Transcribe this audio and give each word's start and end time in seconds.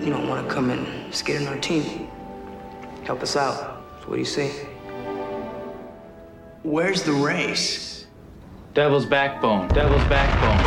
you 0.00 0.10
don't 0.10 0.28
want 0.28 0.46
to 0.46 0.54
come 0.54 0.70
and 0.70 1.12
skate 1.12 1.40
on 1.40 1.48
our 1.48 1.58
team. 1.58 2.08
Help 3.04 3.22
us 3.22 3.36
out. 3.36 3.82
What 4.06 4.14
do 4.14 4.18
you 4.20 4.24
say? 4.24 4.66
Where's 6.62 7.02
the 7.02 7.12
race? 7.12 8.06
Devil's 8.74 9.06
backbone. 9.06 9.68
Devil's 9.68 10.04
backbone. 10.04 10.64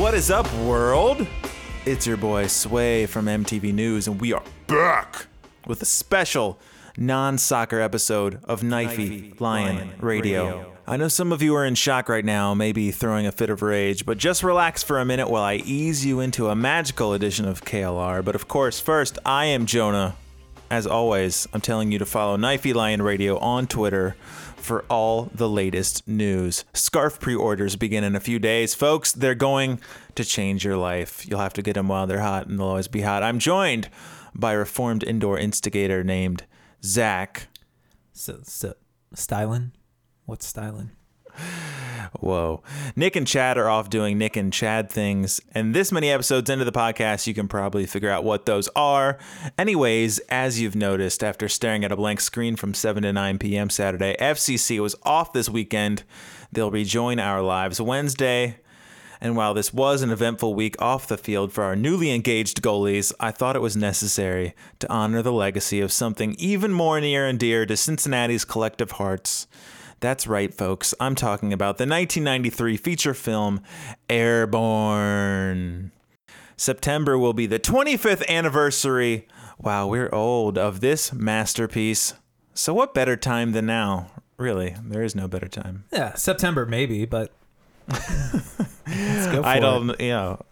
What 0.00 0.14
is 0.14 0.30
up, 0.30 0.52
world? 0.54 1.26
It's 1.84 2.06
your 2.06 2.16
boy 2.16 2.46
Sway 2.46 3.06
from 3.06 3.26
MTV 3.26 3.74
News, 3.74 4.06
and 4.06 4.20
we 4.20 4.32
are 4.32 4.42
back 4.66 5.26
with 5.66 5.82
a 5.82 5.86
special 5.86 6.58
non 6.96 7.38
soccer 7.38 7.80
episode 7.80 8.40
of 8.44 8.62
Knifey 8.62 9.38
Lion 9.40 9.92
Radio. 9.98 10.72
I 10.86 10.96
know 10.96 11.08
some 11.08 11.32
of 11.32 11.42
you 11.42 11.54
are 11.56 11.64
in 11.64 11.74
shock 11.74 12.08
right 12.08 12.24
now, 12.24 12.52
maybe 12.52 12.90
throwing 12.90 13.26
a 13.26 13.32
fit 13.32 13.48
of 13.48 13.62
rage, 13.62 14.04
but 14.04 14.18
just 14.18 14.42
relax 14.42 14.82
for 14.82 15.00
a 15.00 15.04
minute 15.04 15.30
while 15.30 15.42
I 15.42 15.54
ease 15.54 16.04
you 16.04 16.20
into 16.20 16.48
a 16.48 16.54
magical 16.54 17.14
edition 17.14 17.46
of 17.46 17.64
KLR. 17.64 18.22
But 18.24 18.34
of 18.34 18.48
course, 18.48 18.80
first, 18.80 19.18
I 19.24 19.46
am 19.46 19.66
Jonah. 19.66 20.16
As 20.70 20.86
always, 20.86 21.46
I'm 21.52 21.60
telling 21.60 21.92
you 21.92 21.98
to 21.98 22.06
follow 22.06 22.36
Knifey 22.36 22.74
Lion 22.74 23.02
Radio 23.02 23.38
on 23.38 23.66
Twitter 23.66 24.16
for 24.56 24.84
all 24.90 25.30
the 25.34 25.48
latest 25.48 26.06
news. 26.08 26.64
Scarf 26.72 27.20
pre 27.20 27.34
orders 27.34 27.76
begin 27.76 28.04
in 28.04 28.16
a 28.16 28.20
few 28.20 28.38
days. 28.38 28.74
Folks, 28.74 29.12
they're 29.12 29.34
going 29.34 29.80
to 30.14 30.24
change 30.24 30.64
your 30.64 30.76
life. 30.76 31.26
You'll 31.28 31.40
have 31.40 31.52
to 31.54 31.62
get 31.62 31.74
them 31.74 31.88
while 31.88 32.06
they're 32.06 32.20
hot, 32.20 32.46
and 32.46 32.58
they'll 32.58 32.68
always 32.68 32.88
be 32.88 33.02
hot. 33.02 33.22
I'm 33.22 33.38
joined 33.38 33.88
by 34.34 34.54
a 34.54 34.58
reformed 34.58 35.04
indoor 35.04 35.38
instigator 35.38 36.02
named 36.02 36.44
Zach. 36.84 37.48
So, 38.12 38.40
so 38.42 38.74
styling? 39.14 39.72
What's 40.26 40.46
styling? 40.46 40.90
Whoa. 42.20 42.62
Nick 42.94 43.16
and 43.16 43.26
Chad 43.26 43.58
are 43.58 43.68
off 43.68 43.90
doing 43.90 44.18
Nick 44.18 44.36
and 44.36 44.52
Chad 44.52 44.90
things. 44.90 45.40
And 45.52 45.74
this 45.74 45.90
many 45.90 46.10
episodes 46.10 46.50
into 46.50 46.64
the 46.64 46.72
podcast, 46.72 47.26
you 47.26 47.34
can 47.34 47.48
probably 47.48 47.86
figure 47.86 48.10
out 48.10 48.22
what 48.22 48.46
those 48.46 48.68
are. 48.76 49.18
Anyways, 49.58 50.18
as 50.28 50.60
you've 50.60 50.76
noticed, 50.76 51.24
after 51.24 51.48
staring 51.48 51.84
at 51.84 51.92
a 51.92 51.96
blank 51.96 52.20
screen 52.20 52.54
from 52.56 52.74
7 52.74 53.02
to 53.02 53.12
9 53.12 53.38
p.m. 53.38 53.70
Saturday, 53.70 54.16
FCC 54.20 54.80
was 54.80 54.94
off 55.02 55.32
this 55.32 55.48
weekend. 55.48 56.04
They'll 56.52 56.70
rejoin 56.70 57.18
our 57.18 57.42
lives 57.42 57.80
Wednesday. 57.80 58.58
And 59.24 59.36
while 59.36 59.54
this 59.54 59.72
was 59.72 60.02
an 60.02 60.10
eventful 60.10 60.52
week 60.52 60.76
off 60.82 61.08
the 61.08 61.16
field 61.16 61.50
for 61.50 61.64
our 61.64 61.74
newly 61.74 62.10
engaged 62.10 62.60
goalies, 62.60 63.10
I 63.18 63.30
thought 63.30 63.56
it 63.56 63.62
was 63.62 63.74
necessary 63.74 64.54
to 64.80 64.92
honor 64.92 65.22
the 65.22 65.32
legacy 65.32 65.80
of 65.80 65.92
something 65.92 66.36
even 66.38 66.74
more 66.74 67.00
near 67.00 67.26
and 67.26 67.38
dear 67.38 67.64
to 67.64 67.74
Cincinnati's 67.74 68.44
collective 68.44 68.90
hearts. 68.92 69.46
That's 70.00 70.26
right, 70.26 70.52
folks. 70.52 70.92
I'm 71.00 71.14
talking 71.14 71.54
about 71.54 71.78
the 71.78 71.86
1993 71.86 72.76
feature 72.76 73.14
film 73.14 73.62
Airborne. 74.10 75.90
September 76.58 77.16
will 77.16 77.32
be 77.32 77.46
the 77.46 77.58
25th 77.58 78.28
anniversary. 78.28 79.26
Wow, 79.58 79.86
we're 79.86 80.14
old 80.14 80.58
of 80.58 80.80
this 80.80 81.14
masterpiece. 81.14 82.12
So, 82.52 82.74
what 82.74 82.92
better 82.92 83.16
time 83.16 83.52
than 83.52 83.64
now? 83.64 84.08
Really, 84.36 84.76
there 84.84 85.02
is 85.02 85.14
no 85.14 85.28
better 85.28 85.48
time. 85.48 85.84
Yeah, 85.90 86.12
September 86.12 86.66
maybe, 86.66 87.06
but 87.06 87.32
let's 88.86 89.26
go 89.26 89.42
for 89.42 89.48
I 89.48 89.60
don't, 89.60 89.98
you 90.00 90.08
know. 90.08 90.44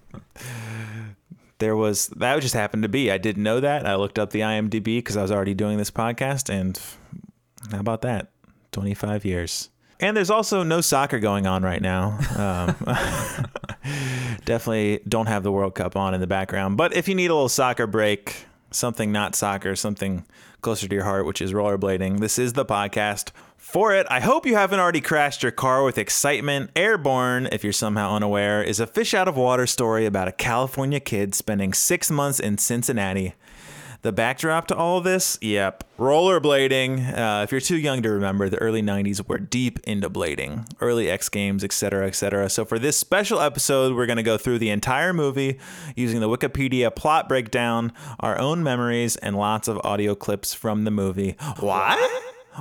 There 1.59 1.77
was 1.77 2.09
that 2.09 2.41
just 2.41 2.55
happened 2.55 2.83
to 2.83 2.89
be. 2.89 3.11
I 3.11 3.19
didn't 3.19 3.43
know 3.43 3.61
that. 3.61 3.87
I 3.87 3.95
looked 3.95 4.19
up 4.19 4.31
the 4.31 4.41
IMDb 4.41 4.99
because 4.99 5.17
I 5.17 5.23
was 5.23 5.31
already 5.31 5.55
doing 5.55 5.79
this 5.79 5.91
podcast, 5.91 6.53
and 6.53 6.81
how 7.71 7.79
about 7.79 8.03
that? 8.03 8.31
25 8.73 9.25
years. 9.25 9.69
And 10.01 10.17
there's 10.17 10.31
also 10.31 10.65
no 10.65 10.81
soccer 10.81 11.21
going 11.21 11.47
on 11.47 11.63
right 11.63 11.81
now. 11.81 12.19
Um, 12.37 12.75
definitely 14.45 15.01
don't 15.09 15.27
have 15.27 15.45
the 15.45 15.53
World 15.53 15.77
Cup 15.77 15.97
on 15.97 16.13
in 16.13 16.21
the 16.21 16.27
background. 16.27 16.77
But 16.77 16.97
if 16.97 17.07
you 17.07 17.15
need 17.15 17.31
a 17.31 17.35
little 17.35 17.49
soccer 17.49 17.87
break, 17.87 18.47
something 18.73 19.13
not 19.13 19.37
soccer, 19.37 19.77
something 19.77 20.25
closer 20.61 20.89
to 20.89 20.95
your 20.95 21.05
heart, 21.05 21.25
which 21.25 21.41
is 21.41 21.53
rollerblading, 21.53 22.19
this 22.19 22.37
is 22.37 22.55
the 22.55 22.65
podcast 22.65 23.31
for 23.63 23.95
it. 23.95 24.07
I 24.11 24.19
hope 24.19 24.45
you 24.45 24.57
haven't 24.57 24.81
already 24.81 25.01
crashed 25.01 25.43
your 25.45 25.53
car 25.53 25.85
with 25.85 25.97
excitement. 25.97 26.71
Airborne, 26.75 27.49
if 27.53 27.63
you're 27.63 27.73
somehow 27.73 28.15
unaware, 28.15 28.61
is 28.61 28.81
a 28.81 28.89
fish 28.89 29.15
out 29.15 29.29
of 29.29 29.37
water 29.37 29.69
story 29.69 30.05
about 30.05 30.27
a 30.27 30.33
California 30.33 30.99
kid 30.99 31.33
spending 31.33 31.73
six 31.73 32.11
months 32.11 32.41
in 32.41 32.59
Cincinnati. 32.59 33.35
The 34.03 34.11
backdrop 34.11 34.67
to 34.67 34.75
all 34.75 34.99
of 34.99 35.05
this, 35.05 35.39
yep, 35.41 35.85
rollerblading. 35.97 37.17
Uh, 37.17 37.45
if 37.45 37.53
you're 37.53 37.61
too 37.61 37.79
young 37.79 38.03
to 38.03 38.11
remember, 38.11 38.49
the 38.49 38.59
early 38.59 38.83
90s 38.83 39.29
were 39.29 39.39
deep 39.39 39.79
into 39.85 40.11
blading, 40.11 40.69
early 40.81 41.09
X 41.09 41.29
Games, 41.29 41.63
etc., 41.63 42.09
etc. 42.09 42.51
So 42.51 42.65
for 42.65 42.81
this 42.81 42.99
special 42.99 43.41
episode, 43.41 43.95
we're 43.95 44.07
going 44.07 44.17
to 44.17 44.25
go 44.25 44.37
through 44.37 44.59
the 44.59 44.71
entire 44.71 45.13
movie 45.13 45.61
using 45.95 46.19
the 46.19 46.29
Wikipedia 46.29 46.93
plot 46.93 47.29
breakdown, 47.29 47.93
our 48.19 48.37
own 48.41 48.65
memories, 48.65 49.15
and 49.19 49.37
lots 49.37 49.69
of 49.69 49.81
audio 49.85 50.17
clips 50.17 50.53
from 50.53 50.83
the 50.83 50.91
movie. 50.91 51.37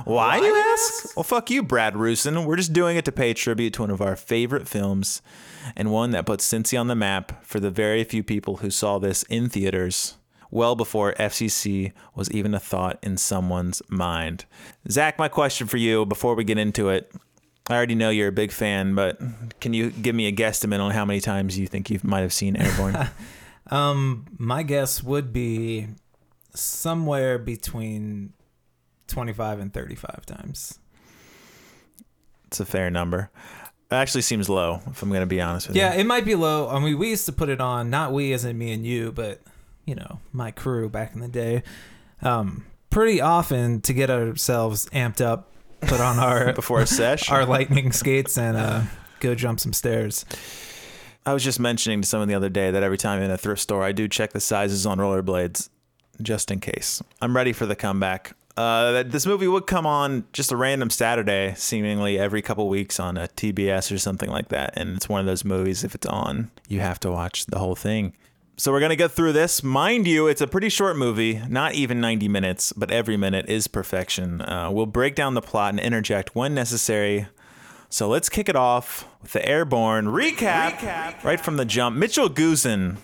Why? 0.04 0.38
Why, 0.38 0.46
you 0.46 0.54
ask? 0.54 1.16
Well, 1.16 1.22
fuck 1.22 1.50
you, 1.50 1.62
Brad 1.62 1.94
Rusin. 1.94 2.46
We're 2.46 2.56
just 2.56 2.72
doing 2.72 2.96
it 2.96 3.04
to 3.04 3.12
pay 3.12 3.34
tribute 3.34 3.74
to 3.74 3.82
one 3.82 3.90
of 3.90 4.00
our 4.00 4.16
favorite 4.16 4.66
films 4.66 5.20
and 5.76 5.90
one 5.90 6.10
that 6.12 6.26
puts 6.26 6.50
Cincy 6.50 6.80
on 6.80 6.86
the 6.88 6.94
map 6.94 7.44
for 7.44 7.60
the 7.60 7.70
very 7.70 8.02
few 8.04 8.22
people 8.22 8.58
who 8.58 8.70
saw 8.70 8.98
this 8.98 9.22
in 9.24 9.48
theaters 9.48 10.16
well 10.50 10.76
before 10.76 11.14
FCC 11.14 11.92
was 12.14 12.30
even 12.30 12.54
a 12.54 12.60
thought 12.60 12.98
in 13.02 13.16
someone's 13.16 13.82
mind. 13.88 14.44
Zach, 14.88 15.18
my 15.18 15.28
question 15.28 15.66
for 15.66 15.78
you 15.78 16.06
before 16.06 16.34
we 16.34 16.44
get 16.44 16.58
into 16.58 16.90
it. 16.90 17.10
I 17.68 17.74
already 17.74 17.94
know 17.94 18.10
you're 18.10 18.28
a 18.28 18.32
big 18.32 18.52
fan, 18.52 18.94
but 18.94 19.18
can 19.60 19.72
you 19.72 19.90
give 19.90 20.14
me 20.14 20.26
a 20.26 20.32
guesstimate 20.32 20.80
on 20.80 20.90
how 20.90 21.04
many 21.04 21.20
times 21.20 21.58
you 21.58 21.66
think 21.66 21.90
you 21.90 22.00
might 22.02 22.20
have 22.20 22.32
seen 22.32 22.56
Airborne? 22.56 23.08
Um, 23.70 24.26
my 24.38 24.64
guess 24.64 25.02
would 25.02 25.32
be 25.32 25.86
somewhere 26.52 27.38
between 27.38 28.32
25 29.12 29.60
and 29.60 29.72
35 29.72 30.26
times. 30.26 30.78
it's 32.46 32.60
a 32.60 32.64
fair 32.66 32.90
number. 32.90 33.30
It 33.90 33.94
actually 33.94 34.22
seems 34.22 34.48
low, 34.48 34.80
if 34.90 35.02
I'm 35.02 35.10
going 35.10 35.20
to 35.20 35.26
be 35.26 35.40
honest 35.40 35.68
with 35.68 35.76
Yeah, 35.76 35.90
you. 35.90 35.94
Yeah, 35.96 36.00
it 36.00 36.06
might 36.06 36.24
be 36.24 36.34
low. 36.34 36.68
I 36.68 36.78
mean, 36.80 36.98
we 36.98 37.10
used 37.10 37.26
to 37.26 37.32
put 37.32 37.48
it 37.50 37.60
on, 37.60 37.90
not 37.90 38.12
we 38.12 38.32
as 38.32 38.44
in 38.44 38.56
me 38.58 38.72
and 38.72 38.86
you, 38.86 39.12
but, 39.12 39.40
you 39.84 39.94
know, 39.94 40.18
my 40.32 40.50
crew 40.50 40.88
back 40.88 41.14
in 41.14 41.20
the 41.20 41.28
day. 41.28 41.62
Um, 42.22 42.64
pretty 42.90 43.20
often 43.20 43.80
to 43.82 43.92
get 43.92 44.08
ourselves 44.10 44.88
amped 44.90 45.20
up, 45.20 45.50
put 45.82 46.00
on 46.00 46.18
our 46.18 46.52
Before 46.54 46.80
a 46.80 46.86
sesh. 46.86 47.30
our 47.30 47.44
lightning 47.44 47.92
skates 47.92 48.38
and 48.38 48.56
uh, 48.56 48.82
go 49.20 49.34
jump 49.34 49.60
some 49.60 49.72
stairs. 49.74 50.24
I 51.26 51.34
was 51.34 51.44
just 51.44 51.60
mentioning 51.60 52.00
to 52.00 52.08
someone 52.08 52.28
the 52.28 52.34
other 52.34 52.48
day 52.48 52.70
that 52.70 52.82
every 52.82 52.98
time 52.98 53.18
I'm 53.18 53.24
in 53.24 53.30
a 53.30 53.36
thrift 53.38 53.60
store, 53.60 53.82
I 53.82 53.92
do 53.92 54.08
check 54.08 54.32
the 54.32 54.40
sizes 54.40 54.86
on 54.86 54.98
rollerblades 54.98 55.68
just 56.22 56.50
in 56.50 56.60
case. 56.60 57.02
I'm 57.20 57.36
ready 57.36 57.52
for 57.52 57.66
the 57.66 57.76
comeback. 57.76 58.34
Uh, 58.56 58.92
that- 58.92 59.10
this 59.12 59.24
movie 59.26 59.48
would 59.48 59.66
come 59.66 59.86
on 59.86 60.24
just 60.32 60.52
a 60.52 60.56
random 60.56 60.90
Saturday, 60.90 61.54
seemingly 61.56 62.18
every 62.18 62.42
couple 62.42 62.68
weeks 62.68 63.00
on 63.00 63.16
a 63.16 63.28
TBS 63.28 63.90
or 63.90 63.98
something 63.98 64.28
like 64.30 64.48
that. 64.48 64.74
And 64.76 64.96
it's 64.96 65.08
one 65.08 65.20
of 65.20 65.26
those 65.26 65.44
movies, 65.44 65.84
if 65.84 65.94
it's 65.94 66.06
on, 66.06 66.50
you 66.68 66.80
have 66.80 67.00
to 67.00 67.10
watch 67.10 67.46
the 67.46 67.58
whole 67.58 67.74
thing. 67.74 68.12
So 68.58 68.70
we're 68.70 68.80
going 68.80 68.90
to 68.90 68.96
get 68.96 69.10
through 69.12 69.32
this. 69.32 69.62
Mind 69.62 70.06
you, 70.06 70.26
it's 70.26 70.42
a 70.42 70.46
pretty 70.46 70.68
short 70.68 70.96
movie, 70.96 71.40
not 71.48 71.72
even 71.72 72.00
90 72.00 72.28
minutes, 72.28 72.72
but 72.74 72.90
every 72.90 73.16
minute 73.16 73.48
is 73.48 73.66
perfection. 73.66 74.42
Uh, 74.42 74.70
we'll 74.70 74.84
break 74.86 75.14
down 75.14 75.32
the 75.34 75.40
plot 75.40 75.70
and 75.70 75.80
interject 75.80 76.36
when 76.36 76.54
necessary. 76.54 77.26
So 77.88 78.08
let's 78.08 78.28
kick 78.28 78.48
it 78.50 78.56
off 78.56 79.06
with 79.22 79.32
the 79.32 79.44
airborne 79.46 80.06
recap, 80.06 80.82
right 81.24 81.40
from 81.40 81.56
the 81.56 81.64
jump. 81.64 81.96
Mitchell 81.96 82.28
Goosen, 82.28 82.98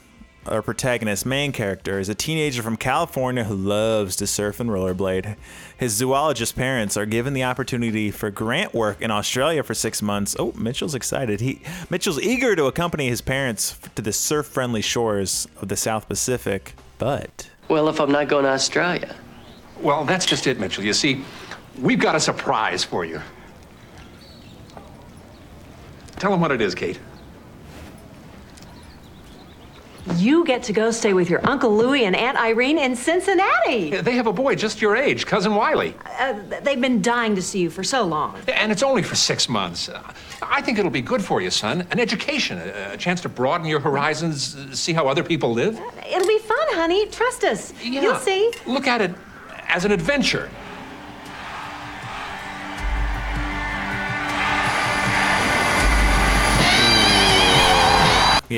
our 0.47 0.63
protagonist, 0.63 1.27
main 1.27 1.53
character, 1.53 1.99
is 1.99 2.09
a 2.09 2.15
teenager 2.15 2.63
from 2.63 2.77
California 2.77 3.45
who 3.45 3.55
loves 3.55 4.17
to 4.17 4.27
surf 4.27 4.61
and 4.61 4.71
rollerblade. 4.71 5.37
His 5.77 5.93
zoologist 5.93 6.57
parents 6.57 6.97
are 6.97 7.07
given 7.07 7.35
the 7.35 7.45
opportunity 7.45 8.11
for 8.11 8.31
grant 8.31 8.75
work 8.75 9.03
in 9.03 9.11
Australia 9.11 9.63
for 9.63 9.75
six 9.75 10.01
months. 10.01 10.35
Oh, 10.39 10.53
Mitchell's 10.53 10.95
excited. 10.95 11.41
He 11.41 11.61
Mitchell's 11.91 12.21
eager 12.21 12.57
to 12.57 12.67
accompany 12.67 13.09
his 13.09 13.21
parents 13.21 13.79
to 13.95 14.03
the 14.03 14.13
surf-friendly 14.13 14.83
shores 14.83 15.47
of 15.61 15.69
the 15.69 15.77
South 15.77 16.09
Pacific, 16.09 16.75
but 16.99 17.51
Well, 17.69 17.89
if 17.89 18.01
I'm 18.01 18.11
not 18.11 18.29
going 18.29 18.45
to 18.45 18.51
Australia. 18.51 19.15
Well, 19.81 20.05
that's 20.05 20.27
just 20.27 20.47
it, 20.47 20.59
Mitchell. 20.59 20.85
You 20.85 20.93
see, 20.93 21.25
we've 21.79 22.01
got 22.01 22.17
a 22.17 22.21
surprise 22.21 22.83
for 22.83 23.05
you. 23.05 23.21
Tell 26.17 26.35
him 26.35 26.41
what 26.41 26.51
it 26.51 26.61
is, 26.61 26.75
Kate. 26.75 26.99
You 30.17 30.45
get 30.45 30.63
to 30.65 30.73
go 30.73 30.91
stay 30.91 31.13
with 31.13 31.29
your 31.29 31.47
Uncle 31.47 31.77
Louie 31.77 32.05
and 32.05 32.17
Aunt 32.17 32.39
Irene 32.39 32.79
in 32.79 32.97
Cincinnati. 32.97 33.91
They 33.91 34.13
have 34.13 34.27
a 34.27 34.33
boy 34.33 34.55
just 34.55 34.81
your 34.81 34.97
age, 34.97 35.27
Cousin 35.27 35.55
Wiley. 35.55 35.95
Uh, 36.19 36.35
they've 36.63 36.81
been 36.81 37.03
dying 37.03 37.35
to 37.35 37.43
see 37.43 37.61
you 37.61 37.71
for 37.71 37.85
so 37.85 38.05
long. 38.05 38.39
And 38.49 38.73
it's 38.73 38.83
only 38.83 39.03
for 39.03 39.15
six 39.15 39.49
months. 39.49 39.89
Uh, 39.89 40.01
I 40.43 40.63
think 40.63 40.79
it'll 40.79 40.91
be 40.91 41.03
good 41.03 41.23
for 41.23 41.41
you, 41.41 41.51
son. 41.51 41.87
An 41.91 42.01
education, 42.01 42.59
a, 42.59 42.93
a 42.93 42.97
chance 42.97 43.21
to 43.23 43.29
broaden 43.29 43.67
your 43.67 43.81
horizons, 43.81 44.57
uh, 44.57 44.75
see 44.75 44.93
how 44.93 45.07
other 45.09 45.23
people 45.23 45.53
live. 45.53 45.79
It'll 46.11 46.29
be 46.29 46.39
fun, 46.39 46.67
honey. 46.71 47.07
Trust 47.07 47.45
us. 47.45 47.73
Yeah. 47.83 48.03
You'll 48.03 48.17
see. 48.17 48.53
Look 48.67 48.87
at 48.87 49.01
it 49.01 49.13
as 49.69 49.85
an 49.85 49.93
adventure. 49.93 50.51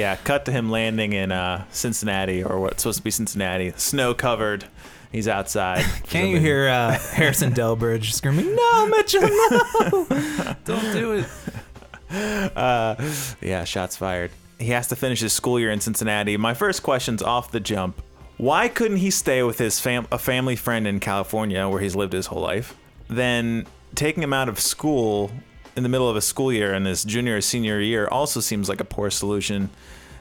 Yeah, 0.00 0.16
cut 0.16 0.46
to 0.46 0.50
him 0.50 0.70
landing 0.70 1.12
in 1.12 1.30
uh, 1.30 1.66
Cincinnati, 1.72 2.42
or 2.42 2.58
what's 2.58 2.82
supposed 2.82 3.00
to 3.00 3.04
be 3.04 3.10
Cincinnati, 3.10 3.74
snow 3.76 4.14
covered. 4.14 4.64
He's 5.12 5.28
outside. 5.28 5.84
Can't 6.04 6.30
you 6.30 6.40
hear 6.40 6.68
uh, 6.68 6.98
Harrison 6.98 7.52
Delbridge 7.52 8.14
screaming, 8.14 8.56
"No, 8.56 8.86
Mitchell, 8.86 9.28
no! 9.28 10.06
Don't 10.64 10.92
do 10.94 11.12
it." 11.12 11.26
Uh, 12.12 12.96
yeah, 13.40 13.62
shots 13.62 13.96
fired. 13.96 14.32
He 14.58 14.70
has 14.70 14.88
to 14.88 14.96
finish 14.96 15.20
his 15.20 15.32
school 15.32 15.60
year 15.60 15.70
in 15.70 15.80
Cincinnati. 15.80 16.36
My 16.36 16.54
first 16.54 16.82
question's 16.82 17.22
off 17.22 17.52
the 17.52 17.60
jump. 17.60 18.02
Why 18.36 18.66
couldn't 18.66 18.96
he 18.96 19.12
stay 19.12 19.44
with 19.44 19.58
his 19.58 19.78
fam- 19.78 20.08
a 20.10 20.18
family 20.18 20.56
friend 20.56 20.88
in 20.88 20.98
California 20.98 21.68
where 21.68 21.80
he's 21.80 21.94
lived 21.94 22.12
his 22.12 22.26
whole 22.26 22.42
life? 22.42 22.74
Then 23.06 23.64
taking 23.94 24.24
him 24.24 24.32
out 24.32 24.48
of 24.48 24.58
school 24.58 25.30
in 25.80 25.82
the 25.82 25.88
middle 25.88 26.10
of 26.10 26.14
a 26.16 26.20
school 26.20 26.52
year 26.52 26.74
in 26.74 26.84
his 26.84 27.04
junior 27.04 27.38
or 27.38 27.40
senior 27.40 27.80
year 27.80 28.06
also 28.06 28.38
seems 28.40 28.68
like 28.68 28.80
a 28.80 28.84
poor 28.84 29.08
solution. 29.08 29.70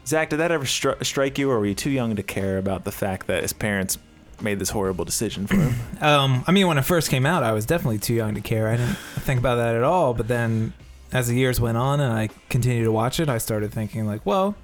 Zach, 0.08 0.30
did 0.30 0.38
that 0.38 0.52
ever 0.52 0.64
stri- 0.64 1.04
strike 1.06 1.38
you, 1.38 1.52
or 1.52 1.60
were 1.60 1.66
you 1.66 1.76
too 1.76 1.90
young 1.90 2.16
to 2.16 2.24
care 2.24 2.58
about 2.58 2.86
the 2.86 2.94
fact 2.94 3.28
that 3.28 3.42
his 3.44 3.52
parents 3.52 3.98
made 4.42 4.58
this 4.58 4.70
horrible 4.70 5.04
decision 5.04 5.46
for 5.48 5.56
him? 5.58 5.74
Um, 6.02 6.46
I 6.48 6.54
mean, 6.54 6.66
when 6.68 6.78
it 6.78 6.84
first 6.84 7.10
came 7.10 7.26
out, 7.26 7.44
I 7.44 7.52
was 7.52 7.66
definitely 7.66 7.98
too 8.00 8.14
young 8.14 8.34
to 8.36 8.40
care. 8.42 8.70
I 8.70 8.78
didn't 8.78 8.96
think 9.28 9.38
about 9.38 9.56
that 9.56 9.76
at 9.76 9.84
all. 9.84 10.14
But 10.14 10.30
then, 10.30 10.72
as 11.12 11.28
the 11.28 11.36
years 11.36 11.60
went 11.60 11.76
on 11.78 12.00
and 12.00 12.14
I 12.14 12.30
continued 12.48 12.86
to 12.86 12.92
watch 12.94 13.20
it, 13.20 13.28
I 13.28 13.38
started 13.38 13.74
thinking 13.74 14.06
like, 14.08 14.26
well, 14.26 14.56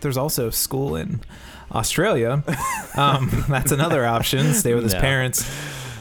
there's 0.00 0.16
also 0.16 0.50
school 0.50 0.96
in 0.96 1.20
Australia. 1.72 2.42
Um, 2.96 3.44
that's 3.48 3.70
another 3.70 4.04
option. 4.04 4.52
Stay 4.54 4.74
with 4.74 4.82
his 4.82 4.94
No. 4.94 5.00
parents. 5.00 5.48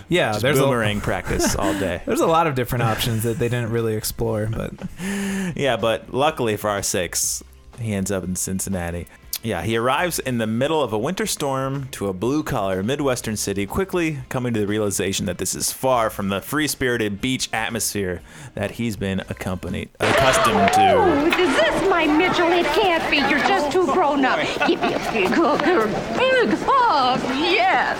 Yeah, 0.09 0.31
Just 0.31 0.41
there's 0.41 0.57
a, 0.57 0.61
boomerang 0.61 1.01
practice 1.01 1.55
all 1.55 1.73
day. 1.73 2.01
there's 2.05 2.21
a 2.21 2.27
lot 2.27 2.47
of 2.47 2.55
different 2.55 2.83
options 2.83 3.23
that 3.23 3.39
they 3.39 3.49
didn't 3.49 3.71
really 3.71 3.95
explore. 3.95 4.47
But 4.47 4.73
Yeah, 5.55 5.77
but 5.77 6.13
luckily 6.13 6.57
for 6.57 6.69
our 6.69 6.81
sakes, 6.81 7.43
he 7.79 7.93
ends 7.93 8.11
up 8.11 8.23
in 8.23 8.35
Cincinnati. 8.35 9.07
Yeah, 9.43 9.61
he 9.61 9.77
arrives 9.77 10.17
in 10.19 10.39
the 10.39 10.47
middle 10.47 10.81
of 10.81 10.91
a 10.91 10.97
winter 10.97 11.27
storm 11.27 11.89
to 11.91 12.07
a 12.07 12.13
blue 12.13 12.43
collar 12.43 12.81
Midwestern 12.81 13.37
city, 13.37 13.65
quickly 13.65 14.19
coming 14.29 14.53
to 14.53 14.59
the 14.59 14.67
realization 14.67 15.25
that 15.27 15.37
this 15.37 15.53
is 15.53 15.71
far 15.71 16.09
from 16.09 16.29
the 16.29 16.41
free 16.41 16.67
spirited 16.67 17.21
beach 17.21 17.47
atmosphere 17.53 18.21
that 18.55 18.71
he's 18.71 18.97
been 18.97 19.19
accompanied, 19.29 19.89
accustomed 19.99 20.73
to. 20.73 20.93
Oh, 20.93 21.25
is 21.27 21.55
this 21.55 21.89
my 21.89 22.07
Mitchell? 22.07 22.51
It 22.51 22.65
can't 22.67 23.09
be. 23.11 23.17
You're 23.17 23.47
just 23.47 23.71
too 23.71 23.85
grown 23.85 24.25
up. 24.25 24.39
Give 24.67 24.81
me 24.81 24.93
a 24.93 25.11
big 25.13 25.27
hug 25.29 25.59
big 25.59 26.57
hug. 26.59 27.19
Yes. 27.37 27.97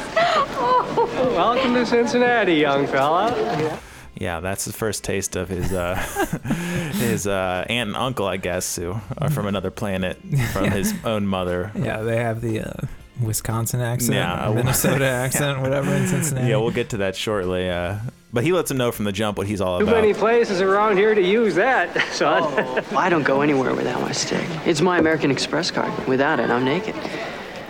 Oh. 0.60 1.34
Welcome 1.36 1.76
to 1.76 1.86
Cincinnati, 1.86 2.56
young 2.56 2.88
fella. 2.88 3.80
Yeah, 4.20 4.40
that's 4.40 4.66
the 4.66 4.74
first 4.74 5.04
taste 5.04 5.36
of 5.36 5.50
his 5.50 5.72
uh, 5.74 5.96
his 6.94 7.28
uh, 7.28 7.66
aunt 7.70 7.90
and 7.90 7.98
uncle, 7.98 8.26
I 8.28 8.38
guess, 8.38 8.76
who 8.76 8.96
are 9.18 9.30
from 9.30 9.46
another 9.48 9.72
planet, 9.72 10.18
from 10.54 10.72
his 10.72 10.94
own 11.04 11.28
mother. 11.28 11.72
yeah, 11.76 12.02
they 12.02 12.18
have 12.18 12.42
the 12.42 12.62
uh, 12.62 12.74
Wisconsin 13.22 13.80
accent, 13.82 14.16
Yeah. 14.16 14.50
or 14.50 14.56
Minnesota 14.56 15.06
accent, 15.26 15.62
whatever 15.62 15.94
in 15.94 16.08
Cincinnati. 16.08 16.48
Yeah, 16.50 16.58
we'll 16.58 16.72
get 16.72 16.90
to 16.92 16.98
that 16.98 17.16
shortly. 17.16 17.70
Uh, 17.70 17.98
but 18.34 18.44
he 18.44 18.52
lets 18.54 18.70
him 18.70 18.78
know 18.78 18.92
from 18.92 19.06
the 19.06 19.12
jump 19.12 19.38
what 19.38 19.48
he's 19.48 19.62
all 19.62 19.76
about. 19.78 19.86
Too 19.86 19.92
about. 19.92 20.02
many 20.02 20.14
places 20.14 20.62
around 20.62 20.98
here 20.98 21.16
to 21.16 21.22
use 21.22 21.56
that, 21.56 21.96
son. 22.12 22.42
Well, 22.56 22.98
I 22.98 23.10
don't 23.10 23.24
go 23.24 23.42
anywhere 23.42 23.74
without 23.74 24.02
my 24.02 24.12
stick. 24.12 24.46
It's 24.66 24.82
my 24.82 24.98
American 24.98 25.32
Express 25.32 25.72
card. 25.72 26.08
Without 26.08 26.40
it, 26.40 26.50
I'm 26.50 26.66
naked. 26.66 26.96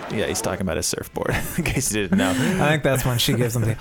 Yeah, 0.10 0.26
he's 0.28 0.42
talking 0.42 0.62
about 0.62 0.78
his 0.78 0.86
surfboard, 0.86 1.36
in 1.58 1.64
case 1.66 1.94
you 1.94 2.04
didn't 2.04 2.18
know. 2.18 2.30
I 2.32 2.70
think 2.70 2.84
that's 2.84 3.06
when 3.06 3.18
she 3.18 3.34
gives 3.34 3.56
him 3.56 3.64
the 3.64 3.76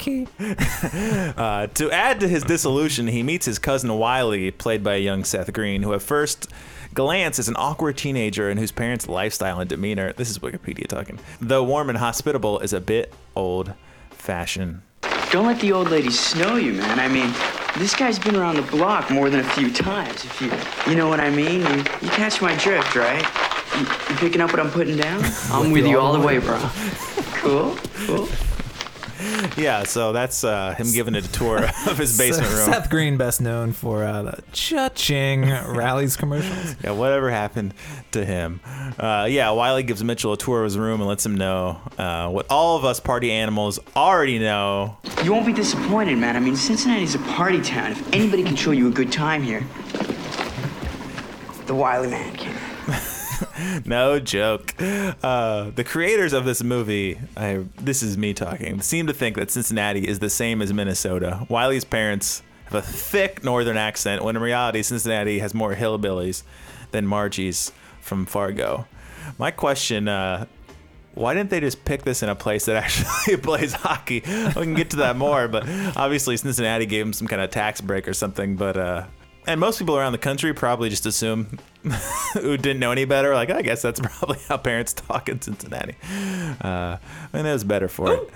okay. 0.00 0.26
Uh, 1.36 1.66
to 1.68 1.90
add 1.90 2.20
to 2.20 2.28
his 2.28 2.42
disillusion, 2.42 3.06
he 3.06 3.22
meets 3.22 3.46
his 3.46 3.58
cousin 3.58 3.92
Wiley, 3.98 4.50
played 4.50 4.82
by 4.82 4.94
a 4.94 4.98
young 4.98 5.24
Seth 5.24 5.52
Green, 5.52 5.82
who 5.82 5.94
at 5.94 6.02
first 6.02 6.48
glance 6.92 7.38
is 7.38 7.48
an 7.48 7.54
awkward 7.56 7.96
teenager 7.96 8.50
and 8.50 8.58
whose 8.58 8.72
parents' 8.72 9.08
lifestyle 9.08 9.60
and 9.60 9.68
demeanor, 9.68 10.12
this 10.14 10.28
is 10.28 10.38
Wikipedia 10.38 10.86
talking, 10.86 11.18
though 11.40 11.62
warm 11.62 11.88
and 11.88 11.98
hospitable, 11.98 12.58
is 12.60 12.72
a 12.72 12.80
bit 12.80 13.12
old 13.36 13.72
fashioned. 14.10 14.82
Don't 15.30 15.46
let 15.46 15.60
the 15.60 15.72
old 15.72 15.90
lady 15.90 16.10
snow 16.10 16.56
you, 16.56 16.72
man. 16.72 16.98
I 16.98 17.08
mean, 17.08 17.32
this 17.78 17.94
guy's 17.94 18.18
been 18.18 18.36
around 18.36 18.56
the 18.56 18.62
block 18.62 19.10
more 19.10 19.30
than 19.30 19.40
a 19.40 19.48
few 19.50 19.72
times. 19.72 20.24
If 20.24 20.40
you, 20.40 20.90
you 20.90 20.98
know 20.98 21.08
what 21.08 21.20
I 21.20 21.30
mean. 21.30 21.60
You, 21.60 21.76
you 22.02 22.10
catch 22.10 22.42
my 22.42 22.54
drift, 22.56 22.96
right? 22.96 23.24
You, 23.78 23.80
you 23.82 24.16
picking 24.16 24.40
up 24.40 24.50
what 24.50 24.60
I'm 24.60 24.70
putting 24.70 24.96
down? 24.96 25.22
I'm 25.50 25.70
with 25.70 25.86
you 25.86 26.00
all 26.00 26.12
the 26.12 26.26
way, 26.26 26.38
bro. 26.38 26.58
Cool, 27.34 27.76
cool. 28.06 28.28
Yeah, 29.56 29.82
so 29.82 30.12
that's 30.12 30.44
uh, 30.44 30.74
him 30.74 30.90
giving 30.92 31.14
it 31.14 31.26
a 31.26 31.32
tour 31.32 31.58
of 31.86 31.98
his 31.98 32.16
basement 32.18 32.50
room. 32.50 32.72
Seth 32.72 32.88
Green, 32.88 33.16
best 33.16 33.40
known 33.40 33.72
for 33.72 34.04
uh, 34.04 34.22
the 34.22 34.42
cha-ching 34.52 35.42
Rally's 35.66 36.16
commercials. 36.16 36.76
Yeah, 36.82 36.92
whatever 36.92 37.30
happened 37.30 37.74
to 38.12 38.24
him. 38.24 38.60
Uh, 38.98 39.26
yeah, 39.28 39.50
Wiley 39.50 39.82
gives 39.82 40.02
Mitchell 40.02 40.32
a 40.32 40.36
tour 40.36 40.60
of 40.60 40.64
his 40.64 40.78
room 40.78 41.00
and 41.00 41.08
lets 41.08 41.26
him 41.26 41.34
know 41.36 41.80
uh, 41.98 42.28
what 42.30 42.46
all 42.48 42.76
of 42.76 42.84
us 42.84 43.00
party 43.00 43.30
animals 43.32 43.78
already 43.96 44.38
know. 44.38 44.96
You 45.24 45.32
won't 45.32 45.46
be 45.46 45.52
disappointed, 45.52 46.16
man. 46.18 46.36
I 46.36 46.40
mean, 46.40 46.56
Cincinnati's 46.56 47.14
a 47.14 47.18
party 47.20 47.60
town. 47.60 47.92
If 47.92 48.12
anybody 48.14 48.42
can 48.44 48.56
show 48.56 48.70
you 48.70 48.88
a 48.88 48.92
good 48.92 49.12
time 49.12 49.42
here, 49.42 49.66
the 51.66 51.74
Wiley 51.74 52.08
man 52.08 52.34
can. 52.36 52.59
No 53.84 54.20
joke. 54.20 54.74
Uh, 54.80 55.70
the 55.70 55.84
creators 55.84 56.32
of 56.32 56.44
this 56.44 56.62
movie, 56.62 57.18
I, 57.36 57.64
this 57.76 58.02
is 58.02 58.16
me 58.16 58.34
talking, 58.34 58.80
seem 58.80 59.06
to 59.06 59.12
think 59.12 59.36
that 59.36 59.50
Cincinnati 59.50 60.06
is 60.06 60.18
the 60.18 60.30
same 60.30 60.62
as 60.62 60.72
Minnesota. 60.72 61.46
Wiley's 61.48 61.84
parents 61.84 62.42
have 62.64 62.74
a 62.74 62.82
thick 62.82 63.42
northern 63.42 63.76
accent, 63.76 64.22
when 64.22 64.36
in 64.36 64.42
reality, 64.42 64.82
Cincinnati 64.82 65.38
has 65.40 65.54
more 65.54 65.74
hillbillies 65.74 66.42
than 66.90 67.06
Margie's 67.06 67.72
from 68.00 68.26
Fargo. 68.26 68.86
My 69.38 69.50
question, 69.50 70.08
uh, 70.08 70.46
why 71.14 71.34
didn't 71.34 71.50
they 71.50 71.60
just 71.60 71.84
pick 71.84 72.04
this 72.04 72.22
in 72.22 72.28
a 72.28 72.36
place 72.36 72.66
that 72.66 72.76
actually 72.84 73.36
plays 73.42 73.72
hockey? 73.72 74.22
We 74.24 74.52
can 74.52 74.74
get 74.74 74.90
to 74.90 74.96
that 74.98 75.16
more, 75.16 75.48
but 75.48 75.68
obviously 75.96 76.36
Cincinnati 76.36 76.86
gave 76.86 77.04
them 77.04 77.12
some 77.12 77.26
kind 77.28 77.42
of 77.42 77.50
tax 77.50 77.80
break 77.80 78.06
or 78.08 78.14
something. 78.14 78.56
But 78.56 78.76
uh, 78.76 79.06
and 79.50 79.60
most 79.60 79.78
people 79.78 79.96
around 79.96 80.12
the 80.12 80.18
country 80.18 80.54
probably 80.54 80.88
just 80.88 81.06
assume 81.06 81.58
who 82.34 82.56
didn't 82.56 82.78
know 82.78 82.92
any 82.92 83.04
better, 83.04 83.34
like 83.34 83.50
I 83.50 83.62
guess 83.62 83.82
that's 83.82 84.00
probably 84.18 84.38
how 84.48 84.56
parents 84.56 84.92
talk 84.92 85.28
in 85.28 85.40
Cincinnati. 85.40 85.96
Uh, 86.60 86.96
and 87.32 87.46
it 87.46 87.52
was 87.52 87.64
better 87.64 87.88
for 87.88 88.14
it. 88.14 88.30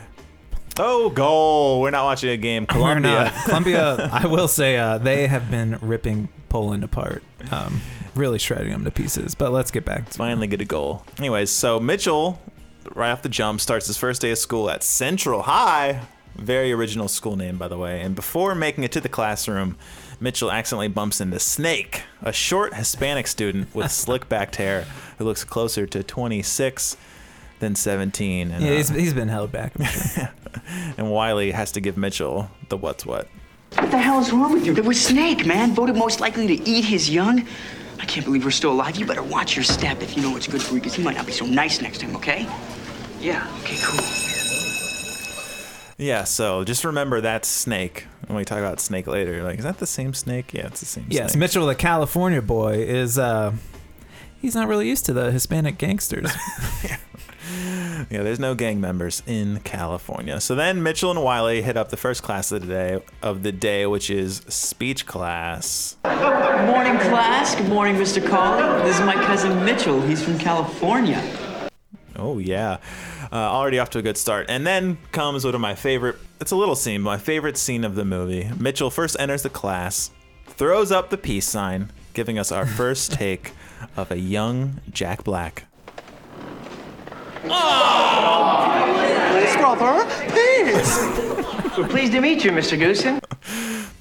Oh, 0.76 1.08
goal! 1.08 1.80
We're 1.80 1.90
not 1.90 2.04
watching 2.04 2.30
a 2.30 2.36
game. 2.36 2.66
Colombia. 2.66 3.32
Colombia, 3.44 4.10
I 4.12 4.26
will 4.26 4.48
say, 4.48 4.76
uh, 4.76 4.98
they 4.98 5.28
have 5.28 5.48
been 5.48 5.78
ripping 5.80 6.28
Poland 6.48 6.82
apart, 6.82 7.22
um, 7.52 7.80
really 8.16 8.40
shredding 8.40 8.72
them 8.72 8.82
to 8.82 8.90
pieces. 8.90 9.36
But 9.36 9.52
let's 9.52 9.70
get 9.70 9.84
back 9.84 10.10
to 10.10 10.18
finally 10.18 10.48
get 10.48 10.60
a 10.60 10.64
goal. 10.64 11.04
Anyways, 11.16 11.50
so 11.50 11.78
Mitchell, 11.78 12.42
right 12.92 13.12
off 13.12 13.22
the 13.22 13.28
jump, 13.28 13.60
starts 13.60 13.86
his 13.86 13.96
first 13.96 14.20
day 14.20 14.32
of 14.32 14.38
school 14.38 14.68
at 14.68 14.82
Central 14.82 15.42
High. 15.42 16.00
Very 16.34 16.72
original 16.72 17.06
school 17.06 17.36
name, 17.36 17.56
by 17.56 17.68
the 17.68 17.78
way. 17.78 18.00
And 18.00 18.16
before 18.16 18.56
making 18.56 18.82
it 18.82 18.90
to 18.92 19.00
the 19.00 19.08
classroom, 19.08 19.76
Mitchell 20.20 20.50
accidentally 20.50 20.88
bumps 20.88 21.20
into 21.20 21.38
Snake, 21.38 22.02
a 22.22 22.32
short 22.32 22.74
Hispanic 22.74 23.26
student 23.26 23.74
with 23.74 23.90
slick 23.92 24.28
backed 24.28 24.56
hair 24.56 24.86
who 25.18 25.24
looks 25.24 25.44
closer 25.44 25.86
to 25.86 26.02
26 26.02 26.96
than 27.60 27.74
17. 27.74 28.50
And, 28.50 28.64
Yeah, 28.64 28.70
uh, 28.70 28.76
he's, 28.76 28.88
he's 28.88 29.14
been 29.14 29.28
held 29.28 29.52
back. 29.52 29.72
Sure. 29.82 30.30
and 30.96 31.10
Wiley 31.10 31.50
has 31.50 31.72
to 31.72 31.80
give 31.80 31.96
Mitchell 31.96 32.50
the 32.68 32.76
what's 32.76 33.04
what. 33.04 33.28
What 33.78 33.90
the 33.90 33.98
hell 33.98 34.20
is 34.20 34.32
wrong 34.32 34.52
with 34.52 34.66
you? 34.66 34.72
There 34.72 34.84
was 34.84 35.00
Snake, 35.04 35.46
man. 35.46 35.74
Voted 35.74 35.96
most 35.96 36.20
likely 36.20 36.46
to 36.46 36.68
eat 36.68 36.84
his 36.84 37.10
young. 37.10 37.46
I 38.00 38.04
can't 38.06 38.24
believe 38.24 38.44
we're 38.44 38.50
still 38.50 38.72
alive. 38.72 38.96
You 38.96 39.06
better 39.06 39.22
watch 39.22 39.56
your 39.56 39.64
step 39.64 40.00
if 40.02 40.16
you 40.16 40.22
know 40.22 40.30
what's 40.30 40.46
good 40.46 40.62
for 40.62 40.74
you, 40.74 40.80
because 40.80 40.94
he 40.94 41.02
might 41.02 41.16
not 41.16 41.26
be 41.26 41.32
so 41.32 41.46
nice 41.46 41.80
next 41.80 42.00
time, 42.00 42.14
okay? 42.16 42.46
Yeah, 43.20 43.48
okay, 43.62 43.76
cool. 43.82 44.04
Yeah, 45.96 46.24
so 46.24 46.64
just 46.64 46.84
remember 46.84 47.20
that's 47.20 47.48
Snake. 47.48 48.06
When 48.26 48.36
we 48.36 48.44
talk 48.44 48.58
about 48.58 48.80
Snake 48.80 49.06
later, 49.06 49.42
like, 49.42 49.58
is 49.58 49.64
that 49.64 49.78
the 49.78 49.86
same 49.86 50.14
Snake? 50.14 50.54
Yeah, 50.54 50.66
it's 50.66 50.80
the 50.80 50.86
same 50.86 51.06
yes, 51.10 51.32
Snake. 51.32 51.40
Mitchell, 51.40 51.66
the 51.66 51.74
California 51.74 52.40
boy, 52.40 52.78
is 52.78 53.18
uh, 53.18 53.52
he's 54.40 54.54
not 54.54 54.68
really 54.68 54.88
used 54.88 55.04
to 55.06 55.12
the 55.12 55.30
Hispanic 55.30 55.78
gangsters. 55.78 56.32
Yeah, 58.10 58.22
there's 58.22 58.40
no 58.40 58.54
gang 58.54 58.80
members 58.80 59.22
in 59.26 59.60
California. 59.60 60.40
So 60.40 60.54
then 60.54 60.82
Mitchell 60.82 61.10
and 61.10 61.22
Wiley 61.22 61.62
hit 61.62 61.76
up 61.76 61.90
the 61.90 61.96
first 61.96 62.22
class 62.22 62.52
of 62.52 62.62
the 62.62 62.66
day, 62.66 63.02
of 63.22 63.42
the 63.42 63.52
day, 63.52 63.86
which 63.86 64.10
is 64.10 64.42
speech 64.48 65.06
class. 65.06 65.96
Good 66.04 66.66
morning, 66.66 66.98
class. 66.98 67.54
Good 67.54 67.68
morning, 67.68 67.96
Mr. 67.96 68.26
Colley. 68.26 68.82
This 68.82 68.98
is 68.98 69.06
my 69.06 69.14
cousin 69.14 69.64
Mitchell. 69.64 70.00
He's 70.02 70.22
from 70.22 70.38
California. 70.38 71.22
Oh 72.16 72.38
yeah, 72.38 72.78
uh, 73.32 73.36
already 73.36 73.78
off 73.78 73.90
to 73.90 73.98
a 73.98 74.02
good 74.02 74.16
start. 74.16 74.46
And 74.48 74.66
then 74.66 74.98
comes 75.12 75.44
one 75.44 75.54
of 75.54 75.60
my 75.60 75.74
favorite. 75.74 76.16
It's 76.40 76.50
a 76.50 76.56
little 76.56 76.74
scene, 76.74 77.00
my 77.00 77.16
favorite 77.16 77.56
scene 77.56 77.84
of 77.84 77.94
the 77.94 78.04
movie. 78.04 78.50
Mitchell 78.58 78.90
first 78.90 79.16
enters 79.18 79.42
the 79.42 79.50
class, 79.50 80.10
throws 80.46 80.90
up 80.90 81.10
the 81.10 81.16
peace 81.16 81.48
sign, 81.48 81.90
giving 82.12 82.38
us 82.38 82.50
our 82.52 82.66
first 82.66 83.12
take 83.20 83.52
of 83.96 84.10
a 84.10 84.18
young 84.18 84.80
Jack 84.90 85.24
Black. 85.24 85.64
Oh! 87.44 89.30
Please, 89.32 89.56
brother. 89.56 90.04
Please. 90.28 91.78
We're 91.78 91.88
pleased 91.88 92.12
to 92.12 92.20
meet 92.20 92.44
you, 92.44 92.50
Mr. 92.50 92.78
Goosen. 92.78 93.20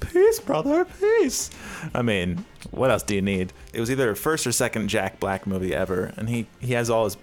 Peace, 0.12 0.38
brother, 0.38 0.84
peace. 0.84 1.50
I 1.92 2.02
mean, 2.02 2.44
what 2.70 2.90
else 2.92 3.02
do 3.02 3.16
you 3.16 3.22
need? 3.22 3.52
It 3.72 3.80
was 3.80 3.90
either 3.90 4.14
first 4.14 4.46
or 4.46 4.52
second 4.52 4.86
Jack 4.86 5.18
Black 5.18 5.44
movie 5.44 5.74
ever, 5.74 6.12
and 6.16 6.28
he 6.28 6.46
he 6.60 6.74
has 6.74 6.88
all 6.88 7.04
his 7.04 7.16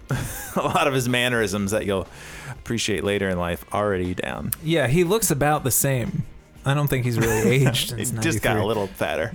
a 0.58 0.62
lot 0.62 0.88
of 0.90 0.94
his 0.94 1.08
mannerisms 1.08 1.72
that 1.72 1.86
you'll 1.86 2.06
appreciate 2.52 3.04
later 3.04 3.30
in 3.30 3.38
life 3.38 3.66
already 3.74 4.14
down. 4.14 4.52
Yeah, 4.64 4.88
he 4.88 5.04
looks 5.04 5.32
about 5.32 5.64
the 5.64 5.72
same. 5.72 6.24
I 6.66 6.74
don't 6.74 6.88
think 6.88 7.06
he's 7.06 7.18
really 7.18 7.50
aged 7.66 7.92
He 7.94 8.06
just 8.06 8.42
got 8.42 8.58
a 8.58 8.66
little 8.66 8.88
fatter. 8.88 9.34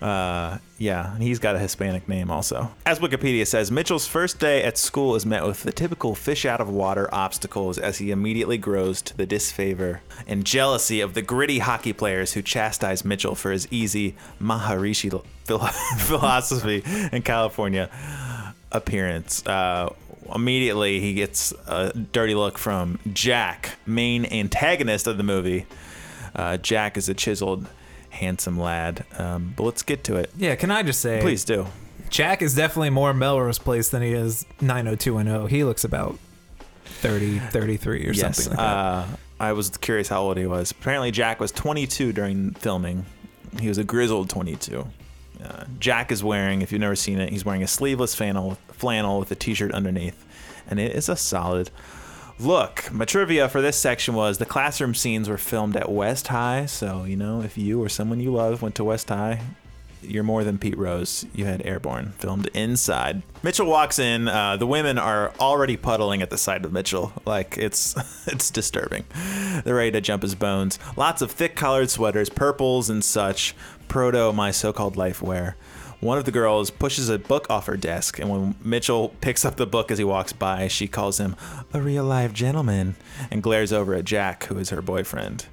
Uh, 0.00 0.58
yeah, 0.78 1.12
and 1.12 1.22
he's 1.22 1.38
got 1.38 1.56
a 1.56 1.58
Hispanic 1.58 2.08
name 2.08 2.30
also. 2.30 2.70
As 2.86 2.98
Wikipedia 2.98 3.46
says, 3.46 3.70
Mitchell's 3.70 4.06
first 4.06 4.38
day 4.38 4.62
at 4.62 4.78
school 4.78 5.14
is 5.14 5.26
met 5.26 5.44
with 5.44 5.62
the 5.62 5.72
typical 5.72 6.14
fish 6.14 6.46
out 6.46 6.60
of 6.60 6.70
water 6.70 7.12
obstacles 7.12 7.78
as 7.78 7.98
he 7.98 8.10
immediately 8.10 8.56
grows 8.56 9.02
to 9.02 9.16
the 9.16 9.26
disfavor 9.26 10.00
and 10.26 10.44
jealousy 10.44 11.00
of 11.00 11.14
the 11.14 11.22
gritty 11.22 11.58
hockey 11.58 11.92
players 11.92 12.32
who 12.32 12.42
chastise 12.42 13.04
Mitchell 13.04 13.34
for 13.34 13.50
his 13.50 13.68
easy 13.70 14.16
Maharishi 14.40 15.10
philosophy 15.98 16.82
in 17.12 17.22
California 17.22 17.90
appearance. 18.72 19.44
Uh, 19.46 19.92
immediately, 20.34 21.00
he 21.00 21.14
gets 21.14 21.52
a 21.66 21.92
dirty 21.92 22.34
look 22.34 22.58
from 22.58 22.98
Jack, 23.12 23.78
main 23.86 24.24
antagonist 24.26 25.06
of 25.06 25.16
the 25.16 25.22
movie. 25.22 25.66
Uh, 26.34 26.56
Jack 26.56 26.96
is 26.96 27.08
a 27.08 27.14
chiseled, 27.14 27.66
handsome 28.10 28.58
lad. 28.58 29.04
Um, 29.18 29.54
but 29.56 29.64
let's 29.64 29.82
get 29.82 30.04
to 30.04 30.16
it. 30.16 30.30
Yeah, 30.36 30.54
can 30.56 30.70
I 30.70 30.82
just 30.82 31.00
say, 31.00 31.20
Please 31.20 31.44
do. 31.44 31.66
Jack 32.08 32.42
is 32.42 32.54
definitely 32.54 32.90
more 32.90 33.14
Melrose 33.14 33.58
Place 33.58 33.88
than 33.90 34.02
he 34.02 34.12
is 34.12 34.44
90210. 34.60 35.48
He 35.48 35.64
looks 35.64 35.84
about 35.84 36.18
30, 36.84 37.38
33 37.38 38.06
or 38.06 38.12
yes. 38.12 38.20
something 38.20 38.50
like 38.50 38.56
that. 38.58 38.62
uh, 38.62 39.06
I 39.38 39.52
was 39.52 39.70
curious 39.78 40.08
how 40.08 40.20
old 40.22 40.36
he 40.36 40.46
was. 40.46 40.70
Apparently, 40.72 41.10
Jack 41.12 41.40
was 41.40 41.52
22 41.52 42.12
during 42.12 42.52
filming. 42.54 43.06
He 43.58 43.68
was 43.68 43.78
a 43.78 43.84
grizzled 43.84 44.28
22. 44.28 44.86
Uh, 45.42 45.64
Jack 45.78 46.12
is 46.12 46.22
wearing, 46.22 46.62
if 46.62 46.72
you've 46.72 46.80
never 46.80 46.96
seen 46.96 47.20
it, 47.20 47.30
he's 47.30 47.44
wearing 47.44 47.62
a 47.62 47.66
sleeveless 47.66 48.14
flannel, 48.14 48.58
flannel 48.68 49.18
with 49.18 49.30
a 49.30 49.34
t-shirt 49.34 49.72
underneath, 49.72 50.24
and 50.68 50.78
it 50.78 50.94
is 50.94 51.08
a 51.08 51.16
solid 51.16 51.70
look. 52.38 52.90
My 52.92 53.04
trivia 53.04 53.48
for 53.48 53.60
this 53.60 53.78
section 53.78 54.14
was 54.14 54.38
the 54.38 54.46
classroom 54.46 54.94
scenes 54.94 55.28
were 55.28 55.38
filmed 55.38 55.76
at 55.76 55.90
West 55.90 56.28
High, 56.28 56.66
so 56.66 57.04
you 57.04 57.16
know 57.16 57.42
if 57.42 57.56
you 57.56 57.82
or 57.82 57.88
someone 57.88 58.20
you 58.20 58.32
love 58.32 58.62
went 58.62 58.74
to 58.76 58.84
West 58.84 59.08
High, 59.08 59.40
you're 60.02 60.22
more 60.22 60.44
than 60.44 60.58
Pete 60.58 60.78
Rose. 60.78 61.26
You 61.34 61.44
had 61.44 61.64
Airborne 61.64 62.12
filmed 62.18 62.48
inside. 62.54 63.22
Mitchell 63.42 63.66
walks 63.66 63.98
in. 63.98 64.28
Uh, 64.28 64.56
the 64.56 64.66
women 64.66 64.98
are 64.98 65.32
already 65.40 65.76
puddling 65.76 66.22
at 66.22 66.30
the 66.30 66.38
sight 66.38 66.64
of 66.64 66.72
Mitchell. 66.72 67.12
Like 67.24 67.56
it's 67.58 67.94
it's 68.26 68.50
disturbing. 68.50 69.04
They're 69.64 69.74
ready 69.74 69.92
to 69.92 70.00
jump 70.00 70.22
his 70.22 70.34
bones. 70.34 70.78
Lots 70.96 71.22
of 71.22 71.30
thick 71.30 71.56
collared 71.56 71.90
sweaters, 71.90 72.28
purples 72.28 72.90
and 72.90 73.04
such. 73.04 73.54
Proto 73.88 74.32
my 74.32 74.50
so-called 74.50 74.96
life 74.96 75.20
wear. 75.20 75.56
One 76.00 76.16
of 76.16 76.24
the 76.24 76.30
girls 76.30 76.70
pushes 76.70 77.10
a 77.10 77.18
book 77.18 77.46
off 77.50 77.66
her 77.66 77.76
desk, 77.76 78.18
and 78.18 78.30
when 78.30 78.54
Mitchell 78.62 79.10
picks 79.20 79.44
up 79.44 79.56
the 79.56 79.66
book 79.66 79.90
as 79.90 79.98
he 79.98 80.04
walks 80.04 80.32
by, 80.32 80.66
she 80.66 80.88
calls 80.88 81.18
him 81.20 81.36
a 81.74 81.82
real 81.82 82.04
live 82.04 82.32
gentleman 82.32 82.94
and 83.30 83.42
glares 83.42 83.70
over 83.70 83.94
at 83.94 84.06
Jack, 84.06 84.44
who 84.44 84.56
is 84.56 84.70
her 84.70 84.80
boyfriend 84.80 85.46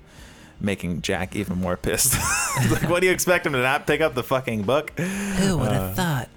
making 0.60 1.02
Jack 1.02 1.36
even 1.36 1.60
more 1.60 1.78
pissed. 1.78 2.14
like, 2.72 2.90
what 2.90 3.02
do 3.02 3.08
you 3.08 3.14
expect 3.14 3.46
him 3.46 3.54
to 3.54 3.60
not 3.60 3.88
pick 3.88 4.02
up 4.02 4.16
the 4.16 4.24
fucking 4.24 4.64
book? 4.64 4.98
Who 5.00 5.58
would 5.58 5.72
have 5.72 5.92
uh, 5.92 5.94
thought? 5.94 6.30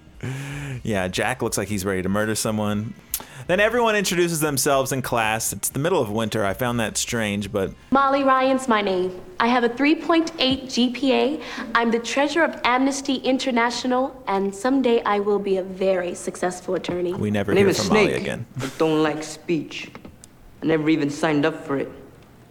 Yeah, 0.83 1.09
Jack 1.09 1.43
looks 1.43 1.57
like 1.59 1.69
he's 1.69 1.85
ready 1.85 2.03
to 2.03 2.09
murder 2.09 2.35
someone. 2.35 2.95
Then 3.47 3.59
everyone 3.59 3.97
introduces 3.97 4.41
themselves 4.41 4.93
in 4.93 5.03
class. 5.03 5.53
It's 5.53 5.71
the 5.71 5.79
middle 5.79 6.01
of 6.01 6.11
winter. 6.11 6.45
I 6.45 6.55
found 6.55 6.79
that 6.79 6.97
strange, 6.97 7.51
but 7.51 7.73
Molly 7.91 8.23
Ryan's 8.23 8.69
my 8.69 8.81
name. 8.81 9.21
I 9.41 9.49
have 9.49 9.65
a 9.65 9.69
3.8 9.69 10.31
GPA. 10.67 11.43
I'm 11.75 11.91
the 11.91 11.99
treasurer 11.99 12.45
of 12.45 12.61
Amnesty 12.65 13.17
International, 13.17 14.23
and 14.29 14.55
someday 14.55 15.03
I 15.03 15.19
will 15.19 15.39
be 15.39 15.57
a 15.57 15.63
very 15.63 16.15
successful 16.15 16.75
attorney. 16.77 17.13
we 17.15 17.31
never 17.31 17.51
My 17.53 17.57
name 17.57 17.65
hear 17.65 17.71
is 17.71 17.79
from 17.79 17.87
Snake. 17.87 18.11
Molly 18.11 18.21
again. 18.21 18.47
I 18.61 18.71
don't 18.79 19.03
like 19.03 19.23
speech. 19.23 19.91
I 20.63 20.67
never 20.67 20.89
even 20.89 21.11
signed 21.11 21.45
up 21.45 21.67
for 21.67 21.77
it. 21.79 21.89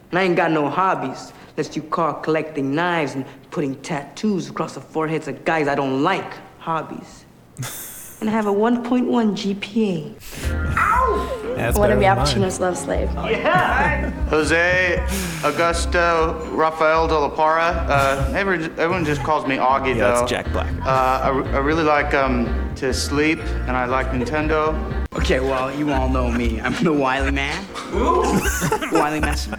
And 0.09 0.19
I 0.19 0.23
ain't 0.23 0.35
got 0.35 0.51
no 0.51 0.69
hobbies, 0.69 1.31
unless 1.51 1.75
you 1.75 1.82
call 1.82 2.13
collecting 2.15 2.74
knives 2.75 3.15
and 3.15 3.25
putting 3.51 3.75
tattoos 3.82 4.50
across 4.50 4.75
the 4.75 4.82
foreheads 4.82 5.27
of 5.27 5.44
guys 5.46 5.68
I 5.68 5.75
don't 5.75 6.03
like 6.03 6.34
hobbies. 6.60 7.25
and 8.22 8.29
I 8.29 8.34
have 8.34 8.48
a 8.48 8.51
1.1 8.53 9.08
GPA. 9.10 10.13
That's 11.56 11.77
One 11.77 11.89
better 11.89 11.94
of 11.96 12.00
than 12.00 12.10
mine. 12.10 12.18
Al 12.20 12.25
Pacino's 12.25 12.60
love 12.60 12.77
slave. 12.77 13.10
Jose 14.29 15.03
Augusto 15.41 16.56
Rafael 16.56 17.08
de 17.08 17.18
la 17.20 17.29
Parra. 17.29 17.86
Uh, 17.89 18.34
everyone 18.36 19.03
just 19.03 19.22
calls 19.24 19.46
me 19.48 19.58
Augie, 19.58 19.88
Yeah, 19.89 19.94
though. 19.96 20.20
that's 20.20 20.29
Jack 20.29 20.51
Black. 20.51 20.72
Uh, 20.86 20.89
I, 20.89 21.27
I 21.29 21.58
really 21.60 21.84
like 21.84 22.13
um, 22.13 22.72
to 22.75 22.94
sleep, 22.94 23.39
and 23.39 23.72
I 23.72 23.86
like 23.86 24.08
Nintendo. 24.12 24.74
Okay, 25.15 25.39
well, 25.39 25.74
you 25.75 25.91
all 25.91 26.08
know 26.08 26.32
me. 26.32 26.62
I'm 26.62 26.82
the 26.84 26.94
Wily 26.94 27.32
Man. 27.32 27.65
Ooh! 27.94 28.22
Wiley 28.91 29.20
Messer. 29.20 29.58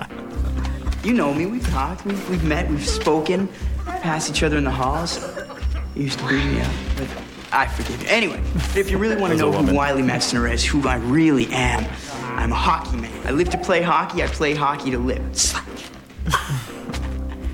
You 1.02 1.12
know 1.14 1.32
me. 1.32 1.46
We've 1.46 1.66
talked. 1.70 2.04
We've, 2.04 2.30
we've 2.30 2.44
met. 2.44 2.68
We've 2.68 2.86
spoken. 2.86 3.48
Passed 3.86 4.30
each 4.30 4.42
other 4.42 4.56
in 4.58 4.64
the 4.64 4.70
halls. 4.70 5.18
You 5.94 6.04
used 6.04 6.18
to 6.20 6.28
beat 6.28 6.44
me 6.44 6.60
up, 6.60 6.70
but 6.96 7.08
I 7.52 7.66
forgive 7.66 8.00
you. 8.02 8.08
Anyway, 8.08 8.40
if 8.76 8.90
you 8.90 8.98
really 8.98 9.16
want 9.16 9.32
to 9.32 9.38
know 9.38 9.50
who. 9.52 9.74
Wiley 9.74 10.02
Metzner 10.02 10.50
is, 10.50 10.64
who 10.64 10.86
I 10.86 10.96
really 10.96 11.46
am, 11.48 11.84
I'm 12.22 12.52
a 12.52 12.56
hockey 12.56 12.96
man. 12.96 13.26
I 13.26 13.32
live 13.32 13.50
to 13.50 13.58
play 13.58 13.82
hockey. 13.82 14.22
I 14.22 14.26
play 14.28 14.54
hockey 14.54 14.90
to 14.92 14.98
live. 14.98 15.20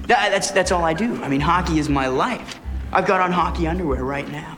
That- 0.09 0.31
that's, 0.31 0.51
that's 0.53 0.71
all 0.71 0.85
I 0.85 0.93
do. 0.93 1.21
I 1.23 1.29
mean, 1.29 1.41
hockey 1.41 1.79
is 1.81 1.89
my 1.89 2.07
life. 2.07 2.61
I've 2.93 3.07
got 3.07 3.21
on 3.21 3.33
hockey 3.33 3.67
underwear 3.67 4.05
right 4.05 4.31
now. 4.31 4.57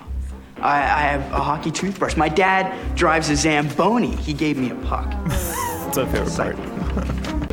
I, 0.59 0.77
I 0.77 1.01
have 1.03 1.23
a 1.33 1.41
hockey 1.41 1.71
toothbrush. 1.71 2.17
My 2.17 2.29
dad 2.29 2.75
drives 2.97 3.31
a 3.31 3.37
Zamboni. 3.37 4.15
He 4.17 4.35
gave 4.35 4.59
me 4.59 4.71
a 4.71 4.75
puck. 4.75 5.11
That's 5.29 5.97
my 5.97 6.05
favorite 6.07 6.37
part. 6.37 6.57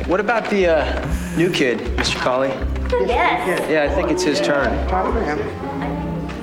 What 0.06 0.20
about 0.20 0.48
the 0.50 0.68
uh, 0.68 1.36
new 1.36 1.50
kid, 1.50 1.78
Mr. 1.96 2.16
Colley? 2.16 2.48
Yes. 3.06 3.68
Yeah, 3.68 3.90
I 3.90 3.94
think 3.94 4.10
it's 4.10 4.22
his 4.22 4.40
turn. 4.40 4.72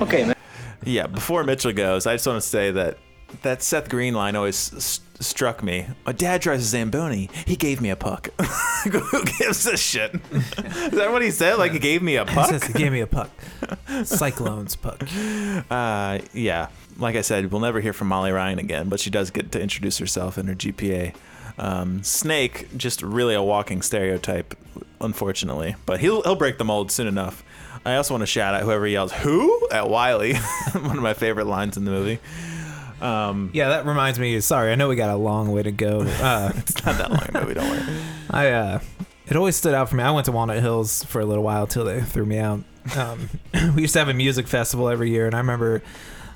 Okay, 0.02 0.26
man. 0.26 0.36
Yeah, 0.84 1.08
before 1.08 1.44
Mitchell 1.46 1.72
goes, 1.72 2.06
I 2.06 2.16
just 2.16 2.28
want 2.28 2.42
to 2.42 2.48
say 2.48 2.72
that 2.72 2.98
that 3.42 3.64
Seth 3.64 3.90
Green 3.90 4.14
line 4.14 4.36
always 4.36 4.74
s- 4.74 5.00
struck 5.22 5.64
me. 5.64 5.88
My 6.06 6.12
dad 6.12 6.42
drives 6.42 6.66
a 6.66 6.68
Zamboni. 6.68 7.30
He 7.48 7.56
gave 7.56 7.80
me 7.82 7.90
a 7.90 7.96
puck. 7.96 8.30
Who 8.84 9.24
gives 9.24 9.66
a 9.66 9.78
shit? 9.78 10.14
Is 10.34 10.92
that 10.92 11.12
what 11.12 11.22
he 11.22 11.32
said? 11.32 11.58
Like 11.58 11.72
he 11.72 11.80
gave 11.80 12.02
me 12.04 12.18
a 12.18 12.26
He 12.26 12.36
puck? 12.36 12.50
says 12.50 12.64
he 12.66 12.74
gave 12.74 12.92
me 12.92 13.00
a 13.00 13.08
puck. 13.08 13.30
Cyclones 14.04 14.76
puck. 14.76 15.02
Uh, 15.72 16.20
yeah. 16.34 16.68
Like 16.98 17.16
I 17.16 17.22
said, 17.22 17.50
we'll 17.52 17.62
never 17.62 17.80
hear 17.80 17.94
from 17.94 18.10
Molly 18.10 18.32
Ryan 18.32 18.60
again, 18.60 18.90
but 18.90 19.00
she 19.00 19.10
does 19.10 19.32
get 19.32 19.52
to 19.54 19.62
introduce 19.62 19.98
herself 20.00 20.38
and 20.38 20.48
her 20.50 20.56
GPA. 20.56 21.16
Um, 21.58 22.02
Snake, 22.04 22.68
just 22.76 23.02
really 23.02 23.36
a 23.36 23.44
walking 23.44 23.82
stereotype, 23.82 24.56
unfortunately, 25.02 25.76
but 25.86 26.00
he'll 26.00 26.22
he'll 26.24 26.36
break 26.36 26.58
the 26.58 26.66
mold 26.66 26.92
soon 26.92 27.08
enough. 27.08 27.44
I 27.86 27.96
also 27.96 28.14
want 28.14 28.22
to 28.22 28.28
shout 28.28 28.56
out 28.56 28.64
whoever 28.64 28.88
yells 28.88 29.12
"Who" 29.12 29.68
at 29.70 29.90
Wiley, 29.90 30.36
one 30.74 30.98
of 30.98 31.04
my 31.04 31.14
favorite 31.14 31.46
lines 31.48 31.78
in 31.78 31.86
the 31.86 31.92
movie. 31.92 32.20
Um, 33.02 33.50
Yeah, 33.54 33.70
that 33.70 33.86
reminds 33.86 34.18
me. 34.18 34.40
Sorry, 34.40 34.72
I 34.72 34.76
know 34.76 34.88
we 34.88 34.96
got 34.96 35.10
a 35.10 35.18
long 35.18 35.52
way 35.52 35.64
to 35.64 35.72
go. 35.72 36.02
Uh, 36.22 36.52
it's 36.56 36.84
not 36.86 36.98
that 36.98 37.12
long 37.12 37.28
a 37.34 37.42
movie, 37.42 37.54
don't 37.54 37.70
worry. 37.70 38.02
I 38.30 38.52
uh, 38.52 38.80
it 39.28 39.36
always 39.36 39.56
stood 39.56 39.74
out 39.74 39.90
for 39.90 39.96
me. 39.96 40.04
I 40.04 40.12
went 40.12 40.26
to 40.26 40.32
Walnut 40.32 40.60
Hills 40.60 41.04
for 41.04 41.20
a 41.22 41.26
little 41.26 41.44
while 41.44 41.68
till 41.68 41.86
they 41.86 42.02
threw 42.02 42.26
me 42.26 42.38
out. 42.40 42.62
Um, 42.96 43.30
we 43.76 43.82
used 43.84 43.94
to 43.94 44.00
have 44.00 44.10
a 44.10 44.14
music 44.14 44.48
festival 44.48 44.90
every 44.90 45.10
year, 45.10 45.26
and 45.26 45.36
I 45.36 45.40
remember 45.40 45.82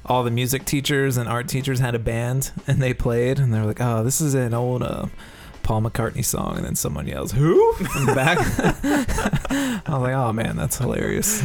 all 0.07 0.23
the 0.23 0.31
music 0.31 0.65
teachers 0.65 1.17
and 1.17 1.27
art 1.27 1.47
teachers 1.47 1.79
had 1.79 1.95
a 1.95 1.99
band, 1.99 2.51
and 2.65 2.81
they 2.81 2.93
played, 2.93 3.39
and 3.39 3.53
they 3.53 3.59
were 3.59 3.65
like, 3.65 3.81
"Oh, 3.81 4.03
this 4.03 4.21
is 4.21 4.33
an 4.33 4.53
old 4.53 4.83
uh, 4.83 5.07
Paul 5.63 5.81
McCartney 5.81 6.23
song," 6.23 6.57
and 6.57 6.65
then 6.65 6.75
someone 6.75 7.07
yells, 7.07 7.31
"Who?" 7.33 7.73
from 7.73 8.05
the 8.05 8.15
back. 8.15 8.37
I 9.87 9.91
was 9.91 10.01
like, 10.01 10.13
"Oh 10.13 10.33
man, 10.33 10.55
that's 10.55 10.77
hilarious." 10.77 11.43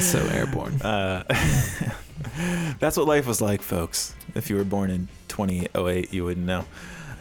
So 0.00 0.18
airborne. 0.32 0.80
Uh, 0.82 1.24
that's 2.78 2.96
what 2.96 3.06
life 3.06 3.26
was 3.26 3.40
like, 3.40 3.62
folks. 3.62 4.14
If 4.34 4.50
you 4.50 4.56
were 4.56 4.64
born 4.64 4.90
in 4.90 5.08
2008, 5.28 6.12
you 6.12 6.24
wouldn't 6.24 6.46
know. 6.46 6.66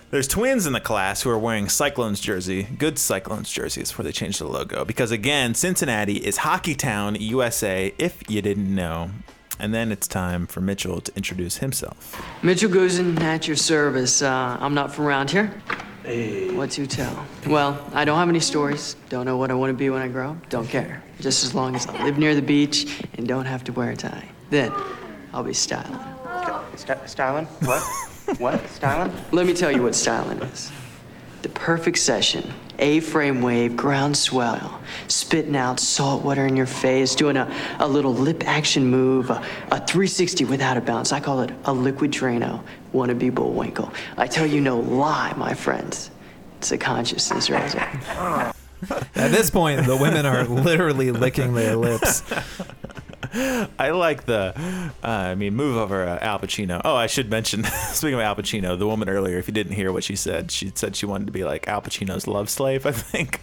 There's 0.09 0.27
twins 0.27 0.67
in 0.67 0.73
the 0.73 0.81
class 0.81 1.21
who 1.21 1.29
are 1.29 1.39
wearing 1.39 1.69
Cyclones 1.69 2.19
jersey, 2.19 2.63
good 2.63 2.99
Cyclones 2.99 3.49
jerseys, 3.49 3.91
before 3.91 4.03
they 4.03 4.11
changed 4.11 4.41
the 4.41 4.47
logo. 4.47 4.83
Because 4.83 5.11
again, 5.11 5.53
Cincinnati 5.53 6.17
is 6.17 6.37
Hockey 6.37 6.75
Town, 6.75 7.15
USA, 7.15 7.93
if 7.97 8.21
you 8.29 8.41
didn't 8.41 8.73
know. 8.73 9.11
And 9.61 9.75
then 9.75 9.91
it's 9.91 10.07
time 10.07 10.47
for 10.47 10.59
Mitchell 10.59 11.01
to 11.01 11.15
introduce 11.15 11.57
himself. 11.57 12.19
Mitchell 12.41 12.69
Goosen 12.71 13.19
at 13.21 13.47
your 13.47 13.55
service. 13.55 14.23
Uh, 14.23 14.57
I'm 14.59 14.73
not 14.73 14.91
from 14.91 15.05
around 15.05 15.29
here. 15.29 15.53
What 16.55 16.71
to 16.71 16.87
tell? 16.87 17.27
Well, 17.45 17.79
I 17.93 18.03
don't 18.03 18.17
have 18.17 18.27
any 18.27 18.39
stories. 18.39 18.95
Don't 19.09 19.27
know 19.27 19.37
what 19.37 19.51
I 19.51 19.53
want 19.53 19.69
to 19.69 19.77
be 19.77 19.91
when 19.91 20.01
I 20.01 20.07
grow 20.07 20.31
up. 20.31 20.49
Don't 20.49 20.67
care. 20.67 21.03
Just 21.19 21.43
as 21.43 21.53
long 21.53 21.75
as 21.75 21.85
I 21.85 22.03
live 22.03 22.17
near 22.17 22.33
the 22.33 22.41
beach 22.41 23.03
and 23.13 23.27
don't 23.27 23.45
have 23.45 23.63
to 23.65 23.71
wear 23.71 23.91
a 23.91 23.95
tie. 23.95 24.27
Then 24.49 24.73
I'll 25.31 25.43
be 25.43 25.53
styling. 25.53 25.99
St- 26.75 27.07
styling? 27.07 27.45
What? 27.45 27.83
what? 28.39 28.67
Styling? 28.71 29.13
Let 29.31 29.45
me 29.45 29.53
tell 29.53 29.71
you 29.71 29.83
what 29.83 29.93
styling 29.93 30.41
is. 30.41 30.71
The 31.43 31.49
perfect 31.49 31.99
session. 31.99 32.51
A-frame 32.81 33.41
wave, 33.43 33.77
ground 33.77 34.17
swell, 34.17 34.81
spitting 35.07 35.55
out 35.55 35.79
salt 35.79 36.23
water 36.23 36.47
in 36.47 36.57
your 36.57 36.65
face, 36.65 37.13
doing 37.13 37.37
a, 37.37 37.49
a 37.79 37.87
little 37.87 38.13
lip 38.13 38.43
action 38.47 38.87
move, 38.87 39.29
a, 39.29 39.43
a 39.71 39.79
360 39.85 40.45
without 40.45 40.77
a 40.77 40.81
bounce. 40.81 41.11
I 41.11 41.19
call 41.19 41.41
it 41.41 41.51
a 41.65 41.73
liquid 41.73 42.11
Drano, 42.11 42.63
wannabe 42.91 43.33
Bullwinkle. 43.33 43.93
I 44.17 44.25
tell 44.25 44.47
you 44.47 44.61
no 44.61 44.79
lie, 44.79 45.33
my 45.37 45.53
friends. 45.53 46.09
It's 46.57 46.71
a 46.71 46.77
consciousness 46.77 47.47
there. 47.47 48.53
At 49.15 49.31
this 49.31 49.51
point, 49.51 49.85
the 49.85 49.95
women 49.95 50.25
are 50.25 50.43
literally 50.45 51.11
licking 51.11 51.53
their 51.53 51.75
lips. 51.75 52.23
I 53.79 53.91
like 53.91 54.25
the, 54.25 54.53
uh, 55.03 55.07
I 55.07 55.35
mean, 55.35 55.55
move 55.55 55.77
over 55.77 56.05
uh, 56.05 56.19
Al 56.21 56.39
Pacino. 56.39 56.81
Oh, 56.83 56.95
I 56.95 57.07
should 57.07 57.29
mention, 57.29 57.63
speaking 57.91 58.15
of 58.15 58.19
Al 58.19 58.35
Pacino, 58.35 58.77
the 58.77 58.87
woman 58.87 59.07
earlier, 59.07 59.37
if 59.37 59.47
you 59.47 59.53
didn't 59.53 59.73
hear 59.73 59.91
what 59.93 60.03
she 60.03 60.15
said, 60.15 60.51
she 60.51 60.71
said 60.75 60.95
she 60.95 61.05
wanted 61.05 61.27
to 61.27 61.31
be 61.31 61.43
like 61.45 61.67
Al 61.67 61.81
Pacino's 61.81 62.27
love 62.27 62.49
slave, 62.49 62.85
I 62.91 62.91
think. 62.91 63.39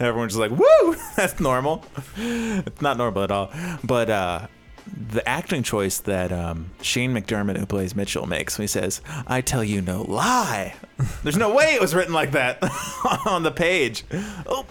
Everyone's 0.00 0.32
just 0.36 0.40
like, 0.40 0.50
woo, 0.50 0.96
that's 1.16 1.38
normal. 1.38 1.84
It's 2.16 2.82
not 2.82 2.96
normal 2.96 3.22
at 3.22 3.30
all. 3.30 3.52
But, 3.84 4.10
uh, 4.10 4.46
the 4.86 5.26
acting 5.28 5.62
choice 5.62 5.98
that 5.98 6.32
um, 6.32 6.70
Shane 6.82 7.12
McDermott, 7.12 7.58
who 7.58 7.66
plays 7.66 7.94
Mitchell, 7.94 8.26
makes 8.26 8.58
when 8.58 8.64
he 8.64 8.68
says, 8.68 9.00
I 9.26 9.40
tell 9.40 9.64
you 9.64 9.80
no 9.80 10.02
lie. 10.02 10.74
There's 11.22 11.36
no 11.36 11.54
way 11.54 11.74
it 11.74 11.80
was 11.80 11.94
written 11.94 12.12
like 12.12 12.32
that 12.32 12.58
on 13.26 13.42
the 13.42 13.50
page. 13.50 14.04
Oh. 14.46 14.66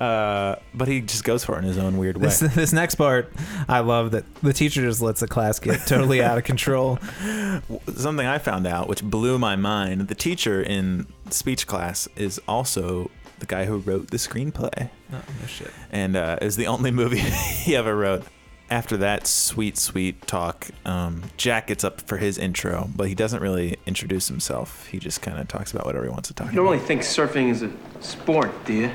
Uh, 0.00 0.56
but 0.74 0.88
he 0.88 1.00
just 1.00 1.24
goes 1.24 1.44
for 1.44 1.56
it 1.56 1.58
in 1.60 1.64
his 1.64 1.78
own 1.78 1.96
weird 1.96 2.16
way. 2.16 2.28
This, 2.28 2.40
this 2.40 2.72
next 2.72 2.96
part, 2.96 3.32
I 3.68 3.80
love 3.80 4.10
that 4.12 4.24
the 4.42 4.52
teacher 4.52 4.82
just 4.82 5.00
lets 5.00 5.20
the 5.20 5.28
class 5.28 5.58
get 5.58 5.86
totally 5.86 6.22
out 6.22 6.38
of 6.38 6.44
control. 6.44 6.98
Something 7.94 8.26
I 8.26 8.38
found 8.38 8.66
out, 8.66 8.88
which 8.88 9.02
blew 9.02 9.38
my 9.38 9.56
mind, 9.56 10.08
the 10.08 10.14
teacher 10.14 10.62
in 10.62 11.06
speech 11.30 11.66
class 11.66 12.08
is 12.16 12.40
also 12.46 13.10
the 13.38 13.46
guy 13.46 13.64
who 13.64 13.78
wrote 13.78 14.10
the 14.10 14.16
screenplay. 14.16 14.90
Oh, 15.12 15.22
no 15.40 15.46
shit. 15.46 15.70
And 15.90 16.16
uh, 16.16 16.38
is 16.42 16.56
the 16.56 16.66
only 16.66 16.90
movie 16.90 17.18
he 17.18 17.76
ever 17.76 17.96
wrote. 17.96 18.24
After 18.70 18.98
that 18.98 19.26
sweet, 19.26 19.78
sweet 19.78 20.26
talk, 20.26 20.68
um, 20.84 21.22
Jack 21.38 21.68
gets 21.68 21.84
up 21.84 22.02
for 22.02 22.18
his 22.18 22.36
intro, 22.36 22.90
but 22.94 23.08
he 23.08 23.14
doesn't 23.14 23.40
really 23.40 23.78
introduce 23.86 24.28
himself. 24.28 24.86
He 24.88 24.98
just 24.98 25.22
kind 25.22 25.38
of 25.38 25.48
talks 25.48 25.72
about 25.72 25.86
whatever 25.86 26.04
he 26.04 26.10
wants 26.10 26.28
to 26.28 26.34
talk 26.34 26.48
You 26.48 26.56
don't 26.56 26.66
about. 26.66 26.72
really 26.74 26.86
think 26.86 27.00
surfing 27.00 27.48
is 27.50 27.62
a 27.62 27.70
sport, 28.00 28.52
do 28.66 28.74
you? 28.74 28.90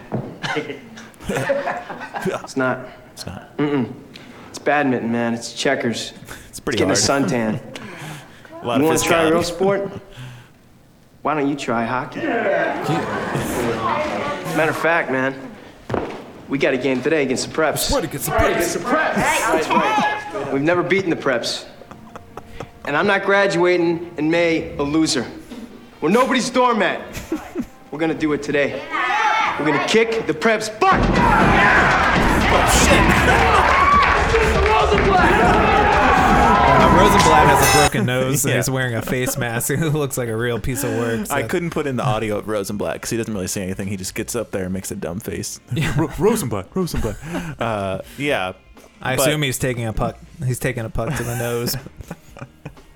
it's 1.27 2.55
not. 2.55 2.87
It's 3.13 3.25
not. 3.25 3.57
Mm-mm. 3.57 3.91
It's 4.49 4.59
badminton, 4.59 5.11
man. 5.11 5.33
It's 5.33 5.53
checkers. 5.53 6.13
It's 6.53 6.59
pretty 6.59 6.77
getting 6.77 6.93
hard. 6.95 6.99
a 6.99 7.35
suntan. 7.35 7.59
A 8.61 8.65
lot 8.67 8.79
you 8.79 8.85
want 8.85 8.99
to 8.99 9.03
try 9.05 9.23
a 9.23 9.31
real 9.31 9.41
sport? 9.41 9.89
Why 11.23 11.33
don't 11.33 11.49
you 11.49 11.55
try 11.55 11.83
hockey? 11.83 12.19
Matter 14.55 14.69
of 14.69 14.77
fact, 14.77 15.09
man, 15.11 15.33
we 16.49 16.57
got 16.57 16.73
a 16.73 16.77
game 16.77 17.01
today 17.01 17.23
against 17.23 17.47
the 17.47 17.53
preps. 17.53 17.91
What 17.91 18.03
against 18.03 18.27
the 18.27 18.35
Against 18.35 18.73
the 18.73 18.79
preps. 18.79 19.15
Right, 19.15 19.69
right. 19.69 20.53
We've 20.53 20.61
never 20.61 20.83
beaten 20.83 21.09
the 21.09 21.15
preps. 21.15 21.65
And 22.85 22.97
I'm 22.97 23.07
not 23.07 23.23
graduating 23.23 24.13
in 24.17 24.29
May 24.29 24.75
a 24.77 24.83
loser. 24.83 25.25
We're 26.01 26.09
nobody's 26.09 26.49
doormat. 26.49 27.01
We're 27.91 27.99
gonna 27.99 28.13
do 28.13 28.33
it 28.33 28.43
today. 28.43 28.81
We're 29.59 29.65
gonna 29.65 29.87
kick 29.87 30.27
the 30.27 30.33
preps' 30.33 30.69
butt. 30.79 30.99
Uh, 35.15 35.62
Rosenblatt 37.03 37.47
has 37.47 37.75
a 37.75 37.77
broken 37.79 38.05
nose 38.13 38.45
and 38.45 38.55
he's 38.55 38.69
wearing 38.69 38.95
a 38.95 39.01
face 39.01 39.37
mask 39.37 39.67
who 39.73 39.89
looks 39.89 40.17
like 40.17 40.29
a 40.29 40.37
real 40.37 40.57
piece 40.59 40.83
of 40.85 40.91
work. 40.97 41.25
so- 41.25 41.35
I 41.35 41.43
couldn't 41.43 41.71
put 41.71 41.85
in 41.85 41.97
the 41.97 42.03
audio 42.03 42.37
of 42.37 42.47
Rosenblatt 42.47 42.93
because 42.93 43.09
he 43.09 43.17
doesn't 43.17 43.33
really 43.33 43.47
say 43.47 43.61
anything. 43.63 43.89
He 43.89 43.97
just 43.97 44.15
gets 44.15 44.35
up 44.37 44.51
there 44.51 44.63
and 44.63 44.73
makes 44.73 44.89
a 44.89 44.95
dumb 44.95 45.19
face. 45.19 45.59
Ro- 45.97 46.09
Rosenblatt, 46.17 46.73
Rosenblatt. 46.73 47.17
Uh, 47.61 48.01
yeah. 48.17 48.53
I 49.01 49.17
but 49.17 49.27
assume 49.27 49.41
he's 49.41 49.59
taking 49.59 49.85
a 49.85 49.91
puck. 49.91 50.17
He's 50.45 50.59
taking 50.59 50.85
a 50.85 50.89
puck 50.89 51.13
to 51.17 51.23
the 51.23 51.35
nose. 51.35 51.75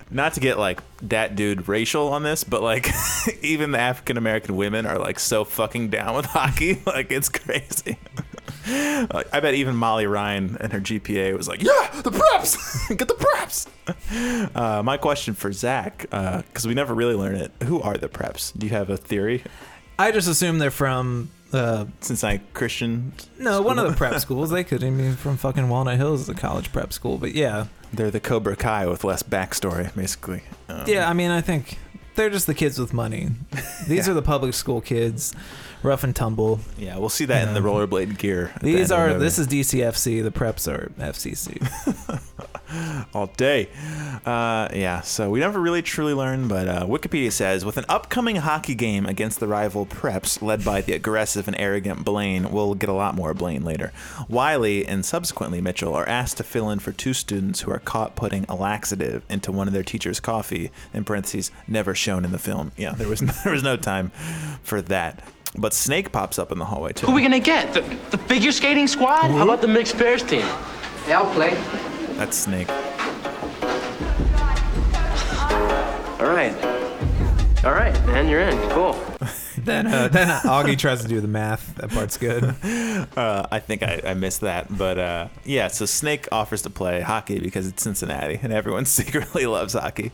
not 0.10 0.34
to 0.36 0.40
get 0.40 0.58
like 0.58 0.82
that 1.02 1.36
dude 1.36 1.68
racial 1.68 2.08
on 2.14 2.24
this, 2.24 2.46
but 2.46 2.64
like 2.64 2.90
even 3.42 3.72
the 3.72 3.80
African 3.80 4.16
American 4.16 4.56
women 4.56 4.86
are 4.86 4.98
like 5.00 5.20
so 5.20 5.44
fucking 5.44 5.90
down 5.90 6.16
with 6.16 6.26
hockey. 6.28 6.82
Like 6.86 7.12
it's 7.12 7.28
crazy. 7.28 7.98
I 8.68 9.40
bet 9.40 9.54
even 9.54 9.76
Molly 9.76 10.06
Ryan 10.08 10.58
and 10.60 10.74
her 10.74 10.80
GPA 10.80 11.36
was 11.38 11.48
like, 11.48 11.62
"Yeah, 11.64 12.02
the 12.02 12.12
preps, 12.12 12.88
get 12.98 13.08
the 13.08 13.14
preps." 13.16 13.68
Uh, 14.56 14.82
my 14.84 14.98
question 14.98 15.34
for 15.34 15.52
Zach, 15.54 16.00
because 16.10 16.68
we 16.68 16.74
never 16.74 16.94
really 16.94 17.16
learn 17.16 17.36
it: 17.36 17.52
Who 17.64 17.82
are 17.82 17.98
the 17.98 18.10
preps? 18.10 18.58
Do 18.58 18.66
you 18.66 18.74
have 18.74 18.90
a 18.90 18.98
theory? 18.98 19.44
I 20.00 20.12
just 20.12 20.28
assume 20.28 20.60
they're 20.60 20.72
from. 20.72 21.30
Uh, 21.54 21.86
Cincinnati 22.02 22.42
Christian. 22.54 23.14
no, 23.40 23.62
one 23.62 23.80
of 23.80 23.90
the 23.90 23.96
prep 23.96 24.20
schools. 24.20 24.50
They 24.50 24.66
could 24.66 24.84
even 24.84 24.98
be 24.98 25.12
from 25.16 25.38
fucking 25.38 25.70
Walnut 25.70 25.96
Hills, 25.96 26.28
the 26.28 26.34
college 26.34 26.74
prep 26.74 26.92
school. 26.92 27.18
But 27.18 27.34
yeah, 27.36 27.68
They're 27.94 28.12
the 28.12 28.20
Cobra 28.20 28.58
Kai 28.58 28.86
with 28.88 29.06
less 29.06 29.24
backstory, 29.24 29.96
basically. 29.96 30.44
Um, 30.68 30.84
yeah. 30.88 31.10
I 31.10 31.14
mean, 31.14 31.32
I 31.32 31.40
think 31.40 31.78
they're 32.16 32.30
just 32.30 32.48
the 32.48 32.54
kids 32.54 32.78
with 32.78 32.94
money. 32.94 33.30
These 33.88 34.08
Yeah. 34.08 34.12
are 34.12 34.16
the 34.16 34.22
public 34.22 34.56
school 34.56 34.82
kids, 34.82 35.34
rough 35.84 36.04
and 36.04 36.16
tumble. 36.16 36.60
Yeah, 36.78 36.98
we'll 36.98 37.10
see 37.10 37.26
that 37.26 37.48
in 37.48 37.54
the 37.54 37.60
rollerblade 37.62 38.18
gear. 38.18 38.52
at 38.56 38.62
the 38.62 38.74
These 38.74 38.76
end 38.76 38.82
of 38.84 38.88
the 38.90 38.96
are. 38.96 39.08
movie. 39.10 39.20
This 39.26 39.40
is 39.40 39.48
DCFC. 39.48 40.24
The 40.24 40.32
preps 40.32 40.72
are 40.72 40.92
FCC. 41.00 41.62
all 43.14 43.28
day. 43.38 43.70
Uh, 44.26 44.68
yeah, 44.74 45.02
so 45.02 45.30
we 45.30 45.40
never 45.40 45.60
really 45.60 45.82
truly 45.82 46.14
learn, 46.14 46.48
but 46.48 46.68
uh, 46.68 46.86
Wikipedia 46.86 47.32
says 47.32 47.64
with 47.64 47.78
an 47.78 47.86
upcoming 47.88 48.38
hockey 48.38 48.76
game 48.76 49.06
against 49.06 49.40
the 49.40 49.48
rival 49.48 49.86
Preps, 49.86 50.42
led 50.42 50.66
by 50.66 50.82
the 50.82 50.94
aggressive 50.94 51.48
and 51.48 51.56
arrogant 51.60 52.04
Blaine, 52.04 52.52
we'll 52.52 52.74
get 52.74 52.90
a 52.90 52.94
lot 52.94 53.16
more 53.16 53.34
Blaine 53.34 53.64
later. 53.64 53.94
Wiley 54.28 54.86
and 54.86 55.06
subsequently 55.06 55.62
Mitchell 55.62 55.94
are 55.94 56.08
asked 56.08 56.38
to 56.38 56.44
fill 56.44 56.70
in 56.70 56.80
for 56.80 56.92
two 56.92 57.14
students 57.14 57.62
who 57.62 57.72
are 57.72 57.80
caught 57.80 58.16
putting 58.16 58.46
a 58.50 58.56
laxative 58.56 59.24
into 59.30 59.52
one 59.52 59.68
of 59.68 59.74
their 59.74 59.84
teacher's 59.84 60.20
coffee. 60.20 60.72
In 60.94 61.04
parentheses, 61.06 61.52
never 61.68 61.96
shown 61.96 62.26
in 62.26 62.32
the 62.32 62.38
film. 62.40 62.72
Yeah, 62.78 62.92
there 62.94 63.08
was 63.08 63.20
there 63.44 63.54
was 63.54 63.64
no 63.64 63.78
time 63.78 64.10
for 64.64 64.82
that. 64.82 65.24
But 65.58 65.74
Snake 65.74 66.12
pops 66.12 66.38
up 66.38 66.52
in 66.52 66.60
the 66.60 66.66
hallway 66.66 66.94
too. 66.94 67.08
Who 67.08 67.14
are 67.14 67.16
we 67.16 67.22
gonna 67.22 67.40
get? 67.40 67.74
The, 67.74 67.82
the 68.12 68.18
figure 68.18 68.52
skating 68.52 68.88
squad? 68.88 69.24
How 69.24 69.30
hmm? 69.30 69.42
about 69.42 69.62
the 69.62 69.68
mixed 69.68 69.98
pairs 69.98 70.24
team? 70.24 70.46
Yeah, 71.08 71.22
I'll 71.22 71.34
play. 71.34 71.56
That's 72.16 72.38
Snake. 72.38 72.70
All 76.20 76.28
right. 76.28 76.77
All 77.68 77.74
right, 77.74 77.94
man, 78.06 78.30
you're 78.30 78.40
in. 78.40 78.70
Cool. 78.70 78.94
then, 79.58 79.88
uh, 79.88 80.08
then 80.12 80.30
Augie 80.44 80.78
tries 80.78 81.02
to 81.02 81.08
do 81.10 81.20
the 81.20 81.28
math. 81.28 81.76
That 81.76 81.90
part's 81.90 82.18
good. 82.18 82.56
Uh, 83.16 83.48
I 83.52 83.60
think 83.60 83.84
I, 83.84 84.02
I 84.06 84.14
missed 84.14 84.42
that, 84.42 84.76
but 84.76 84.98
uh, 84.98 85.28
yeah. 85.44 85.68
So 85.68 85.86
Snake 85.86 86.28
offers 86.32 86.64
to 86.64 86.70
play 86.70 87.02
hockey 87.02 87.40
because 87.40 87.68
it's 87.68 87.82
Cincinnati, 87.84 88.40
and 88.42 88.52
everyone 88.54 88.86
secretly 88.86 89.46
loves 89.46 89.74
hockey. 89.74 90.12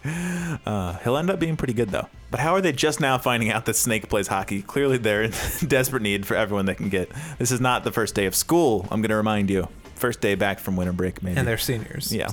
Uh, 0.66 0.98
he'll 1.00 1.18
end 1.18 1.30
up 1.30 1.40
being 1.40 1.56
pretty 1.58 1.74
good 1.74 1.90
though. 1.90 2.08
But 2.32 2.40
how 2.40 2.56
are 2.56 2.62
they 2.62 2.72
just 2.72 3.00
now 3.00 3.18
finding 3.18 3.50
out 3.50 3.66
that 3.66 3.76
Snake 3.76 4.10
plays 4.10 4.28
hockey? 4.28 4.62
Clearly, 4.62 4.98
they're 4.98 5.24
in 5.24 5.32
desperate 5.68 6.02
need 6.02 6.26
for 6.26 6.36
everyone 6.36 6.66
they 6.66 6.76
can 6.76 6.90
get. 6.90 7.12
This 7.40 7.52
is 7.52 7.62
not 7.62 7.84
the 7.84 7.92
first 7.92 8.16
day 8.16 8.26
of 8.26 8.36
school. 8.36 8.88
I'm 8.92 9.02
going 9.02 9.10
to 9.10 9.18
remind 9.18 9.50
you. 9.50 9.68
First 10.04 10.20
day 10.20 10.36
back 10.36 10.60
from 10.60 10.76
winter 10.76 10.92
break, 10.92 11.24
maybe. 11.24 11.38
And 11.38 11.48
they're 11.48 11.58
seniors. 11.58 12.14
Yeah. 12.14 12.30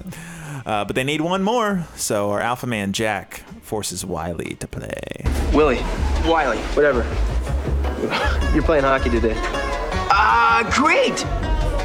Uh, 0.66 0.84
but 0.84 0.96
they 0.96 1.04
need 1.04 1.20
one 1.20 1.44
more, 1.44 1.86
so 1.94 2.30
our 2.32 2.40
alpha 2.40 2.66
man 2.66 2.92
Jack 2.92 3.44
forces 3.62 4.04
Wiley 4.04 4.56
to 4.56 4.66
play. 4.66 4.90
Willie. 5.54 5.78
Wiley. 6.26 6.58
Whatever. 6.74 7.04
You're 8.52 8.64
playing 8.64 8.82
hockey 8.82 9.08
today. 9.10 9.34
Ah, 9.36 10.68
great! 10.74 11.14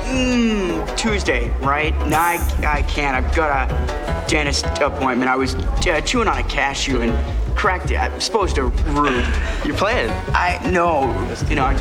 Mmm, 0.09 0.97
Tuesday, 0.97 1.51
right? 1.59 1.95
No, 2.07 2.17
I, 2.17 2.39
I 2.65 2.81
can't. 2.81 3.15
I've 3.15 3.35
got 3.35 3.69
a 3.69 4.27
dentist 4.27 4.65
appointment. 4.81 5.29
I 5.29 5.35
was 5.35 5.53
uh, 5.53 6.01
chewing 6.01 6.27
on 6.27 6.39
a 6.39 6.43
cashew 6.45 7.01
and 7.01 7.55
cracked 7.55 7.91
it. 7.91 7.99
I'm 7.99 8.19
supposed 8.19 8.55
to 8.55 8.63
rude. 8.63 9.23
You're 9.63 9.77
playing. 9.77 10.09
I 10.29 10.67
know, 10.71 11.11
you 11.47 11.55
know. 11.55 11.77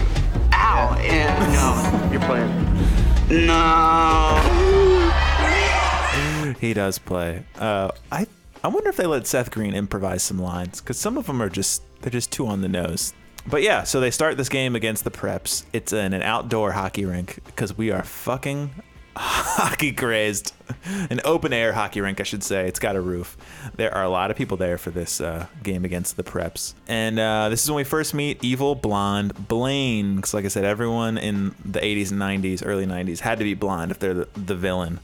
Ow! 0.52 1.00
Yeah, 1.02 1.38
no, 1.54 2.10
You're 2.12 2.20
playing. 2.20 2.63
No. 3.30 4.40
He 6.60 6.74
does 6.74 6.98
play. 6.98 7.44
Uh, 7.56 7.90
I 8.10 8.26
I 8.62 8.68
wonder 8.68 8.88
if 8.88 8.96
they 8.96 9.06
let 9.06 9.26
Seth 9.26 9.50
Green 9.50 9.74
improvise 9.74 10.22
some 10.22 10.38
lines 10.38 10.80
because 10.80 10.98
some 10.98 11.18
of 11.18 11.26
them 11.26 11.42
are 11.42 11.50
just 11.50 11.82
they're 12.00 12.10
just 12.10 12.32
too 12.32 12.46
on 12.46 12.62
the 12.62 12.68
nose. 12.68 13.12
But 13.46 13.62
yeah, 13.62 13.82
so 13.82 14.00
they 14.00 14.10
start 14.10 14.38
this 14.38 14.48
game 14.48 14.74
against 14.74 15.04
the 15.04 15.10
Preps. 15.10 15.64
It's 15.74 15.92
in 15.92 16.14
an 16.14 16.22
outdoor 16.22 16.72
hockey 16.72 17.04
rink 17.04 17.40
because 17.44 17.76
we 17.76 17.90
are 17.90 18.02
fucking 18.02 18.70
hockey 19.16 19.92
crazed. 19.92 20.52
An 21.10 21.20
open 21.24 21.52
air 21.52 21.72
hockey 21.72 22.00
rink, 22.00 22.20
I 22.20 22.24
should 22.24 22.42
say. 22.42 22.66
It's 22.66 22.78
got 22.78 22.96
a 22.96 23.00
roof. 23.00 23.36
There 23.76 23.94
are 23.94 24.02
a 24.02 24.08
lot 24.08 24.30
of 24.30 24.36
people 24.36 24.56
there 24.56 24.78
for 24.78 24.90
this 24.90 25.20
uh, 25.20 25.46
game 25.62 25.84
against 25.84 26.16
the 26.16 26.24
Preps. 26.24 26.74
And 26.88 27.18
uh, 27.18 27.48
this 27.48 27.62
is 27.62 27.70
when 27.70 27.76
we 27.76 27.84
first 27.84 28.14
meet 28.14 28.42
evil 28.42 28.74
blonde 28.74 29.48
Blaine. 29.48 30.16
Because, 30.16 30.34
like 30.34 30.44
I 30.44 30.48
said, 30.48 30.64
everyone 30.64 31.18
in 31.18 31.54
the 31.64 31.80
80s 31.80 32.10
and 32.10 32.20
90s, 32.20 32.62
early 32.64 32.86
90s, 32.86 33.20
had 33.20 33.38
to 33.38 33.44
be 33.44 33.54
blonde 33.54 33.90
if 33.90 33.98
they're 33.98 34.14
the, 34.14 34.28
the 34.34 34.54
villain. 34.54 35.00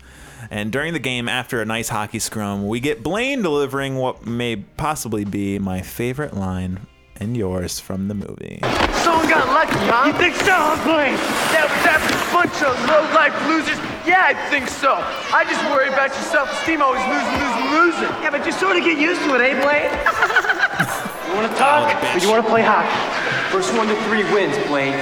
And 0.51 0.73
during 0.73 0.95
the 0.95 0.99
game, 0.99 1.29
after 1.29 1.61
a 1.61 1.67
nice 1.67 1.91
hockey 1.91 2.19
scrum, 2.19 2.67
we 2.67 2.81
get 2.81 3.03
Blaine 3.03 3.43
delivering 3.43 3.97
what 3.97 4.27
may 4.27 4.57
possibly 4.57 5.25
be 5.25 5.59
my 5.59 5.83
favorite 5.83 6.35
line 6.35 6.87
and 7.21 7.37
yours 7.37 7.79
from 7.79 8.09
the 8.09 8.15
movie. 8.15 8.59
Someone 9.05 9.29
got 9.29 9.47
lucky, 9.49 9.77
huh? 9.87 10.09
You 10.09 10.15
think 10.15 10.35
so, 10.37 10.57
huh, 10.57 10.77
Blaine? 10.85 11.17
That 11.53 11.69
was 11.69 11.85
after 11.87 12.17
a 12.17 12.25
bunch 12.33 12.57
of 12.65 12.73
low-life 12.89 13.37
losers? 13.47 13.79
Yeah, 14.09 14.25
I 14.27 14.35
think 14.49 14.67
so. 14.69 14.97
I 15.33 15.45
just 15.45 15.63
worry 15.71 15.89
about 15.89 16.09
your 16.11 16.27
self-esteem 16.33 16.81
always 16.83 17.05
losing, 17.07 17.37
losing, 17.39 17.69
losing. 17.77 18.11
Yeah, 18.25 18.31
but 18.33 18.45
you 18.45 18.53
sort 18.53 18.77
of 18.77 18.83
get 18.85 18.99
used 18.99 19.21
to 19.23 19.35
it, 19.37 19.41
eh, 19.41 19.61
Blaine? 19.61 19.93
You 21.31 21.37
want 21.37 21.53
to 21.53 21.59
talk, 21.59 22.17
or 22.17 22.19
you 22.19 22.29
want 22.29 22.45
to 22.45 22.51
play 22.51 22.63
hockey? 22.63 23.53
First 23.53 23.73
one 23.77 23.87
to 23.87 23.95
three 24.03 24.25
wins, 24.35 24.59
Blaine. 24.67 24.99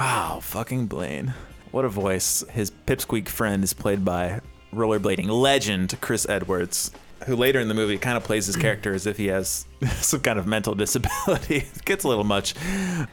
Wow, 0.00 0.40
fucking 0.42 0.88
Blaine. 0.88 1.32
What 1.70 1.84
a 1.84 1.88
voice. 1.88 2.42
His 2.50 2.72
pipsqueak 2.72 3.28
friend 3.28 3.62
is 3.62 3.72
played 3.72 4.04
by 4.04 4.40
rollerblading 4.74 5.28
legend 5.28 5.96
Chris 6.00 6.28
Edwards, 6.28 6.90
who 7.26 7.36
later 7.36 7.60
in 7.60 7.68
the 7.68 7.74
movie 7.74 7.98
kind 7.98 8.16
of 8.16 8.24
plays 8.24 8.46
his 8.46 8.56
character 8.64 8.94
as 8.94 9.06
if 9.06 9.16
he 9.16 9.26
has 9.26 9.66
some 9.96 10.20
kind 10.20 10.38
of 10.38 10.46
mental 10.46 10.74
disability. 10.74 11.56
it 11.74 11.84
gets 11.84 12.04
a 12.04 12.08
little 12.08 12.24
much. 12.24 12.54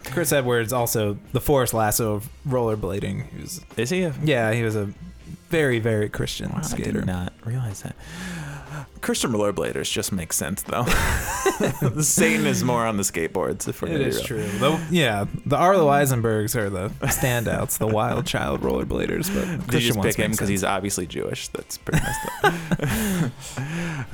Chris 0.05 0.31
Edwards, 0.31 0.73
also 0.73 1.17
the 1.31 1.41
Forest 1.41 1.73
Lasso 1.73 2.13
of 2.15 2.29
rollerblading. 2.47 3.29
He 3.33 3.41
was, 3.41 3.61
is 3.77 3.89
he? 3.89 4.03
A, 4.03 4.13
yeah, 4.23 4.51
he 4.53 4.63
was 4.63 4.75
a 4.75 4.89
very, 5.49 5.79
very 5.79 6.09
Christian 6.09 6.51
I 6.51 6.61
skater. 6.61 6.91
did 6.91 7.05
not 7.05 7.33
realize 7.43 7.81
that. 7.81 7.95
Christian 9.01 9.31
rollerbladers 9.31 9.91
just 9.91 10.11
make 10.11 10.33
sense 10.33 10.61
though. 10.63 10.85
Satan 12.01 12.45
is 12.45 12.63
more 12.63 12.85
on 12.85 12.97
the 12.97 13.03
skateboards. 13.03 13.67
If 13.67 13.81
we're 13.81 13.89
It 13.89 14.13
real. 14.13 14.23
true. 14.23 14.77
Yeah, 14.91 15.25
the 15.45 15.55
Arlo 15.55 15.87
Eisenbergs 15.87 16.55
are 16.55 16.69
the 16.69 16.89
standouts, 17.07 17.77
the 17.77 17.87
wild 17.87 18.25
child 18.25 18.61
rollerbladers. 18.61 19.33
But 19.33 19.67
Did 19.71 19.83
you 19.83 19.93
just 19.93 20.01
pick 20.01 20.15
him 20.15 20.31
because 20.31 20.49
he's 20.49 20.63
obviously 20.63 21.07
Jewish? 21.07 21.47
That's 21.49 21.77
pretty 21.77 22.01
messed 22.03 22.29
up. 22.43 22.53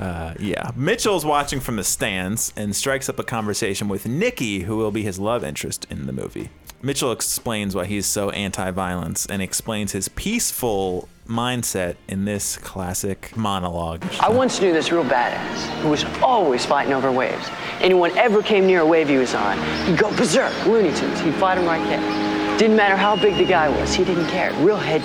uh, 0.00 0.34
yeah. 0.38 0.70
Mitchell's 0.76 1.24
watching 1.24 1.60
from 1.60 1.76
the 1.76 1.84
stands 1.84 2.52
and 2.56 2.74
strikes 2.74 3.08
up 3.08 3.18
a 3.18 3.24
conversation 3.24 3.88
with 3.88 4.06
Nikki, 4.06 4.60
who 4.60 4.76
will 4.76 4.90
be 4.92 5.02
his 5.02 5.18
love 5.18 5.44
interest 5.44 5.86
in 5.90 6.06
the 6.06 6.12
movie. 6.12 6.50
Mitchell 6.82 7.10
explains 7.12 7.74
why 7.74 7.86
he's 7.86 8.06
so 8.06 8.30
anti 8.30 8.70
violence 8.70 9.26
and 9.26 9.42
explains 9.42 9.92
his 9.92 10.08
peaceful 10.08 11.08
mindset 11.28 11.96
in 12.08 12.24
this 12.24 12.56
classic 12.56 13.36
monologue. 13.36 14.04
I 14.20 14.28
once 14.28 14.60
knew 14.60 14.72
this 14.72 14.90
real 14.92 15.04
badass 15.04 15.66
who 15.80 15.88
was 15.88 16.04
always 16.22 16.64
fighting 16.64 16.92
over 16.92 17.10
waves. 17.12 17.48
Anyone 17.80 18.16
ever 18.16 18.42
came 18.42 18.66
near 18.66 18.80
a 18.80 18.86
wave 18.86 19.08
he 19.08 19.16
was 19.16 19.34
on, 19.34 19.58
he'd 19.86 19.98
go 19.98 20.14
berserk, 20.16 20.52
Looney 20.66 20.94
Tunes. 20.94 21.20
He'd 21.20 21.34
fight 21.34 21.58
him 21.58 21.64
right 21.66 21.82
there. 21.88 22.58
Didn't 22.58 22.76
matter 22.76 22.96
how 22.96 23.16
big 23.16 23.36
the 23.36 23.44
guy 23.44 23.68
was, 23.68 23.92
he 23.94 24.04
didn't 24.04 24.28
care. 24.28 24.52
Real 24.64 24.76
head. 24.78 25.02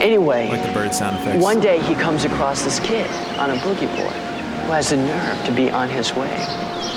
Anyway, 0.00 0.48
Like 0.48 0.62
the 0.64 0.72
bird 0.72 0.94
sound 0.94 1.16
effects. 1.18 1.42
one 1.42 1.58
day 1.60 1.80
he 1.80 1.94
comes 1.94 2.24
across 2.24 2.62
this 2.62 2.78
kid 2.78 3.10
on 3.38 3.50
a 3.50 3.54
boogie 3.56 3.88
board 3.96 4.12
who 4.64 4.72
has 4.72 4.90
the 4.90 4.96
nerve 4.96 5.44
to 5.44 5.50
be 5.52 5.70
on 5.70 5.88
his 5.88 6.14
wave. 6.14 6.38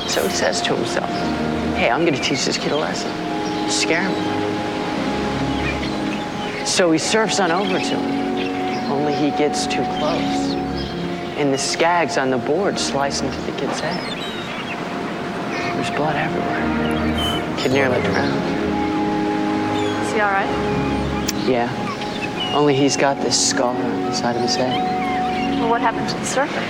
So 0.10 0.22
he 0.28 0.34
says 0.34 0.62
to 0.64 0.76
himself, 0.76 1.10
hey, 1.78 1.90
I'm 1.90 2.06
to 2.06 2.12
teach 2.12 2.46
this 2.46 2.58
kid 2.58 2.74
a 2.74 2.76
lesson. 2.78 3.10
Scare 3.72 4.04
him. 4.04 4.14
So 6.66 6.92
he 6.92 6.98
surfs 6.98 7.40
on 7.40 7.52
over 7.52 7.80
to 7.80 7.96
him, 7.96 8.92
only 8.92 9.14
he 9.14 9.30
gets 9.32 9.66
too 9.66 9.84
close. 10.00 10.54
And 11.38 11.52
the 11.52 11.58
skags 11.58 12.22
on 12.22 12.30
the 12.30 12.38
board 12.38 12.78
slice 12.78 13.22
into 13.22 13.40
the 13.42 13.52
kid's 13.54 13.80
head. 13.80 14.18
There's 15.76 15.90
blood 15.92 16.16
everywhere. 16.16 17.58
Kid 17.58 17.72
nearly 17.72 18.02
drowned. 18.02 18.36
Is 20.06 20.14
he 20.14 20.20
all 20.20 20.32
right? 20.32 20.50
Yeah. 21.48 22.54
Only 22.56 22.76
he's 22.76 22.96
got 22.98 23.22
this 23.22 23.50
scar 23.50 23.76
on 23.76 24.02
the 24.04 24.14
side 24.14 24.36
of 24.36 24.42
his 24.42 24.56
head. 24.56 25.60
Well, 25.60 25.70
what 25.70 25.82
happened 25.82 26.08
to 26.10 26.16
the 26.16 26.26
surfer? 26.26 26.62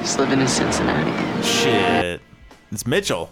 He's 0.00 0.16
living 0.18 0.40
in 0.40 0.48
Cincinnati. 0.48 1.42
Shit. 1.42 2.20
It's 2.70 2.86
Mitchell. 2.86 3.30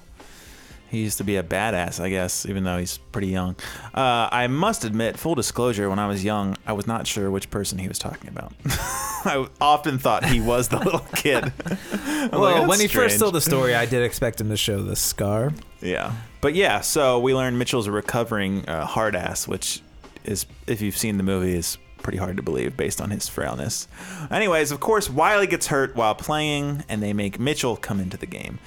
He 0.88 1.03
used 1.03 1.18
to 1.18 1.25
be 1.25 1.37
a 1.37 1.42
badass, 1.42 2.01
I 2.01 2.11
guess, 2.11 2.46
even 2.46 2.64
though 2.64 2.79
he's 2.79 2.99
pretty 2.99 3.29
young. 3.29 3.57
Uh, 3.94 4.29
I 4.31 4.46
must 4.46 4.85
admit, 4.85 5.18
full 5.18 5.35
disclosure, 5.35 5.90
when 5.90 5.99
I 5.99 6.07
was 6.07 6.25
young, 6.25 6.57
I 6.66 6.72
was 6.75 6.87
not 6.87 7.07
sure 7.07 7.31
which 7.31 7.51
person 7.51 7.79
he 7.79 7.88
was 7.88 7.99
talking 7.99 8.29
about. 8.29 8.53
I 8.66 9.46
often 9.61 9.99
thought 9.99 10.25
he 10.25 10.40
was 10.40 10.68
the 10.68 10.79
little 10.79 11.07
kid. 11.14 11.53
Well, 12.33 12.40
like, 12.40 12.55
"That's 12.57 12.68
when 12.68 12.81
he 12.81 12.88
first 12.88 13.20
told 13.20 13.35
the 13.35 13.40
story, 13.40 13.75
I 13.75 13.87
did 13.87 14.03
expect 14.03 14.40
him 14.40 14.49
to 14.49 14.57
show 14.57 14.83
the 14.83 14.96
scar. 14.96 15.53
Yeah. 15.81 16.12
But 16.40 16.55
yeah, 16.55 16.81
so 16.81 17.20
we 17.20 17.35
learned 17.35 17.57
Mitchell's 17.57 17.87
a 17.87 17.92
recovering 17.92 18.68
uh, 18.68 18.85
hard 18.85 19.14
ass, 19.14 19.46
which 19.46 19.81
is, 20.25 20.44
if 20.66 20.81
you've 20.81 20.96
seen 20.96 21.18
the 21.18 21.22
movie, 21.22 21.55
is 21.55 21.79
pretty 22.03 22.18
hard 22.18 22.37
to 22.37 22.42
believe 22.42 22.77
based 22.77 23.01
on 23.01 23.11
his 23.11 23.29
frailness. 23.29 23.87
Anyways, 24.31 24.72
of 24.72 24.81
course, 24.81 25.09
Wiley 25.09 25.46
gets 25.46 25.68
hurt 25.68 25.94
while 25.94 26.14
playing, 26.16 26.85
and 26.88 27.01
they 27.03 27.12
make 27.12 27.38
Mitchell 27.38 27.77
come 27.77 28.01
into 28.01 28.16
the 28.16 28.27
game. 28.27 28.59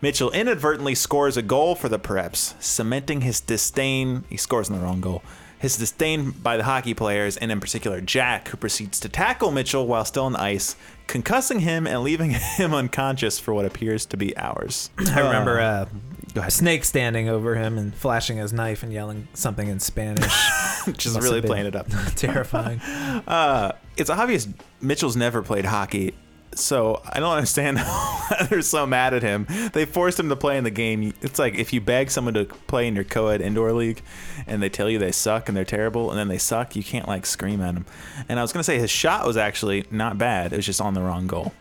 Mitchell 0.00 0.30
inadvertently 0.30 0.94
scores 0.94 1.36
a 1.36 1.42
goal 1.42 1.74
for 1.74 1.88
the 1.88 1.98
Preps, 1.98 2.54
cementing 2.62 3.20
his 3.20 3.40
disdain. 3.40 4.24
He 4.30 4.36
scores 4.36 4.68
in 4.68 4.76
the 4.76 4.82
wrong 4.82 5.00
goal. 5.00 5.22
His 5.58 5.76
disdain 5.76 6.30
by 6.30 6.56
the 6.56 6.64
hockey 6.64 6.94
players, 6.94 7.36
and 7.36 7.52
in 7.52 7.60
particular 7.60 8.00
Jack, 8.00 8.48
who 8.48 8.56
proceeds 8.56 8.98
to 9.00 9.10
tackle 9.10 9.50
Mitchell 9.50 9.86
while 9.86 10.06
still 10.06 10.24
on 10.24 10.32
the 10.32 10.40
ice, 10.40 10.74
concussing 11.06 11.60
him 11.60 11.86
and 11.86 12.02
leaving 12.02 12.30
him 12.56 12.72
unconscious 12.72 13.38
for 13.38 13.52
what 13.52 13.66
appears 13.66 14.06
to 14.06 14.16
be 14.16 14.34
hours. 14.38 14.88
I 14.98 15.20
remember 15.20 15.60
uh, 15.60 16.48
Snake 16.48 16.84
standing 16.84 17.28
over 17.28 17.56
him 17.56 17.76
and 17.76 17.94
flashing 17.94 18.38
his 18.38 18.54
knife 18.54 18.82
and 18.82 18.90
yelling 18.90 19.28
something 19.34 19.68
in 19.68 19.80
Spanish. 19.80 20.32
Just 20.96 21.20
really 21.20 21.42
playing 21.42 21.66
it 21.66 21.76
up. 21.76 21.88
terrifying. 22.16 22.80
Uh, 22.80 23.72
it's 23.98 24.08
obvious 24.08 24.48
Mitchell's 24.80 25.16
never 25.16 25.42
played 25.42 25.66
hockey, 25.66 26.14
so 26.60 27.02
I 27.06 27.20
don't 27.20 27.32
understand 27.32 27.78
why 27.78 28.46
they're 28.48 28.62
so 28.62 28.86
mad 28.86 29.14
at 29.14 29.22
him. 29.22 29.46
They 29.72 29.84
forced 29.84 30.18
him 30.18 30.28
to 30.28 30.36
play 30.36 30.56
in 30.56 30.64
the 30.64 30.70
game. 30.70 31.14
It's 31.20 31.38
like 31.38 31.54
if 31.54 31.72
you 31.72 31.80
beg 31.80 32.10
someone 32.10 32.34
to 32.34 32.44
play 32.44 32.86
in 32.86 32.94
your 32.94 33.04
co-ed 33.04 33.40
indoor 33.40 33.72
league, 33.72 34.02
and 34.46 34.62
they 34.62 34.68
tell 34.68 34.88
you 34.88 34.98
they 34.98 35.12
suck 35.12 35.48
and 35.48 35.56
they're 35.56 35.64
terrible, 35.64 36.10
and 36.10 36.18
then 36.18 36.28
they 36.28 36.38
suck, 36.38 36.76
you 36.76 36.82
can't 36.82 37.08
like 37.08 37.26
scream 37.26 37.60
at 37.60 37.74
them. 37.74 37.86
And 38.28 38.38
I 38.38 38.42
was 38.42 38.52
gonna 38.52 38.64
say 38.64 38.78
his 38.78 38.90
shot 38.90 39.26
was 39.26 39.36
actually 39.36 39.84
not 39.90 40.18
bad. 40.18 40.52
It 40.52 40.56
was 40.56 40.66
just 40.66 40.80
on 40.80 40.94
the 40.94 41.02
wrong 41.02 41.26
goal. 41.26 41.52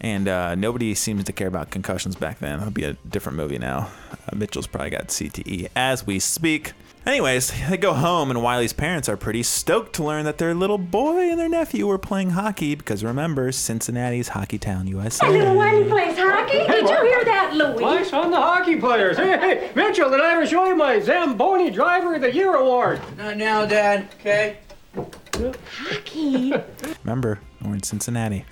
And 0.00 0.26
uh, 0.26 0.56
nobody 0.56 0.94
seems 0.96 1.22
to 1.24 1.32
care 1.32 1.46
about 1.46 1.70
concussions 1.70 2.16
back 2.16 2.40
then. 2.40 2.58
It'll 2.58 2.72
be 2.72 2.82
a 2.84 2.94
different 3.08 3.36
movie 3.36 3.58
now. 3.58 3.88
Uh, 4.10 4.34
Mitchell's 4.34 4.66
probably 4.66 4.90
got 4.90 5.08
CTE 5.08 5.68
as 5.76 6.04
we 6.04 6.18
speak. 6.18 6.72
Anyways, 7.04 7.52
they 7.68 7.76
go 7.76 7.94
home, 7.94 8.30
and 8.30 8.44
Wiley's 8.44 8.72
parents 8.72 9.08
are 9.08 9.16
pretty 9.16 9.42
stoked 9.42 9.92
to 9.94 10.04
learn 10.04 10.24
that 10.24 10.38
their 10.38 10.54
little 10.54 10.78
boy 10.78 11.30
and 11.30 11.38
their 11.38 11.48
nephew 11.48 11.88
were 11.88 11.98
playing 11.98 12.30
hockey 12.30 12.76
because 12.76 13.02
remember, 13.02 13.50
Cincinnati's 13.50 14.28
Hockey 14.28 14.56
Town, 14.56 14.86
USA. 14.86 15.28
Little 15.28 15.56
Wiley 15.56 15.88
plays 15.88 16.16
hockey. 16.16 16.58
Did 16.58 16.88
you 16.88 17.04
hear 17.04 17.24
that, 17.24 17.54
Louie? 17.54 17.82
Nice 17.82 18.12
on 18.12 18.30
the 18.30 18.36
hockey 18.36 18.76
players. 18.76 19.16
Hey, 19.16 19.36
hey, 19.36 19.72
Mitchell, 19.74 20.10
did 20.10 20.20
I 20.20 20.34
ever 20.34 20.46
show 20.46 20.64
you 20.66 20.76
my 20.76 21.00
Zamboni 21.00 21.70
Driver 21.70 22.14
of 22.14 22.20
the 22.20 22.32
Year 22.32 22.54
award? 22.54 23.00
Not 23.18 23.36
now, 23.36 23.66
Dad, 23.66 24.08
okay? 24.20 24.58
Hockey. 24.94 26.54
Remember, 27.04 27.40
we're 27.62 27.74
in 27.74 27.82
Cincinnati. 27.82 28.44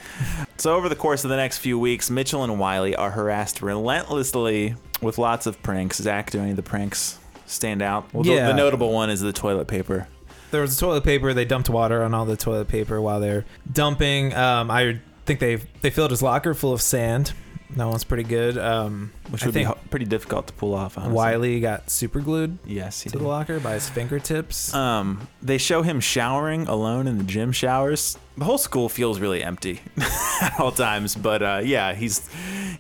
So, 0.56 0.74
over 0.74 0.88
the 0.88 0.96
course 0.96 1.22
of 1.22 1.30
the 1.30 1.36
next 1.36 1.58
few 1.58 1.78
weeks, 1.78 2.10
Mitchell 2.10 2.42
and 2.42 2.58
Wiley 2.58 2.96
are 2.96 3.12
harassed 3.12 3.62
relentlessly 3.62 4.74
with 5.00 5.18
lots 5.18 5.46
of 5.46 5.62
pranks. 5.62 5.98
Zach, 5.98 6.32
doing 6.32 6.56
the 6.56 6.62
pranks 6.62 7.19
stand 7.50 7.82
out? 7.82 8.12
Well, 8.12 8.22
the- 8.24 8.30
Yeah. 8.32 8.46
the 8.48 8.54
notable 8.54 8.92
one 8.92 9.10
is 9.10 9.20
the 9.20 9.32
toilet 9.32 9.66
paper. 9.68 10.08
There 10.50 10.60
was 10.62 10.76
toilet 10.76 11.04
paper. 11.04 11.32
They 11.32 11.44
dumped 11.44 11.70
water 11.70 12.02
on 12.02 12.12
all 12.14 12.24
the 12.24 12.36
toilet 12.36 12.66
paper 12.68 13.00
while 13.00 13.20
they're 13.20 13.44
dumping. 13.72 14.34
Um, 14.34 14.70
I 14.70 14.98
think 15.26 15.38
they 15.40 15.56
they 15.82 15.90
filled 15.90 16.10
his 16.10 16.22
locker 16.22 16.54
full 16.54 16.72
of 16.72 16.82
sand. 16.82 17.32
That 17.76 17.86
one's 17.86 18.04
pretty 18.04 18.24
good. 18.24 18.58
Um, 18.58 19.12
Which 19.30 19.42
I 19.42 19.46
would 19.46 19.54
be 19.54 19.60
think 19.64 19.68
ho- 19.68 19.78
pretty 19.90 20.06
difficult 20.06 20.48
to 20.48 20.52
pull 20.54 20.74
off. 20.74 20.98
Honestly. 20.98 21.14
Wiley 21.14 21.60
got 21.60 21.88
super 21.88 22.20
glued. 22.20 22.58
Yes, 22.66 23.00
he 23.02 23.10
to 23.10 23.18
the 23.18 23.26
locker 23.26 23.60
by 23.60 23.74
his 23.74 23.88
fingertips. 23.88 24.74
Um, 24.74 25.28
they 25.40 25.56
show 25.58 25.82
him 25.82 26.00
showering 26.00 26.66
alone 26.66 27.06
in 27.06 27.18
the 27.18 27.24
gym 27.24 27.52
showers. 27.52 28.18
The 28.36 28.44
whole 28.44 28.58
school 28.58 28.88
feels 28.88 29.20
really 29.20 29.42
empty 29.44 29.80
at 30.42 30.54
all 30.58 30.72
times, 30.72 31.14
but 31.14 31.42
uh, 31.42 31.60
yeah, 31.64 31.94
he's 31.94 32.28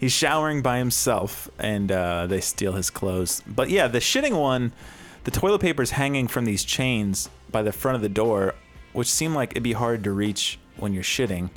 he's 0.00 0.12
showering 0.12 0.60
by 0.62 0.78
himself, 0.78 1.48
and 1.58 1.92
uh, 1.92 2.26
they 2.26 2.40
steal 2.40 2.72
his 2.72 2.90
clothes. 2.90 3.42
But 3.46 3.70
yeah, 3.70 3.86
the 3.86 3.98
shitting 4.00 4.38
one, 4.40 4.72
the 5.24 5.30
toilet 5.30 5.60
paper's 5.60 5.92
hanging 5.92 6.26
from 6.26 6.46
these 6.46 6.64
chains 6.64 7.30
by 7.52 7.62
the 7.62 7.72
front 7.72 7.94
of 7.96 8.02
the 8.02 8.08
door, 8.08 8.54
which 8.92 9.08
seem 9.08 9.34
like 9.34 9.52
it'd 9.52 9.62
be 9.62 9.72
hard 9.72 10.02
to 10.04 10.10
reach 10.12 10.58
when 10.78 10.92
you're 10.94 11.02
shitting. 11.04 11.50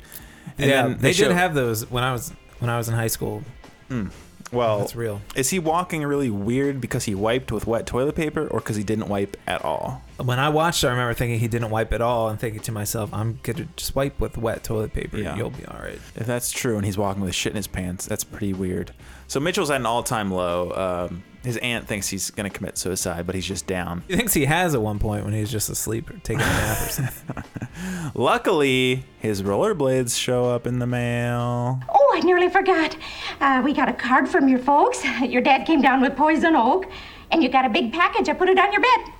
And 0.58 0.70
yeah, 0.70 0.82
then 0.88 0.98
they, 0.98 1.12
show- 1.12 1.28
did 1.28 1.34
have 1.36 1.54
those 1.54 1.90
when 1.90 2.04
I 2.04 2.12
was 2.12 2.32
when 2.64 2.70
I 2.70 2.78
was 2.78 2.88
in 2.88 2.94
high 2.94 3.08
school. 3.08 3.42
Hmm. 3.88 4.08
Well, 4.50 4.78
That's 4.78 4.96
real. 4.96 5.20
Is 5.36 5.50
he 5.50 5.58
walking 5.58 6.02
really 6.02 6.30
weird 6.30 6.80
because 6.80 7.04
he 7.04 7.14
wiped 7.14 7.52
with 7.52 7.66
wet 7.66 7.86
toilet 7.86 8.14
paper, 8.14 8.46
or 8.46 8.60
because 8.60 8.76
he 8.76 8.84
didn't 8.84 9.08
wipe 9.08 9.36
at 9.46 9.64
all? 9.64 10.02
When 10.22 10.38
I 10.38 10.48
watched, 10.48 10.84
it, 10.84 10.86
I 10.86 10.90
remember 10.90 11.12
thinking 11.14 11.40
he 11.40 11.48
didn't 11.48 11.70
wipe 11.70 11.92
at 11.92 12.00
all, 12.00 12.28
and 12.28 12.38
thinking 12.38 12.60
to 12.62 12.72
myself, 12.72 13.12
"I'm 13.12 13.40
gonna 13.42 13.66
just 13.76 13.96
wipe 13.96 14.20
with 14.20 14.38
wet 14.38 14.62
toilet 14.62 14.92
paper. 14.92 15.18
Yeah. 15.18 15.36
You'll 15.36 15.50
be 15.50 15.64
all 15.66 15.80
right." 15.80 15.98
If 16.14 16.26
that's 16.26 16.52
true, 16.52 16.76
and 16.76 16.84
he's 16.84 16.96
walking 16.96 17.22
with 17.22 17.34
shit 17.34 17.50
in 17.50 17.56
his 17.56 17.66
pants, 17.66 18.06
that's 18.06 18.22
pretty 18.22 18.52
weird. 18.52 18.92
So 19.26 19.40
Mitchell's 19.40 19.70
at 19.70 19.80
an 19.80 19.86
all-time 19.86 20.30
low. 20.30 21.08
Um, 21.10 21.24
his 21.42 21.56
aunt 21.58 21.88
thinks 21.88 22.08
he's 22.08 22.30
gonna 22.30 22.48
commit 22.50 22.78
suicide, 22.78 23.26
but 23.26 23.34
he's 23.34 23.44
just 23.46 23.66
down. 23.66 24.02
He 24.06 24.16
thinks 24.16 24.32
he 24.34 24.44
has 24.44 24.74
at 24.74 24.80
one 24.82 24.98
point 25.00 25.24
when 25.24 25.34
he's 25.34 25.50
just 25.50 25.68
asleep 25.68 26.08
or 26.08 26.18
taking 26.18 26.42
a 26.42 26.46
nap 26.46 26.86
or 26.86 26.90
something. 26.90 27.44
Luckily, 28.14 29.04
his 29.18 29.42
rollerblades 29.42 30.18
show 30.18 30.44
up 30.48 30.66
in 30.66 30.78
the 30.78 30.86
mail. 30.86 31.80
Oh, 31.88 32.12
I 32.14 32.20
nearly 32.20 32.48
forgot. 32.48 32.96
Uh, 33.40 33.62
we 33.64 33.72
got 33.72 33.88
a 33.88 33.92
card 33.92 34.28
from 34.28 34.48
your 34.48 34.60
folks. 34.60 35.02
Your 35.22 35.42
dad 35.42 35.66
came 35.66 35.82
down 35.82 36.00
with 36.00 36.16
poison 36.16 36.54
oak, 36.54 36.86
and 37.32 37.42
you 37.42 37.48
got 37.48 37.64
a 37.64 37.68
big 37.68 37.92
package. 37.92 38.28
I 38.28 38.34
put 38.34 38.48
it 38.48 38.58
on 38.58 38.72
your 38.72 38.80
bed. 38.80 39.12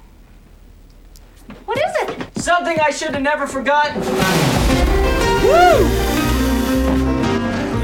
What 1.65 1.79
is 1.79 1.93
it? 2.03 2.39
Something 2.39 2.79
I 2.81 2.91
should 2.91 3.13
have 3.15 3.23
never 3.23 3.47
forgotten. 3.47 4.03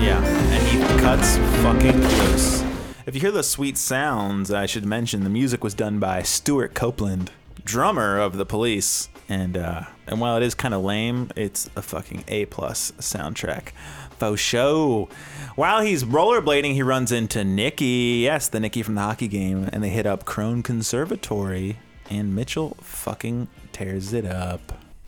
Yeah, 0.03 0.25
and 0.25 0.67
he 0.67 0.79
cuts 1.01 1.37
fucking 1.63 2.01
loose. 2.01 2.63
If 3.07 3.15
you 3.15 3.21
hear 3.21 3.31
the 3.33 3.43
sweet 3.43 3.77
sounds, 3.77 4.51
I 4.51 4.67
should 4.67 4.85
mention 4.85 5.25
the 5.25 5.31
music 5.31 5.65
was 5.65 5.75
done 5.75 5.99
by 5.99 6.23
Stewart 6.23 6.75
Copeland, 6.75 7.33
drummer 7.65 8.19
of 8.19 8.37
the 8.37 8.47
Police, 8.47 9.09
and 9.29 9.57
uh, 9.57 9.83
and 10.07 10.21
while 10.21 10.37
it 10.37 10.43
is 10.43 10.55
kind 10.55 10.75
of 10.75 10.83
lame, 10.83 11.31
it's 11.37 11.69
a 11.77 11.83
fucking 11.83 12.25
A 12.29 12.47
plus 12.47 12.93
soundtrack. 12.99 13.71
Faux 14.19 14.41
show. 14.41 15.09
While 15.55 15.81
he's 15.81 16.05
rollerblading, 16.05 16.75
he 16.75 16.83
runs 16.83 17.11
into 17.11 17.43
Nikki. 17.43 18.21
Yes, 18.25 18.49
the 18.49 18.61
Nikki 18.61 18.83
from 18.83 18.95
the 18.97 19.01
hockey 19.01 19.29
game, 19.29 19.69
and 19.73 19.83
they 19.83 19.89
hit 19.89 20.07
up 20.07 20.25
Krohn 20.25 20.63
Conservatory, 20.63 21.79
and 22.11 22.35
Mitchell 22.35 22.77
fucking 22.81 23.49
tears 23.73 24.13
it 24.13 24.27
up. 24.27 24.61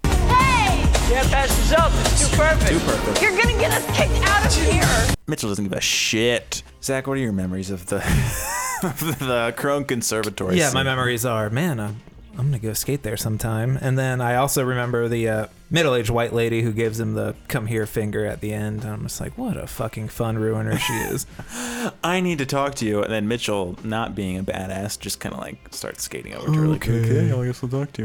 Can't 0.03 1.31
pass 1.31 1.55
this 1.57 1.73
up. 1.73 1.93
It's 2.07 2.31
too 2.31 2.37
perfect. 2.37 2.71
Too 2.71 2.79
perfect. 2.79 3.21
You're 3.21 3.37
gonna 3.37 3.59
get 3.59 3.73
us 3.73 3.85
kicked 3.97 4.27
out 4.27 4.47
of 4.47 4.55
here. 4.55 5.15
Mitchell 5.27 5.51
doesn't 5.51 5.65
give 5.65 5.73
a 5.77 5.81
shit. 5.81 6.63
Zach, 6.83 7.07
what 7.07 7.19
are 7.19 7.21
your 7.21 7.33
memories 7.33 7.71
of 7.71 7.87
the 7.87 7.97
of 8.83 9.19
the 9.19 9.53
Krohn 9.57 9.87
Conservatory? 9.87 10.57
Yeah, 10.57 10.71
my 10.73 10.83
memories 10.83 11.27
are 11.27 11.51
man. 11.51 11.81
I'm, 11.81 12.01
I'm 12.39 12.47
gonna 12.47 12.59
go 12.59 12.73
skate 12.73 13.03
there 13.03 13.17
sometime. 13.17 13.79
And 13.81 13.99
then 13.99 14.21
I 14.21 14.37
also 14.37 14.65
remember 14.65 15.07
the 15.09 15.29
uh, 15.29 15.47
middle-aged 15.71 16.11
white 16.11 16.33
lady 16.33 16.63
who 16.63 16.73
gives 16.73 16.99
him 16.99 17.15
the 17.15 17.35
"come 17.49 17.67
here" 17.67 17.87
finger 17.87 18.25
at 18.25 18.41
the 18.41 18.53
end. 18.53 18.85
I'm 18.85 19.03
just 19.03 19.21
like, 19.21 19.37
what 19.37 19.57
a 19.57 19.67
fucking 19.67 20.09
fun 20.09 20.39
ruiner 20.39 20.79
she 20.79 20.93
is. 20.95 21.27
I 22.05 22.21
need 22.21 22.39
to 22.39 22.47
talk 22.47 22.75
to 22.77 22.87
you. 22.87 23.03
And 23.03 23.13
then 23.13 23.29
Mitchell, 23.29 23.79
not 23.85 24.15
being 24.15 24.39
a 24.39 24.43
badass, 24.43 24.99
just 24.99 25.21
kind 25.21 25.35
of 25.35 25.41
like 25.41 25.59
starts 25.73 26.03
skating 26.05 26.35
over 26.35 26.47
to 26.47 26.53
her, 26.53 26.67
like, 26.69 26.89
okay, 26.89 27.31
I 27.31 27.45
guess 27.45 27.63
I'll 27.63 27.69
talk 27.69 27.93
to 27.95 28.03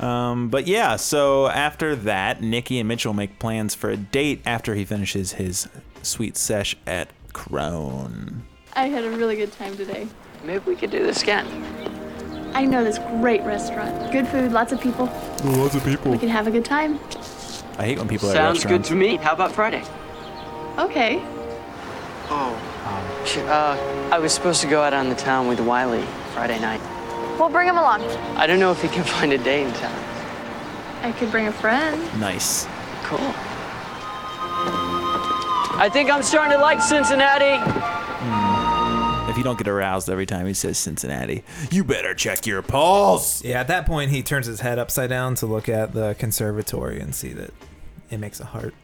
you. 0.00 0.06
Um, 0.06 0.48
but 0.48 0.66
yeah, 0.68 0.94
so 0.96 1.48
after 1.48 1.96
that, 1.96 2.40
Nikki 2.40 2.78
and 2.78 2.86
Mitchell 2.86 3.12
make 3.12 3.40
plans 3.40 3.74
for 3.74 3.90
a 3.90 3.96
date 3.96 4.40
after 4.46 4.76
he 4.76 4.84
finishes 4.84 5.32
his 5.32 5.68
sweet 6.02 6.36
sesh 6.36 6.76
at 6.86 7.08
Krohn. 7.32 8.42
I 8.74 8.86
had 8.86 9.04
a 9.04 9.10
really 9.10 9.34
good 9.34 9.52
time 9.52 9.76
today. 9.76 10.06
Maybe 10.44 10.62
we 10.64 10.76
could 10.76 10.92
do 10.92 11.02
this 11.02 11.22
again. 11.22 12.07
I 12.54 12.64
know 12.64 12.82
this 12.84 12.98
great 13.20 13.42
restaurant. 13.42 14.10
Good 14.12 14.26
food, 14.28 14.52
lots 14.52 14.72
of 14.72 14.80
people. 14.80 15.06
Lots 15.44 15.74
of 15.74 15.84
people. 15.84 16.10
We 16.10 16.18
can 16.18 16.28
have 16.28 16.46
a 16.46 16.50
good 16.50 16.64
time. 16.64 16.98
I 17.78 17.84
hate 17.86 17.98
when 17.98 18.08
people 18.08 18.28
are 18.28 18.32
at 18.32 18.36
Sounds 18.36 18.64
good 18.64 18.84
to 18.84 18.94
me. 18.94 19.16
How 19.16 19.32
about 19.32 19.52
Friday? 19.52 19.82
Okay. 20.78 21.20
Oh. 22.30 22.56
Sh- 23.24 23.38
Uh, 23.38 23.76
I 24.12 24.18
was 24.18 24.32
supposed 24.32 24.60
to 24.62 24.66
go 24.68 24.82
out 24.82 24.92
on 24.94 25.08
the 25.08 25.14
town 25.14 25.46
with 25.48 25.60
Wiley 25.60 26.04
Friday 26.34 26.58
night. 26.60 26.80
We'll 27.38 27.48
bring 27.50 27.68
him 27.68 27.76
along. 27.78 28.02
I 28.36 28.46
don't 28.46 28.58
know 28.58 28.72
if 28.72 28.82
he 28.82 28.88
can 28.88 29.04
find 29.16 29.32
a 29.32 29.38
date 29.38 29.66
in 29.66 29.72
town. 29.74 29.94
I 31.02 31.12
could 31.12 31.30
bring 31.30 31.46
a 31.46 31.52
friend. 31.52 32.00
Nice. 32.18 32.66
Cool. 33.04 33.18
I 35.80 35.88
think 35.92 36.10
I'm 36.10 36.22
starting 36.24 36.52
to 36.56 36.60
like 36.60 36.80
Cincinnati. 36.82 37.54
You 39.38 39.44
don't 39.44 39.56
get 39.56 39.68
aroused 39.68 40.10
every 40.10 40.26
time 40.26 40.46
he 40.46 40.52
says 40.54 40.78
Cincinnati, 40.78 41.44
you 41.70 41.84
better 41.84 42.12
check 42.12 42.44
your 42.44 42.60
pulse. 42.60 43.44
Yeah, 43.44 43.60
at 43.60 43.68
that 43.68 43.86
point, 43.86 44.10
he 44.10 44.20
turns 44.22 44.46
his 44.46 44.60
head 44.60 44.80
upside 44.80 45.10
down 45.10 45.36
to 45.36 45.46
look 45.46 45.68
at 45.68 45.92
the 45.94 46.16
conservatory 46.18 46.98
and 46.98 47.14
see 47.14 47.32
that 47.34 47.54
it 48.10 48.18
makes 48.18 48.40
a 48.40 48.44
heart. 48.44 48.74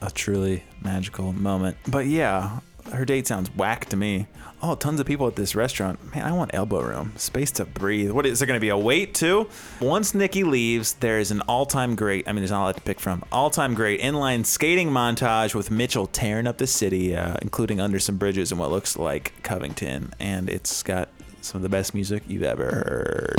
a 0.00 0.10
truly 0.10 0.64
magical 0.80 1.32
moment. 1.34 1.76
But 1.86 2.06
yeah, 2.06 2.60
her 2.92 3.04
date 3.04 3.26
sounds 3.26 3.54
whack 3.56 3.86
to 3.90 3.96
me. 3.96 4.26
Oh, 4.60 4.74
tons 4.74 4.98
of 4.98 5.06
people 5.06 5.28
at 5.28 5.36
this 5.36 5.54
restaurant. 5.54 6.12
Man, 6.12 6.24
I 6.24 6.32
want 6.32 6.50
elbow 6.52 6.80
room, 6.80 7.12
space 7.14 7.52
to 7.52 7.64
breathe. 7.64 8.10
What 8.10 8.26
is 8.26 8.40
there 8.40 8.46
going 8.46 8.58
to 8.58 8.60
be 8.60 8.70
a 8.70 8.76
wait 8.76 9.14
too? 9.14 9.48
Once 9.80 10.16
Nikki 10.16 10.42
leaves, 10.42 10.94
there 10.94 11.20
is 11.20 11.30
an 11.30 11.42
all-time 11.42 11.94
great. 11.94 12.26
I 12.26 12.32
mean, 12.32 12.40
there's 12.40 12.50
not 12.50 12.62
a 12.62 12.66
lot 12.66 12.74
to 12.74 12.82
pick 12.82 12.98
from. 12.98 13.22
All-time 13.30 13.74
great 13.74 14.00
inline 14.00 14.44
skating 14.44 14.90
montage 14.90 15.54
with 15.54 15.70
Mitchell 15.70 16.08
tearing 16.08 16.48
up 16.48 16.58
the 16.58 16.66
city, 16.66 17.14
uh, 17.14 17.36
including 17.40 17.80
under 17.80 18.00
some 18.00 18.16
bridges 18.16 18.50
in 18.50 18.58
what 18.58 18.72
looks 18.72 18.96
like 18.96 19.32
Covington, 19.44 20.12
and 20.18 20.50
it's 20.50 20.82
got 20.82 21.08
some 21.40 21.60
of 21.60 21.62
the 21.62 21.68
best 21.68 21.94
music 21.94 22.24
you've 22.26 22.42
ever 22.42 22.64
heard. 22.64 23.36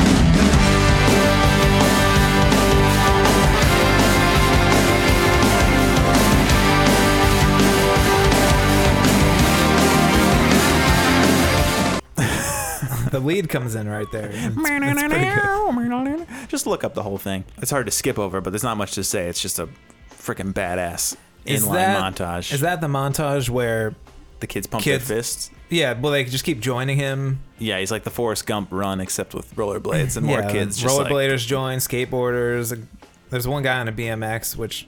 the 13.12 13.20
lead 13.20 13.50
comes 13.50 13.76
in 13.76 13.88
right 13.88 14.08
there. 14.12 14.30
It's, 14.34 14.56
it's. 14.58 16.48
Just 16.48 16.68
look 16.68 16.84
up 16.84 16.94
the 16.94 17.04
whole 17.04 17.18
thing. 17.18 17.44
It's 17.62 17.72
hard 17.72 17.86
to 17.86 17.92
skip 17.92 18.18
over, 18.20 18.42
but 18.42 18.52
there's 18.52 18.64
not 18.64 18.78
much 18.78 18.94
to 18.94 19.04
say. 19.04 19.28
It's 19.28 19.42
just 19.42 19.60
a 19.60 19.70
freaking 20.12 20.54
badass 20.54 21.16
Is 21.46 21.66
inline 21.66 21.74
that- 21.74 22.16
montage. 22.16 22.54
Is 22.54 22.62
that 22.62 22.82
the 22.82 22.88
montage 22.88 23.50
where 23.50 23.96
the 24.40 24.48
kids 24.48 24.68
pump 24.68 24.84
kids- 24.84 25.08
their 25.08 25.18
fists? 25.18 25.52
Yeah, 25.70 25.94
well, 25.94 26.12
they 26.12 26.24
just 26.24 26.44
keep 26.46 26.60
joining 26.62 26.98
him. 26.98 27.42
Yeah, 27.60 27.80
he's 27.80 27.92
like 27.92 28.04
the 28.04 28.10
Forrest 28.10 28.48
Gump 28.48 28.70
run, 28.72 29.00
except 29.00 29.36
with 29.36 29.56
rollerblades 29.56 30.18
and 30.18 30.26
more 30.26 30.40
yeah, 30.42 30.52
kids. 30.52 30.78
Just 30.78 30.98
like, 30.98 31.08
rollerbladers 31.12 31.46
join, 31.46 31.78
skateboarders. 31.78 32.88
There's 33.30 33.48
one 33.48 33.62
guy 33.62 33.80
on 33.80 33.88
a 33.88 33.92
BMX, 33.92 34.56
which 34.56 34.88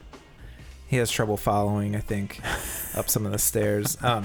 he 0.87 0.97
has 0.97 1.11
trouble 1.11 1.37
following. 1.37 1.95
I 1.95 1.99
think 1.99 2.41
up 2.95 3.09
some 3.09 3.27
of 3.27 3.31
the 3.31 3.37
stairs. 3.37 3.95
Um, 4.01 4.23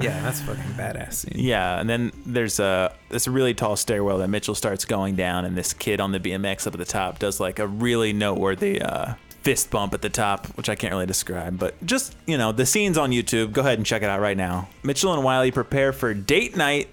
yeah, 0.00 0.20
that's 0.22 0.40
fucking 0.40 0.62
badass. 0.72 1.12
Scene. 1.14 1.32
Yeah, 1.36 1.80
and 1.80 1.88
then 1.88 2.12
there's 2.26 2.60
a 2.60 2.94
this 3.08 3.26
really 3.28 3.54
tall 3.54 3.76
stairwell 3.76 4.18
that 4.18 4.28
Mitchell 4.28 4.54
starts 4.54 4.84
going 4.84 5.16
down, 5.16 5.44
and 5.44 5.56
this 5.56 5.72
kid 5.72 6.00
on 6.00 6.12
the 6.12 6.20
BMX 6.20 6.66
up 6.66 6.74
at 6.74 6.78
the 6.78 6.84
top 6.84 7.18
does 7.18 7.40
like 7.40 7.58
a 7.58 7.66
really 7.66 8.12
noteworthy 8.12 8.80
uh, 8.80 9.14
fist 9.42 9.70
bump 9.70 9.94
at 9.94 10.02
the 10.02 10.10
top, 10.10 10.46
which 10.56 10.68
I 10.68 10.74
can't 10.74 10.92
really 10.92 11.06
describe. 11.06 11.58
But 11.58 11.84
just 11.84 12.16
you 12.26 12.38
know, 12.38 12.52
the 12.52 12.66
scene's 12.66 12.98
on 12.98 13.10
YouTube. 13.10 13.52
Go 13.52 13.60
ahead 13.62 13.78
and 13.78 13.86
check 13.86 14.02
it 14.02 14.08
out 14.08 14.20
right 14.20 14.36
now. 14.36 14.68
Mitchell 14.82 15.12
and 15.12 15.24
Wiley 15.24 15.50
prepare 15.50 15.92
for 15.92 16.14
date 16.14 16.56
night. 16.56 16.88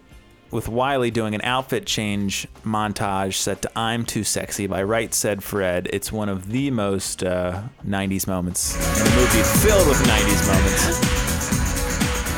With 0.50 0.70
Wiley 0.70 1.12
doing 1.12 1.36
an 1.36 1.42
outfit 1.44 1.86
change 1.86 2.48
montage 2.64 3.34
set 3.34 3.64
to 3.64 3.72
I'm 3.78 4.06
Too 4.06 4.24
Sexy 4.24 4.66
by 4.66 4.82
Right 4.82 5.14
Said 5.14 5.44
Fred. 5.44 5.90
It's 5.92 6.10
one 6.10 6.30
of 6.30 6.48
the 6.50 6.72
most 6.72 7.22
uh, 7.22 7.64
90s 7.86 8.28
moments 8.28 8.74
in 9.02 9.08
a 9.08 9.16
movie 9.18 9.44
filled 9.44 9.86
with 9.90 9.98
90s 9.98 10.48
moments. 10.48 11.37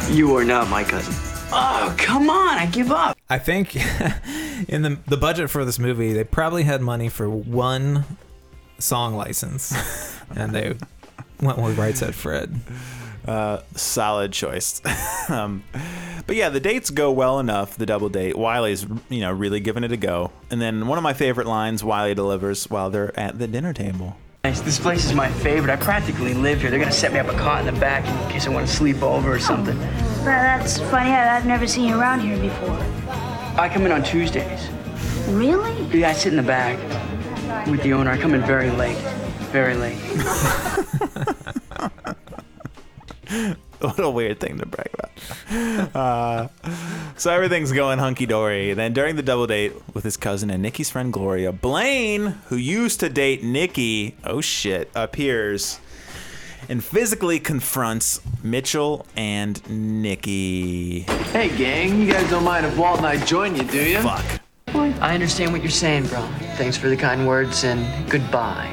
You 0.09 0.35
are 0.35 0.43
not 0.43 0.69
my 0.69 0.83
cousin. 0.83 1.13
Oh, 1.51 1.93
come 1.97 2.31
on. 2.31 2.57
I 2.57 2.65
give 2.65 2.91
up. 2.91 3.15
I 3.29 3.37
think 3.37 3.75
in 4.67 4.81
the 4.81 4.97
the 5.05 5.17
budget 5.17 5.51
for 5.51 5.63
this 5.65 5.77
movie, 5.77 6.13
they 6.13 6.23
probably 6.23 6.63
had 6.63 6.81
money 6.81 7.09
for 7.09 7.29
one 7.29 8.05
song 8.79 9.15
license, 9.15 9.71
and 10.35 10.51
they 10.51 10.75
went 11.41 11.59
with 11.59 11.77
Right 11.77 11.95
Said 11.95 12.15
Fred. 12.15 12.59
Uh, 13.27 13.61
solid 13.75 14.33
choice. 14.33 14.81
um, 15.29 15.63
but 16.25 16.35
yeah, 16.35 16.49
the 16.49 16.59
dates 16.59 16.89
go 16.89 17.11
well 17.11 17.39
enough. 17.39 17.77
The 17.77 17.85
double 17.85 18.09
date. 18.09 18.35
Wiley's, 18.35 18.87
you 19.09 19.19
know, 19.19 19.31
really 19.31 19.59
giving 19.59 19.83
it 19.83 19.91
a 19.91 19.97
go. 19.97 20.31
And 20.49 20.59
then 20.59 20.87
one 20.87 20.97
of 20.97 21.03
my 21.03 21.13
favorite 21.13 21.45
lines 21.45 21.83
Wiley 21.83 22.15
delivers 22.15 22.67
while 22.69 22.89
they're 22.89 23.17
at 23.19 23.37
the 23.37 23.47
dinner 23.47 23.73
table. 23.73 24.17
Nice. 24.45 24.61
This 24.61 24.79
place 24.79 25.03
is 25.03 25.13
my 25.13 25.29
favorite. 25.29 25.69
I 25.69 25.75
practically 25.75 26.33
live 26.33 26.61
here. 26.61 26.69
They're 26.69 26.79
gonna 26.79 26.93
set 26.93 27.11
me 27.11 27.19
up 27.19 27.27
a 27.27 27.37
cot 27.37 27.67
in 27.67 27.73
the 27.73 27.77
back 27.79 28.07
in 28.07 28.31
case 28.31 28.47
I 28.47 28.49
want 28.51 28.65
to 28.65 28.73
sleep 28.73 29.03
over 29.03 29.33
or 29.33 29.39
something. 29.39 29.77
Oh, 29.77 30.23
that's 30.23 30.79
funny. 30.79 31.11
I've 31.11 31.45
never 31.45 31.67
seen 31.67 31.89
you 31.89 31.99
around 31.99 32.21
here 32.21 32.39
before. 32.39 32.77
I 33.59 33.69
come 33.71 33.85
in 33.85 33.91
on 33.91 34.01
Tuesdays. 34.01 34.69
Really? 35.27 35.83
Yeah, 35.87 36.09
I 36.09 36.13
sit 36.13 36.31
in 36.31 36.37
the 36.37 36.43
back 36.43 36.79
with 37.67 37.83
the 37.83 37.91
owner. 37.91 38.11
I 38.11 38.17
come 38.17 38.33
in 38.33 38.41
very 38.41 38.71
late. 38.71 38.97
Very 39.51 39.75
late. 39.75 39.99
what 43.81 43.99
a 43.99 44.09
weird 44.09 44.39
thing 44.39 44.57
to 44.59 44.65
brag 44.65 44.89
about. 44.93 45.95
Uh, 45.95 46.47
so 47.17 47.31
everything's 47.31 47.71
going 47.71 47.99
hunky 47.99 48.25
dory. 48.25 48.73
Then 48.73 48.93
during 48.93 49.15
the 49.15 49.23
double 49.23 49.47
date 49.47 49.73
with 49.93 50.03
his 50.03 50.17
cousin 50.17 50.49
and 50.49 50.61
Nikki's 50.61 50.89
friend 50.89 51.13
Gloria, 51.13 51.51
Blaine, 51.51 52.37
who 52.47 52.55
used 52.55 52.99
to 52.99 53.09
date 53.09 53.43
Nikki, 53.43 54.15
oh 54.23 54.41
shit, 54.41 54.91
appears 54.95 55.79
and 56.67 56.83
physically 56.83 57.39
confronts 57.39 58.21
Mitchell 58.43 59.05
and 59.15 59.67
Nikki. 59.69 61.01
Hey, 61.31 61.55
gang, 61.57 62.01
you 62.01 62.11
guys 62.11 62.29
don't 62.29 62.43
mind 62.43 62.65
if 62.65 62.77
Walt 62.77 62.97
and 62.97 63.07
I 63.07 63.23
join 63.25 63.55
you, 63.55 63.63
do 63.63 63.83
you? 63.83 64.01
Fuck. 64.01 64.41
I 64.67 65.13
understand 65.13 65.51
what 65.51 65.61
you're 65.61 65.71
saying, 65.71 66.07
bro. 66.07 66.21
Thanks 66.55 66.77
for 66.77 66.89
the 66.89 66.97
kind 66.97 67.27
words 67.27 67.63
and 67.63 68.09
goodbye. 68.09 68.71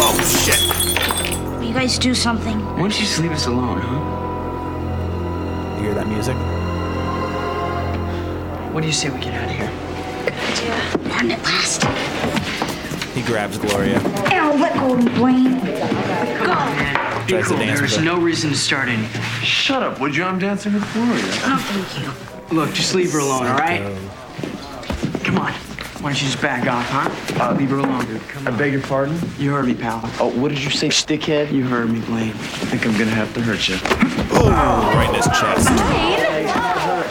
Oh, 0.00 0.42
shit. 0.44 0.67
Will 1.78 1.84
you 1.84 1.90
guys 1.90 1.98
do 2.00 2.12
something? 2.12 2.58
Why 2.58 2.78
don't 2.78 2.90
you 2.90 3.06
just 3.06 3.20
leave 3.20 3.30
us 3.30 3.46
alone, 3.46 3.78
huh? 3.80 4.00
You 5.76 5.84
hear 5.84 5.94
that 5.94 6.08
music? 6.08 6.34
What 8.74 8.80
do 8.80 8.88
you 8.88 8.92
say 8.92 9.10
we 9.10 9.20
get 9.20 9.34
out 9.34 9.48
of 9.48 9.54
here? 9.54 9.70
Idea. 10.26 10.74
Run 11.08 11.30
it 11.30 11.40
last. 11.44 11.84
He 13.14 13.22
grabs 13.22 13.58
Gloria. 13.58 14.00
Ow, 14.00 14.56
let 14.56 14.74
go 14.74 14.94
of 14.94 15.04
me, 15.04 15.12
Blaine. 15.14 15.60
Go. 15.60 16.50
Oh, 16.50 17.24
Be 17.28 17.40
cool. 17.42 17.58
dance 17.58 17.78
There's 17.78 18.00
no 18.00 18.18
reason 18.18 18.50
to 18.50 18.56
start 18.56 18.88
anything. 18.88 19.22
Shut 19.44 19.84
up, 19.84 20.00
would 20.00 20.16
you? 20.16 20.24
I'm 20.24 20.40
dancing 20.40 20.74
with 20.74 20.92
Gloria. 20.92 21.22
Oh, 21.44 21.58
thank 21.64 22.50
you. 22.50 22.56
Look, 22.56 22.74
just 22.74 22.96
leave 22.96 23.12
her 23.12 23.20
alone, 23.20 23.46
all 23.46 23.56
right? 23.56 23.96
Come 25.22 25.38
on. 25.38 25.54
Why 26.00 26.10
don't 26.10 26.22
you 26.22 26.28
just 26.28 26.40
back 26.40 26.66
off, 26.68 26.86
huh? 26.88 27.42
Uh, 27.50 27.54
leave 27.54 27.70
her 27.70 27.78
alone, 27.78 28.04
dude. 28.06 28.20
Come 28.28 28.46
on. 28.46 28.54
I 28.54 28.56
beg 28.56 28.72
your 28.72 28.82
pardon? 28.82 29.18
You 29.36 29.50
heard 29.50 29.66
me, 29.66 29.74
pal. 29.74 30.00
Oh, 30.20 30.28
what 30.40 30.50
did 30.50 30.62
you 30.62 30.70
say, 30.70 30.88
stickhead? 30.88 31.50
You 31.52 31.64
heard 31.64 31.90
me, 31.90 32.00
Blaine. 32.00 32.30
I 32.30 32.66
think 32.70 32.86
I'm 32.86 32.92
gonna 32.92 33.06
have 33.06 33.34
to 33.34 33.40
hurt 33.40 33.68
you. 33.68 33.76
Oh, 34.30 34.92
right 34.94 35.08
in 35.08 35.14
his 35.16 35.26
chest. 35.26 35.68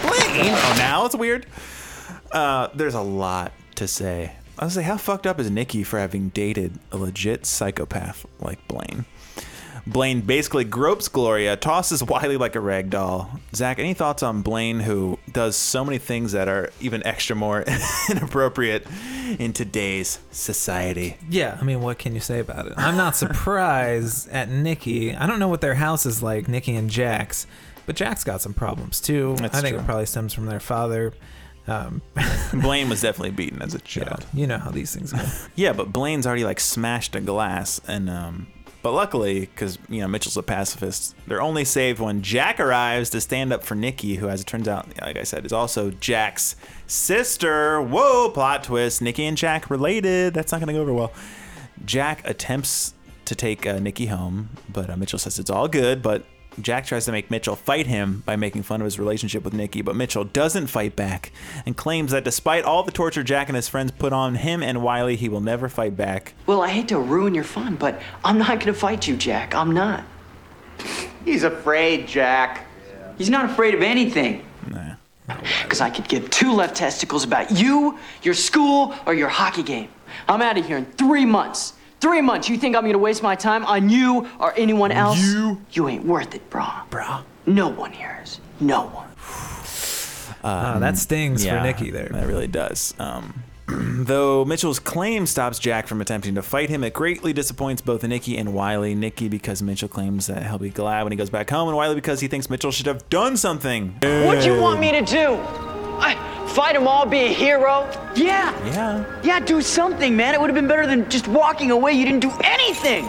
Blaine. 0.04 0.54
Oh, 0.54 0.76
now 0.78 1.06
it's 1.06 1.16
weird. 1.16 1.46
Uh, 2.32 2.70
there's 2.74 2.94
a 2.94 3.02
lot 3.02 3.52
to 3.76 3.88
say. 3.88 4.34
I 4.58 4.66
was 4.66 4.76
how 4.76 4.98
fucked 4.98 5.28
up 5.28 5.40
is 5.40 5.52
Nikki 5.52 5.84
for 5.84 6.00
having 6.00 6.30
dated 6.30 6.80
a 6.92 6.98
legit 6.98 7.46
psychopath 7.46 8.26
like 8.40 8.66
Blaine? 8.68 9.06
Blaine 9.88 10.22
basically 10.22 10.66
gropes 10.66 11.08
Gloria, 11.08 11.56
tosses 11.56 12.04
Wiley 12.08 12.38
like 12.38 12.56
a 12.56 12.60
rag 12.60 12.90
doll. 12.90 13.32
Zach, 13.56 13.80
any 13.80 13.94
thoughts 13.94 14.22
on 14.22 14.42
Blaine, 14.42 14.82
who 14.82 15.18
does 15.32 15.56
so 15.56 15.86
many 15.86 15.98
things 15.98 16.34
that 16.34 16.48
are 16.48 16.72
even 16.82 17.06
extra 17.06 17.36
more 17.36 17.64
inappropriate 18.10 18.86
in 19.40 19.54
today's 19.54 20.20
society? 20.32 21.18
Yeah, 21.30 21.58
I 21.60 21.64
mean, 21.64 21.82
what 21.82 21.98
can 22.00 22.14
you 22.14 22.20
say 22.20 22.40
about 22.40 22.68
it? 22.68 22.74
I'm 22.76 22.98
not 22.98 23.16
surprised 23.58 24.30
at 24.30 24.50
Nikki. 24.50 25.16
I 25.16 25.26
don't 25.26 25.40
know 25.40 25.48
what 25.48 25.62
their 25.62 25.76
house 25.76 26.06
is 26.06 26.22
like, 26.22 26.48
Nikki 26.48 26.76
and 26.76 26.90
Jack's, 26.90 27.48
but 27.86 27.96
Jack's 27.96 28.24
got 28.24 28.42
some 28.42 28.54
problems 28.54 29.00
too. 29.00 29.36
That's 29.40 29.58
I 29.58 29.62
think 29.62 29.76
true. 29.76 29.84
it 29.84 29.86
probably 29.86 30.06
stems 30.06 30.34
from 30.34 30.48
their 30.48 30.60
father. 30.60 31.14
Um, 31.68 32.02
Blaine 32.54 32.88
was 32.90 33.02
definitely 33.02 33.32
beaten 33.32 33.62
as 33.62 33.74
a 33.74 33.80
child. 33.80 34.26
you 34.34 34.48
know 34.48 34.58
how 34.58 34.72
these 34.72 34.94
things 34.96 35.12
go. 35.12 35.20
Yeah, 35.56 35.74
but 35.74 35.92
Blaine's 35.92 36.26
already 36.26 36.46
like 36.46 36.60
smashed 36.62 37.16
a 37.16 37.20
glass, 37.22 37.82
and 37.88 38.10
um, 38.10 38.48
but 38.88 38.94
luckily, 38.94 39.42
because 39.42 39.78
you 39.90 40.00
know 40.00 40.08
Mitchell's 40.08 40.38
a 40.38 40.42
pacifist, 40.42 41.14
they're 41.28 41.42
only 41.42 41.66
saved 41.66 42.00
when 42.00 42.22
Jack 42.22 42.58
arrives 42.58 43.10
to 43.10 43.20
stand 43.20 43.52
up 43.52 43.62
for 43.62 43.76
Nikki, 43.76 44.16
who, 44.16 44.30
as 44.30 44.40
it 44.40 44.48
turns 44.48 44.66
out, 44.66 44.88
like 45.02 45.18
I 45.18 45.24
said, 45.24 45.46
is 45.46 45.52
also 45.52 45.92
Jack's 45.92 46.56
sister. 46.86 47.82
Whoa, 47.82 48.30
plot 48.30 48.64
twist: 48.64 49.02
Nikki 49.02 49.26
and 49.26 49.36
Jack 49.36 49.70
related. 49.70 50.34
That's 50.34 50.54
not 50.54 50.62
gonna 50.62 50.72
go 50.72 50.80
over 50.80 50.94
well. 50.94 51.12
Jack 51.84 52.26
attempts 52.26 52.94
to 53.26 53.36
take 53.36 53.68
uh, 53.68 53.80
Nikki 53.80 54.06
home, 54.06 54.52
but 54.72 54.90
uh, 54.90 54.96
Mitchell 54.96 55.20
says 55.20 55.38
it's 55.38 55.50
all 55.50 55.68
good. 55.68 56.02
But 56.02 56.24
Jack 56.60 56.86
tries 56.86 57.06
to 57.06 57.12
make 57.12 57.30
Mitchell 57.30 57.56
fight 57.56 57.88
him 57.88 58.24
by 58.26 58.36
making 58.36 58.64
fun 58.64 58.82
of 58.82 58.86
his 58.86 58.98
relationship 58.98 59.44
with 59.44 59.54
Nikki, 59.54 59.82
but 59.82 59.96
Mitchell 59.96 60.24
doesn't 60.24 60.68
fight 60.68 60.96
back 60.96 61.32
and 61.66 61.78
claims 61.78 62.12
that 62.12 62.24
despite 62.24 62.64
all 62.64 62.84
the 62.84 62.92
torture 62.92 63.24
Jack 63.24 63.48
and 63.48 63.56
his 63.56 63.68
friends 63.70 63.92
put 63.92 64.12
on 64.12 64.36
him 64.36 64.64
and 64.64 64.82
Wiley, 64.82 65.16
he 65.16 65.30
will 65.30 65.42
never 65.42 65.70
fight 65.70 65.96
back. 65.96 66.34
Well, 66.46 66.62
I 66.62 66.70
hate 66.70 66.88
to 66.90 67.00
ruin 67.00 67.36
your 67.36 67.44
fun, 67.44 67.76
but 67.76 68.02
I'm 68.24 68.38
not 68.40 68.60
gonna 68.60 68.74
fight 68.74 69.08
you, 69.08 69.16
Jack. 69.16 69.54
I'm 69.54 69.72
not. 69.72 70.04
He's 71.26 71.44
afraid, 71.44 72.08
Jack. 72.08 72.66
He's 73.18 73.30
not 73.30 73.46
afraid 73.46 73.74
of 73.74 73.82
anything. 73.82 74.44
Because 75.64 75.82
I 75.82 75.90
could 75.90 76.08
give 76.08 76.30
two 76.30 76.54
left 76.54 76.76
testicles 76.78 77.24
about 77.26 77.52
you, 77.52 78.00
your 78.24 78.34
school, 78.34 78.96
or 79.06 79.14
your 79.14 79.28
hockey 79.28 79.64
game. 79.64 79.90
I'm 80.28 80.42
out 80.42 80.58
of 80.58 80.66
here 80.66 80.78
in 80.78 80.86
three 80.86 81.26
months. 81.26 81.74
Three 82.00 82.22
months. 82.22 82.48
You 82.50 82.58
think 82.58 82.76
I'm 82.76 82.86
gonna 82.86 82.98
waste 82.98 83.24
my 83.24 83.36
time 83.36 83.66
on 83.66 83.90
you 83.90 84.28
or 84.40 84.54
anyone 84.58 84.92
else? 84.92 85.20
You? 85.20 85.60
You 85.72 85.88
ain't 85.88 86.06
worth 86.06 86.36
it, 86.36 86.48
brah. 86.50 86.88
Brah. 86.90 87.24
No 87.46 87.70
one 87.70 87.92
here 87.92 88.20
is. 88.24 88.40
No 88.60 88.84
one. 88.88 89.08
Ah, 90.44 90.78
that 90.80 90.98
stings 90.98 91.46
for 91.46 91.60
Nikki 91.62 91.90
there. 91.92 92.10
That 92.10 92.28
really 92.28 92.48
does. 92.48 92.94
Um, 93.00 93.44
though 93.68 94.46
Mitchell's 94.46 94.80
claim 94.80 95.26
stops 95.26 95.60
Jack 95.60 95.88
from 95.88 96.00
attempting 96.00 96.36
to 96.36 96.42
fight 96.42 96.70
him, 96.70 96.84
it 96.84 96.94
greatly 96.94 97.34
disappoints 97.34 97.82
both 97.82 98.04
Nikki 98.04 98.38
and 98.38 98.54
Wiley. 98.54 98.96
Nikki 98.96 99.28
because 99.28 99.62
Mitchell 99.62 99.90
claims 99.90 100.28
that 100.28 100.46
he'll 100.46 100.58
be 100.58 100.70
glad 100.70 101.04
when 101.04 101.12
he 101.12 101.18
goes 101.18 101.30
back 101.30 101.50
home, 101.50 101.68
and 101.68 101.76
Wiley 101.76 101.96
because 101.96 102.20
he 102.20 102.28
thinks 102.28 102.50
Mitchell 102.50 102.72
should 102.72 102.86
have 102.86 103.10
done 103.10 103.36
something. 103.36 103.98
What 104.02 104.42
do 104.42 104.54
you 104.54 104.62
want 104.62 104.80
me 104.80 104.92
to 104.92 105.02
do? 105.02 105.34
I, 106.00 106.16
fight 106.58 106.74
them 106.74 106.88
all, 106.88 107.06
be 107.06 107.20
a 107.20 107.28
hero? 107.28 107.88
Yeah. 108.16 108.52
Yeah. 108.66 109.22
Yeah, 109.22 109.40
do 109.40 109.62
something, 109.62 110.16
man. 110.18 110.34
It 110.34 110.42
would 110.42 110.50
have 110.50 110.56
been 110.56 110.68
better 110.68 110.88
than 110.88 111.08
just 111.08 111.28
walking 111.28 111.70
away. 111.70 111.94
You 111.94 112.04
didn't 112.04 112.22
do 112.22 112.32
anything. 112.44 113.06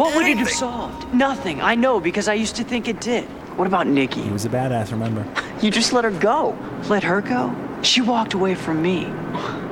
What 0.00 0.16
would 0.16 0.26
it 0.26 0.38
have 0.38 0.48
solved? 0.50 1.14
Nothing. 1.14 1.62
I 1.62 1.76
know 1.76 2.00
because 2.00 2.26
I 2.26 2.34
used 2.34 2.56
to 2.56 2.64
think 2.64 2.88
it 2.88 3.00
did. 3.00 3.26
What 3.56 3.68
about 3.68 3.86
Nikki? 3.86 4.22
He 4.22 4.30
was 4.30 4.44
a 4.44 4.48
badass, 4.48 4.90
remember? 4.90 5.24
You 5.62 5.70
just 5.70 5.92
let 5.92 6.04
her 6.04 6.10
go. 6.10 6.56
Let 6.88 7.02
her 7.04 7.20
go? 7.20 7.54
She 7.82 8.00
walked 8.00 8.32
away 8.32 8.54
from 8.54 8.80
me. 8.82 9.06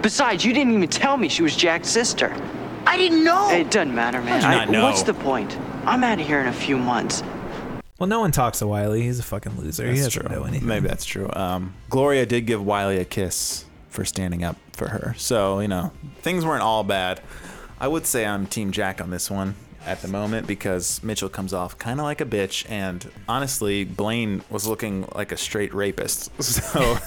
Besides, 0.02 0.44
you 0.44 0.52
didn't 0.52 0.74
even 0.74 0.88
tell 0.90 1.16
me 1.16 1.28
she 1.30 1.42
was 1.42 1.56
Jack's 1.56 1.88
sister. 1.88 2.28
I 2.86 2.98
didn't 2.98 3.24
know. 3.24 3.50
It 3.50 3.70
doesn't 3.70 3.94
matter, 3.94 4.20
man. 4.20 4.42
How'd 4.42 4.52
you 4.52 4.58
I- 4.60 4.64
not 4.66 4.70
know? 4.70 4.82
What's 4.84 5.02
the 5.02 5.14
point? 5.14 5.56
I'm 5.86 6.04
out 6.04 6.20
of 6.20 6.26
here 6.26 6.40
in 6.40 6.46
a 6.46 6.52
few 6.52 6.76
months. 6.76 7.22
Well, 7.98 8.06
no 8.06 8.20
one 8.20 8.30
talks 8.30 8.60
to 8.60 8.66
Wiley. 8.66 9.02
He's 9.02 9.18
a 9.18 9.24
fucking 9.24 9.56
loser. 9.58 9.90
he 9.90 9.96
doesn't 10.00 10.26
true. 10.26 10.36
know 10.36 10.44
anything. 10.44 10.68
Maybe 10.68 10.86
that's 10.86 11.04
true. 11.04 11.28
Um, 11.32 11.74
Gloria 11.90 12.26
did 12.26 12.46
give 12.46 12.64
Wiley 12.64 12.98
a 12.98 13.04
kiss 13.04 13.64
for 13.88 14.04
standing 14.04 14.44
up 14.44 14.56
for 14.72 14.88
her. 14.88 15.14
So, 15.18 15.58
you 15.58 15.68
know, 15.68 15.90
things 16.22 16.44
weren't 16.44 16.62
all 16.62 16.84
bad. 16.84 17.20
I 17.80 17.88
would 17.88 18.06
say 18.06 18.24
I'm 18.24 18.46
Team 18.46 18.70
Jack 18.70 19.00
on 19.00 19.10
this 19.10 19.28
one 19.28 19.56
at 19.84 20.00
the 20.02 20.08
moment 20.08 20.46
because 20.46 21.02
Mitchell 21.02 21.28
comes 21.28 21.52
off 21.52 21.76
kind 21.78 21.98
of 21.98 22.04
like 22.04 22.20
a 22.20 22.24
bitch. 22.24 22.68
And 22.70 23.04
honestly, 23.28 23.84
Blaine 23.84 24.42
was 24.48 24.64
looking 24.66 25.08
like 25.14 25.32
a 25.32 25.36
straight 25.36 25.74
rapist. 25.74 26.30
So, 26.42 26.98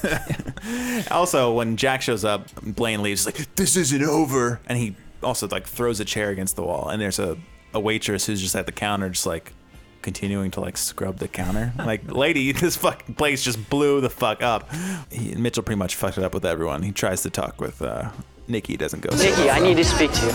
also, 1.11 1.53
when 1.53 1.77
Jack 1.77 2.01
shows 2.01 2.25
up, 2.25 2.47
Blaine 2.61 3.01
leaves, 3.01 3.25
like, 3.25 3.55
this 3.55 3.77
isn't 3.77 4.03
over. 4.03 4.59
And 4.67 4.77
he 4.77 4.95
also, 5.23 5.47
like, 5.47 5.67
throws 5.67 6.01
a 6.01 6.05
chair 6.05 6.31
against 6.31 6.55
the 6.57 6.63
wall. 6.63 6.89
And 6.89 7.01
there's 7.01 7.19
a, 7.19 7.37
a 7.73 7.79
waitress 7.79 8.25
who's 8.25 8.41
just 8.41 8.55
at 8.55 8.65
the 8.65 8.71
counter, 8.71 9.09
just 9.09 9.25
like, 9.25 9.53
continuing 10.01 10.51
to 10.51 10.61
like 10.61 10.77
scrub 10.77 11.17
the 11.17 11.27
counter. 11.27 11.73
Like, 11.77 12.11
lady, 12.11 12.51
this 12.51 12.77
fucking 12.77 13.15
place 13.15 13.43
just 13.43 13.69
blew 13.69 14.01
the 14.01 14.09
fuck 14.09 14.41
up. 14.41 14.69
He, 15.11 15.35
Mitchell 15.35 15.63
pretty 15.63 15.79
much 15.79 15.95
fucked 15.95 16.17
it 16.17 16.23
up 16.23 16.33
with 16.33 16.45
everyone. 16.45 16.83
He 16.83 16.91
tries 16.91 17.21
to 17.23 17.29
talk 17.29 17.59
with 17.61 17.81
uh, 17.81 18.09
Nikki, 18.47 18.77
doesn't 18.77 19.01
go. 19.01 19.15
Nikki, 19.15 19.49
I 19.49 19.59
need 19.59 19.77
to 19.77 19.83
speak 19.83 20.11
to 20.13 20.25
you. 20.25 20.31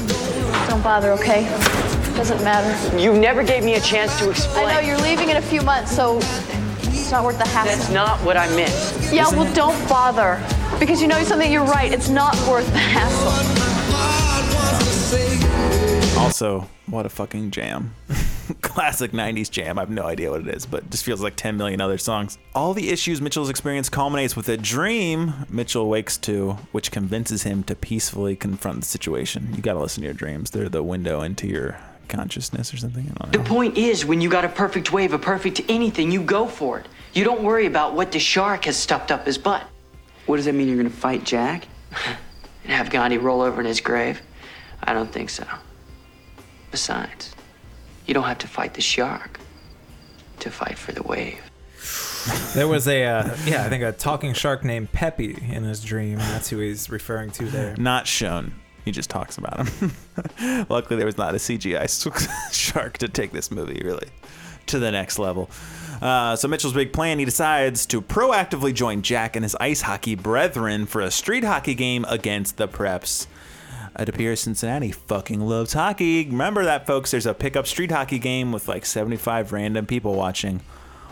Don't 0.69 0.83
bother, 0.83 1.13
okay? 1.13 1.43
Doesn't 2.17 2.43
matter. 2.43 2.99
You 2.99 3.13
never 3.13 3.43
gave 3.43 3.63
me 3.63 3.75
a 3.75 3.81
chance 3.81 4.19
to 4.19 4.31
explain. 4.31 4.67
I 4.67 4.75
know 4.75 4.81
you're 4.81 4.99
leaving 4.99 5.29
in 5.29 5.37
a 5.37 5.43
few 5.43 5.61
months, 5.63 5.95
so 5.95 6.19
it's 6.19 7.11
not 7.11 7.25
worth 7.25 7.39
the 7.39 7.47
hassle. 7.47 7.77
That's 7.77 7.91
not 7.91 8.19
what 8.21 8.37
I 8.37 8.49
meant. 8.57 8.73
Yeah, 9.13 9.29
well, 9.31 9.53
don't 9.55 9.89
bother. 9.89 10.43
Because 10.81 11.01
you 11.01 11.09
know 11.09 11.23
something, 11.25 11.53
you're 11.53 11.65
right. 11.65 11.93
It's 11.93 12.09
not 12.09 12.35
worth 12.49 12.67
the 12.73 12.79
hassle. 12.79 13.66
Also, 16.27 16.69
what 16.87 17.07
a 17.07 17.09
fucking 17.09 17.53
jam. 17.53 17.95
Classic 18.61 19.13
90s 19.13 19.49
jam. 19.49 19.79
I 19.79 19.83
have 19.83 19.91
no 19.91 20.03
idea 20.03 20.33
what 20.33 20.41
it 20.41 20.49
is, 20.49 20.67
but 20.67 20.83
it 20.83 20.91
just 20.91 21.05
feels 21.05 21.23
like 21.23 21.37
10 21.37 21.57
million 21.57 21.81
other 21.81 21.99
songs. 21.99 22.37
All 22.53 22.75
the 22.75 22.91
issues 22.91 23.21
Mitchell's 23.21 23.49
experience 23.49 23.89
culminates 23.89 24.35
with 24.35 24.49
a 24.49 24.57
dream 24.57 25.35
Mitchell 25.49 25.89
wakes 25.89 26.17
to, 26.19 26.55
which 26.73 26.91
convinces 26.91 27.45
him 27.45 27.63
to 27.63 27.77
peacefully 27.77 28.35
confront 28.35 28.81
the 28.81 28.87
situation. 28.87 29.53
You 29.55 29.63
gotta 29.63 29.79
listen 29.79 30.01
to 30.01 30.07
your 30.07 30.15
dreams. 30.15 30.51
They're 30.51 30.69
the 30.69 30.83
window 30.83 31.21
into 31.21 31.47
your 31.47 31.79
consciousness 32.09 32.75
or 32.75 32.77
something. 32.77 33.05
I 33.05 33.15
don't 33.25 33.33
know. 33.33 33.43
The 33.45 33.49
point 33.49 33.79
is, 33.79 34.05
when 34.05 34.21
you 34.21 34.29
got 34.29 34.45
a 34.45 34.49
perfect 34.49 34.93
wave, 34.93 35.13
a 35.13 35.21
perfect 35.21 35.61
anything, 35.69 36.11
you 36.11 36.25
go 36.25 36.49
for 36.49 36.81
it. 36.81 36.87
You 37.15 37.23
don't 37.23 37.45
worry 37.45 37.67
about 37.67 37.95
what 37.95 38.11
the 38.11 38.19
shark 38.19 38.65
has 38.65 38.77
stuffed 38.77 39.13
up 39.13 39.27
his 39.27 39.39
butt. 39.39 39.63
What 40.27 40.37
does 40.37 40.47
that 40.47 40.55
mean? 40.55 40.67
You're 40.67 40.77
gonna 40.77 40.91
fight 40.91 41.23
Jack? 41.23 41.69
And 42.65 42.73
have 42.73 42.91
Gandhi 42.91 43.17
roll 43.17 43.43
over 43.43 43.61
in 43.61 43.67
his 43.69 43.81
grave? 43.81 44.21
I 44.83 44.93
don't 44.93 45.13
think 45.13 45.31
so. 45.31 45.47
Besides, 46.71 47.35
you 48.07 48.15
don't 48.15 48.25
have 48.25 48.39
to 48.39 48.49
fight 48.49 48.75
the 48.75 48.81
shark 48.81 49.39
to 50.41 50.51
fight 50.51 50.79
for 50.79 50.93
the 50.93 51.03
wave. 51.03 51.41
There 52.55 52.67
was 52.67 52.89
a 52.89 53.05
uh, 53.05 53.37
yeah, 53.45 53.65
I 53.65 53.69
think 53.69 53.85
a 53.85 53.93
talking 53.93 54.33
shark 54.33 54.65
named 54.65 54.93
Peppy 54.93 55.39
in 55.49 55.63
his 55.63 55.83
dream. 55.83 56.19
That's 56.19 56.49
who 56.49 56.59
he's 56.59 56.91
referring 56.91 57.31
to 57.33 57.45
there. 57.45 57.77
Not 57.79 58.07
shown. 58.07 58.55
He 58.85 58.93
just 58.93 59.11
talks 59.11 59.39
about 59.39 59.69
him. 59.69 59.93
Luckily, 60.69 60.97
there 60.97 61.07
was 61.07 61.19
not 61.19 61.35
a 61.35 61.39
CGI 61.39 62.53
shark 62.53 62.99
to 62.99 63.09
take 63.09 63.33
this 63.33 63.51
movie 63.51 63.81
really 63.85 64.09
to 64.67 64.79
the 64.79 64.91
next 64.91 65.19
level. 65.19 65.51
Uh, 66.01 66.37
so 66.37 66.47
Mitchell's 66.49 66.75
big 66.75 66.93
plan, 66.93 67.19
he 67.19 67.25
decides 67.25 67.87
to 67.87 68.03
proactively 68.03 68.75
join 68.75 69.03
Jack 69.03 69.35
and 69.35 69.45
his 69.45 69.57
ice 69.57 69.83
hockey 69.83 70.15
brethren 70.15 70.87
for 70.87 71.01
a 71.01 71.11
street 71.11 71.45
hockey 71.45 71.75
game 71.75 72.05
against 72.09 72.57
the 72.59 72.69
Preps. 72.69 73.27
It 73.99 74.09
appears 74.11 74.41
Cincinnati 74.41 74.93
fucking 74.93 75.41
loves 75.41 75.73
hockey. 75.73 76.27
Remember 76.27 76.65
that, 76.65 76.87
folks. 76.87 77.11
There's 77.13 77.25
a 77.25 77.33
pickup 77.33 77.67
street 77.67 77.91
hockey 77.91 78.19
game 78.19 78.53
with 78.53 78.69
like 78.69 78.85
75 78.85 79.53
random 79.53 79.87
people 79.87 80.15
watching. 80.15 80.61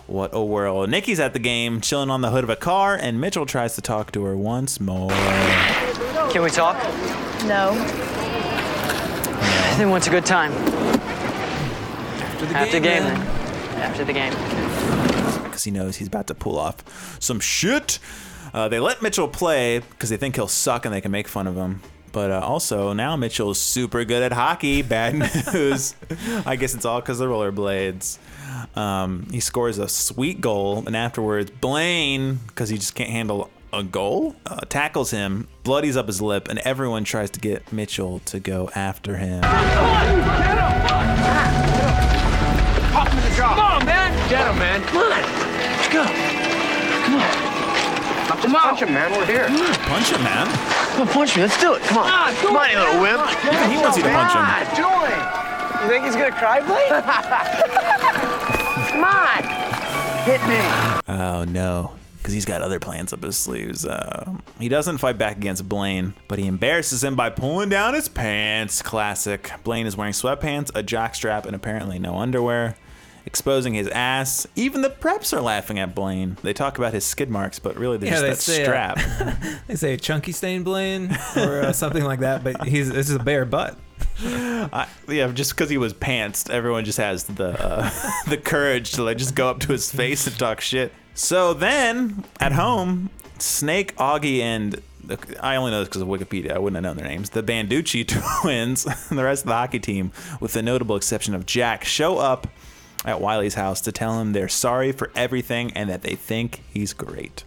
What 0.07 0.35
a 0.35 0.45
world. 0.45 0.91
Nikki's 0.91 1.18
at 1.18 1.32
the 1.32 1.39
game, 1.39 1.80
chilling 1.80 2.11
on 2.11 2.20
the 2.20 2.30
hood 2.30 2.45
of 2.45 2.51
a 2.51 2.57
car, 2.57 2.95
and 2.95 3.18
Mitchell 3.18 3.47
tries 3.47 3.74
to 3.76 3.80
talk 3.80 4.12
to 4.12 4.22
her 4.24 4.37
once 4.37 4.78
more. 4.80 5.09
Can 6.30 6.43
we 6.43 6.51
talk? 6.51 6.76
No. 7.47 7.72
Then 9.78 9.89
what's 9.89 10.07
a 10.07 10.11
good 10.11 10.26
time? 10.26 10.53
After 10.53 12.47
the 12.47 12.55
After 12.55 12.80
game, 12.80 12.82
game, 12.82 13.03
then. 13.05 13.18
then. 13.20 13.80
After 13.80 14.05
the 14.05 14.12
game. 14.12 15.45
because 15.45 15.64
he 15.64 15.70
knows 15.70 15.97
he's 15.97 16.09
about 16.09 16.26
to 16.26 16.35
pull 16.35 16.59
off 16.59 17.16
some 17.18 17.41
shit. 17.41 17.99
Uh, 18.53 18.68
they 18.68 18.78
let 18.78 19.01
Mitchell 19.01 19.26
play 19.26 19.78
because 19.78 20.11
they 20.11 20.18
think 20.18 20.35
he'll 20.37 20.49
suck 20.49 20.85
and 20.85 20.95
they 20.95 21.01
can 21.01 21.11
make 21.11 21.28
fun 21.28 21.47
of 21.47 21.55
him. 21.57 21.80
But 22.15 22.31
uh, 22.31 22.39
also 22.41 22.93
now 22.93 23.17
Mitchell's 23.17 23.59
super 23.59 24.05
good 24.05 24.23
at 24.23 24.33
hockey. 24.33 24.81
Bad 24.95 25.15
news. 25.53 25.97
I 26.47 26.55
guess 26.57 26.73
it's 26.75 26.85
all 26.85 27.01
because 27.01 27.19
of 27.21 27.29
rollerblades. 27.29 28.19
Um, 28.77 29.27
he 29.31 29.41
scores 29.41 29.79
a 29.79 29.89
sweet 29.89 30.41
goal, 30.41 30.85
and 30.87 30.97
afterwards 30.97 31.51
Blaine, 31.51 32.39
because 32.47 32.69
he 32.69 32.79
just 32.79 32.95
can't 32.95 33.11
handle 33.11 33.51
a 33.73 33.83
goal, 33.83 34.37
uh, 34.47 34.61
tackles 34.69 35.11
him, 35.11 35.49
bloodies 35.65 35.97
up 35.97 36.07
his 36.07 36.23
lip, 36.23 36.47
and 36.49 36.61
everyone 36.61 37.03
tries 37.03 37.31
to 37.33 37.41
get 37.41 37.73
Mitchell 37.73 38.21
to 38.27 38.39
go 38.39 38.71
after 38.77 39.17
him. 39.17 39.43
Pop 39.43 39.59
him 43.09 43.19
in 43.19 43.25
the 43.29 43.37
jaw. 43.37 43.55
Come 43.55 43.59
on, 43.59 43.85
man. 43.85 44.31
Get 44.31 44.47
him, 44.47 44.59
man. 44.59 44.83
Come 44.85 44.99
on. 44.99 45.11
Let's 45.11 45.89
go. 45.93 46.05
Come 47.05 47.15
on. 47.17 48.29
Knock 48.29 48.45
him 48.45 48.55
out. 48.55 48.62
Punch 48.62 48.81
him, 48.83 48.95
man. 48.95 49.11
We're 49.11 49.27
here. 49.27 49.47
Punch 49.89 50.11
him, 50.11 50.23
man. 50.23 50.74
Come 50.95 51.09
on, 51.09 51.14
punch 51.14 51.36
me. 51.36 51.42
Let's 51.42 51.59
do 51.61 51.74
it. 51.74 51.82
Come 51.82 51.99
on. 51.99 52.07
Ah, 52.09 52.32
Come 52.40 52.57
on, 52.57 52.70
you 52.70 52.78
little 52.78 53.01
wimp. 53.03 53.20
Yeah, 53.45 53.68
he 53.70 53.76
wants 53.78 53.97
you 53.97 54.03
to 54.05 54.09
punch 54.11 54.32
him. 54.32 54.42
Ah, 54.42 54.64
Doing. 54.76 55.20
You 55.84 55.90
think 55.90 56.05
he's 56.07 56.16
gonna 56.16 56.32
cry, 56.32 56.61
Blake? 56.61 56.88
Come 58.90 59.05
on. 59.05 59.42
Hit 60.24 60.40
me. 60.49 60.57
Oh 61.09 61.45
no, 61.45 61.92
because 62.16 62.32
he's 62.32 62.47
got 62.47 62.62
other 62.62 62.80
plans 62.80 63.12
up 63.12 63.22
his 63.22 63.36
sleeves. 63.36 63.84
Uh, 63.84 64.34
he 64.59 64.68
doesn't 64.68 64.99
fight 64.99 65.18
back 65.18 65.36
against 65.36 65.68
Blaine, 65.68 66.14
but 66.28 66.38
he 66.38 66.47
embarrasses 66.47 67.05
him 67.05 67.14
by 67.16 67.28
pulling 67.28 67.68
down 67.68 67.92
his 67.95 68.09
pants. 68.09 68.80
Classic. 68.80 69.51
Blaine 69.64 69.86
is 69.86 69.97
wearing 69.97 70.14
sweatpants, 70.14 70.70
a 70.74 70.82
jockstrap, 70.82 71.45
and 71.45 71.55
apparently 71.55 71.99
no 71.99 72.16
underwear, 72.16 72.76
exposing 73.27 73.75
his 73.75 73.89
ass. 73.89 74.47
Even 74.55 74.83
the 74.83 74.91
preps 74.91 75.37
are 75.37 75.41
laughing 75.41 75.79
at 75.79 75.95
Blaine. 75.95 76.37
They 76.43 76.53
talk 76.53 76.79
about 76.79 76.93
his 76.93 77.05
skid 77.05 77.31
marks, 77.31 77.59
but 77.59 77.77
really 77.77 77.97
they're 77.97 78.12
Yeah, 78.12 78.20
they 78.20 78.31
just 78.31 78.47
that 78.47 78.53
say, 78.53 78.62
uh, 78.62 78.95
strap. 78.97 79.62
they 79.66 79.77
say 79.77 79.97
chunky 79.97 80.33
stain 80.33 80.62
Blaine 80.62 81.16
or 81.37 81.62
uh, 81.62 81.72
something 81.75 82.05
like 82.05 82.20
that, 82.20 82.45
but 82.45 82.64
he's 82.66 82.91
this 82.91 83.09
is 83.09 83.16
a 83.16 83.22
bare 83.22 83.45
butt. 83.45 83.79
I, 84.22 84.89
yeah, 85.09 85.29
just 85.29 85.53
because 85.53 85.70
he 85.70 85.79
was 85.79 85.95
pantsed, 85.95 86.51
everyone 86.51 86.85
just 86.85 86.99
has 86.99 87.25
the 87.25 87.61
uh, 87.61 87.91
the 88.29 88.37
courage 88.37 88.93
to 88.93 89.03
like 89.03 89.18
just 89.18 89.35
go 89.35 89.49
up 89.49 89.61
to 89.61 89.72
his 89.72 89.91
face 89.91 90.27
and 90.27 90.39
talk 90.39 90.61
shit. 90.61 90.93
So 91.14 91.55
then, 91.55 92.25
at 92.41 92.53
home, 92.53 93.11
Snake, 93.39 93.95
Augie, 93.97 94.41
and 94.41 94.81
I 95.41 95.57
only 95.57 95.70
know 95.70 95.81
this 95.81 95.89
because 95.89 96.03
of 96.03 96.09
Wikipedia. 96.09 96.53
I 96.53 96.59
wouldn't 96.59 96.77
have 96.77 96.83
known 96.83 96.97
their 96.97 97.07
names. 97.09 97.31
The 97.31 97.43
Banducci 97.43 98.07
twins 98.41 98.87
and 98.87 99.18
the 99.18 99.25
rest 99.25 99.45
of 99.45 99.49
the 99.49 99.55
hockey 99.55 99.79
team, 99.79 100.12
with 100.41 100.53
the 100.55 100.62
notable 100.62 100.97
exception 100.97 101.35
of 101.35 101.47
Jack, 101.47 101.85
show 101.85 102.18
up 102.18 102.49
at 103.05 103.20
Wiley's 103.20 103.55
house 103.55 103.80
to 103.82 103.92
tell 103.92 104.20
him 104.20 104.32
they're 104.32 104.48
sorry 104.48 104.92
for 104.92 105.11
everything 105.14 105.72
and 105.72 105.90
that 105.90 106.02
they 106.02 106.14
think 106.14 106.62
he's 106.72 106.92
great. 106.92 107.44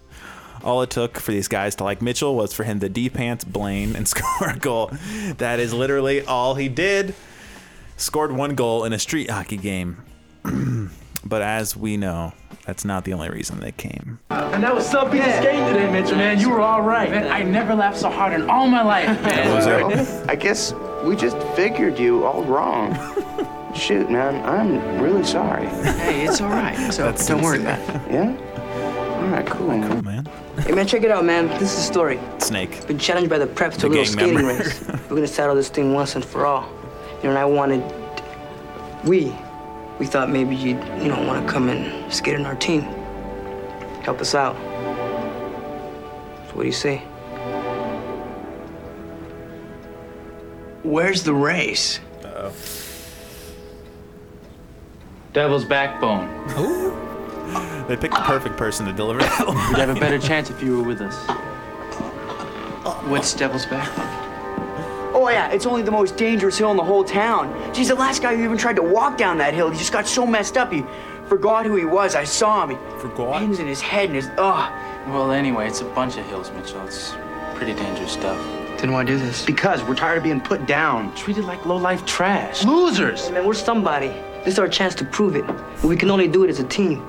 All 0.63 0.81
it 0.81 0.89
took 0.89 1.19
for 1.19 1.31
these 1.31 1.47
guys 1.47 1.75
to 1.75 1.83
like 1.83 2.01
Mitchell 2.01 2.35
was 2.35 2.53
for 2.53 2.63
him 2.63 2.79
to 2.79 2.89
de-pants 2.89 3.43
Blaine 3.43 3.95
and 3.95 4.07
score 4.07 4.49
a 4.49 4.57
goal. 4.57 4.91
That 5.37 5.59
is 5.59 5.73
literally 5.73 6.25
all 6.25 6.55
he 6.55 6.69
did. 6.69 7.15
Scored 7.95 8.31
one 8.31 8.55
goal 8.55 8.83
in 8.85 8.93
a 8.93 8.99
street 8.99 9.29
hockey 9.29 9.57
game. 9.57 10.03
but 11.25 11.41
as 11.41 11.75
we 11.75 11.97
know, 11.97 12.33
that's 12.67 12.85
not 12.85 13.05
the 13.05 13.13
only 13.13 13.29
reason 13.29 13.59
they 13.59 13.71
came. 13.71 14.19
And 14.29 14.61
that 14.61 14.75
was 14.75 14.85
some 14.87 15.09
piece 15.09 15.25
of 15.25 15.31
skating 15.35 15.65
today, 15.67 15.89
Mitchell, 15.91 16.17
man. 16.17 16.39
You 16.39 16.49
were 16.49 16.59
all 16.61 16.81
right. 16.81 17.09
Man, 17.09 17.31
I 17.31 17.41
never 17.41 17.73
laughed 17.73 17.97
so 17.97 18.09
hard 18.09 18.33
in 18.33 18.49
all 18.49 18.67
my 18.67 18.83
life, 18.83 19.07
man. 19.23 19.55
was 19.55 19.65
Well, 19.65 20.25
I 20.29 20.35
guess 20.35 20.73
we 21.03 21.15
just 21.15 21.37
figured 21.55 21.97
you 21.97 22.25
all 22.25 22.43
wrong. 22.43 22.93
Shoot, 23.75 24.09
man, 24.11 24.43
I'm 24.45 25.01
really 25.01 25.23
sorry. 25.23 25.67
Hey, 25.67 26.25
it's 26.25 26.41
all 26.41 26.49
right. 26.49 26.75
So 26.91 27.03
That's 27.03 27.25
don't 27.25 27.41
worry 27.41 27.59
sincere. 27.59 27.73
about 27.89 28.07
it. 28.07 28.11
Yeah? 28.11 29.21
All 29.21 29.27
right, 29.29 29.45
cool. 29.47 29.67
Cool, 29.87 30.01
man. 30.03 30.27
Hey, 30.59 30.71
man, 30.73 30.87
check 30.87 31.03
it 31.03 31.11
out, 31.11 31.23
man. 31.25 31.47
This 31.59 31.71
is 31.71 31.75
the 31.77 31.93
story. 31.93 32.19
Snake. 32.39 32.85
Been 32.87 32.97
challenged 32.99 33.29
by 33.29 33.37
the 33.37 33.45
preps 33.47 33.73
to 33.75 33.81
The 33.81 33.87
a 33.87 33.89
little 33.89 34.05
skating 34.05 34.33
member. 34.35 34.53
race. 34.63 34.81
We're 35.09 35.15
gonna 35.15 35.27
settle 35.27 35.55
this 35.55 35.69
thing 35.69 35.93
once 35.93 36.15
and 36.15 36.25
for 36.25 36.45
all. 36.45 36.67
You 37.17 37.23
know, 37.25 37.29
and 37.29 37.37
I 37.37 37.45
wanted. 37.45 37.83
We. 39.05 39.33
We 39.99 40.05
thought 40.05 40.29
maybe 40.29 40.55
you'd, 40.55 40.83
you 41.01 41.09
know, 41.09 41.21
want 41.25 41.45
to 41.45 41.51
come 41.51 41.69
and 41.69 42.11
skate 42.13 42.35
on 42.35 42.45
our 42.45 42.55
team. 42.55 42.81
Help 44.03 44.21
us 44.21 44.35
out. 44.35 44.55
So 46.47 46.53
what 46.53 46.61
do 46.63 46.67
you 46.67 46.71
say? 46.71 46.97
Where's 50.83 51.23
the 51.23 51.33
race? 51.33 51.99
Uh-oh. 52.23 52.53
Devil's 55.33 55.65
Backbone. 55.65 56.27
They 57.87 57.95
picked 57.95 58.15
the 58.15 58.21
perfect 58.21 58.57
person 58.57 58.85
to 58.85 58.93
deliver 58.93 59.19
that 59.19 59.47
line. 59.47 59.69
You'd 59.69 59.79
have 59.79 59.89
a 59.89 59.99
better 59.99 60.19
chance 60.19 60.49
if 60.49 60.61
you 60.61 60.77
were 60.77 60.83
with 60.83 61.01
us. 61.01 61.15
What's 63.07 63.33
Devil's 63.33 63.65
Backbone? 63.65 64.16
Oh 65.27 65.29
yeah, 65.29 65.49
it's 65.49 65.65
only 65.65 65.81
the 65.81 65.91
most 65.91 66.15
dangerous 66.15 66.57
hill 66.57 66.71
in 66.71 66.77
the 66.77 66.83
whole 66.85 67.03
town. 67.03 67.53
Geez, 67.73 67.89
the 67.89 67.95
last 67.95 68.21
guy 68.21 68.33
who 68.33 68.45
even 68.45 68.57
tried 68.57 68.77
to 68.77 68.81
walk 68.81 69.17
down 69.17 69.37
that 69.39 69.53
hill, 69.53 69.69
he 69.69 69.77
just 69.77 69.91
got 69.91 70.07
so 70.07 70.25
messed 70.25 70.55
up 70.55 70.71
he 70.71 70.85
forgot 71.27 71.65
who 71.65 71.75
he 71.75 71.83
was. 71.83 72.15
I 72.15 72.23
saw 72.23 72.63
him. 72.63 72.69
He 72.69 72.99
forgot? 73.01 73.41
Pins 73.41 73.59
in 73.59 73.67
his 73.67 73.81
head 73.81 74.05
and 74.05 74.15
his 74.15 74.29
ugh. 74.37 74.71
Well, 75.09 75.33
anyway, 75.33 75.67
it's 75.67 75.81
a 75.81 75.83
bunch 75.83 76.15
of 76.15 76.25
hills, 76.27 76.49
Mitchell. 76.51 76.81
It's 76.87 77.13
pretty 77.55 77.73
dangerous 77.73 78.13
stuff. 78.13 78.37
Then 78.79 78.93
why 78.93 79.03
do 79.03 79.19
this? 79.19 79.45
Because 79.45 79.83
we're 79.83 79.95
tired 79.95 80.19
of 80.19 80.23
being 80.23 80.39
put 80.39 80.65
down, 80.65 81.13
treated 81.13 81.43
like 81.43 81.65
low-life 81.65 82.05
trash. 82.05 82.63
Losers! 82.63 83.27
Hey, 83.27 83.33
man, 83.33 83.45
we're 83.45 83.53
somebody. 83.53 84.07
This 84.45 84.53
is 84.53 84.59
our 84.59 84.69
chance 84.69 84.95
to 84.95 85.03
prove 85.03 85.35
it. 85.35 85.45
But 85.45 85.87
we 85.89 85.97
can 85.97 86.09
only 86.09 86.29
do 86.29 86.45
it 86.45 86.49
as 86.49 86.61
a 86.61 86.63
team. 86.63 87.05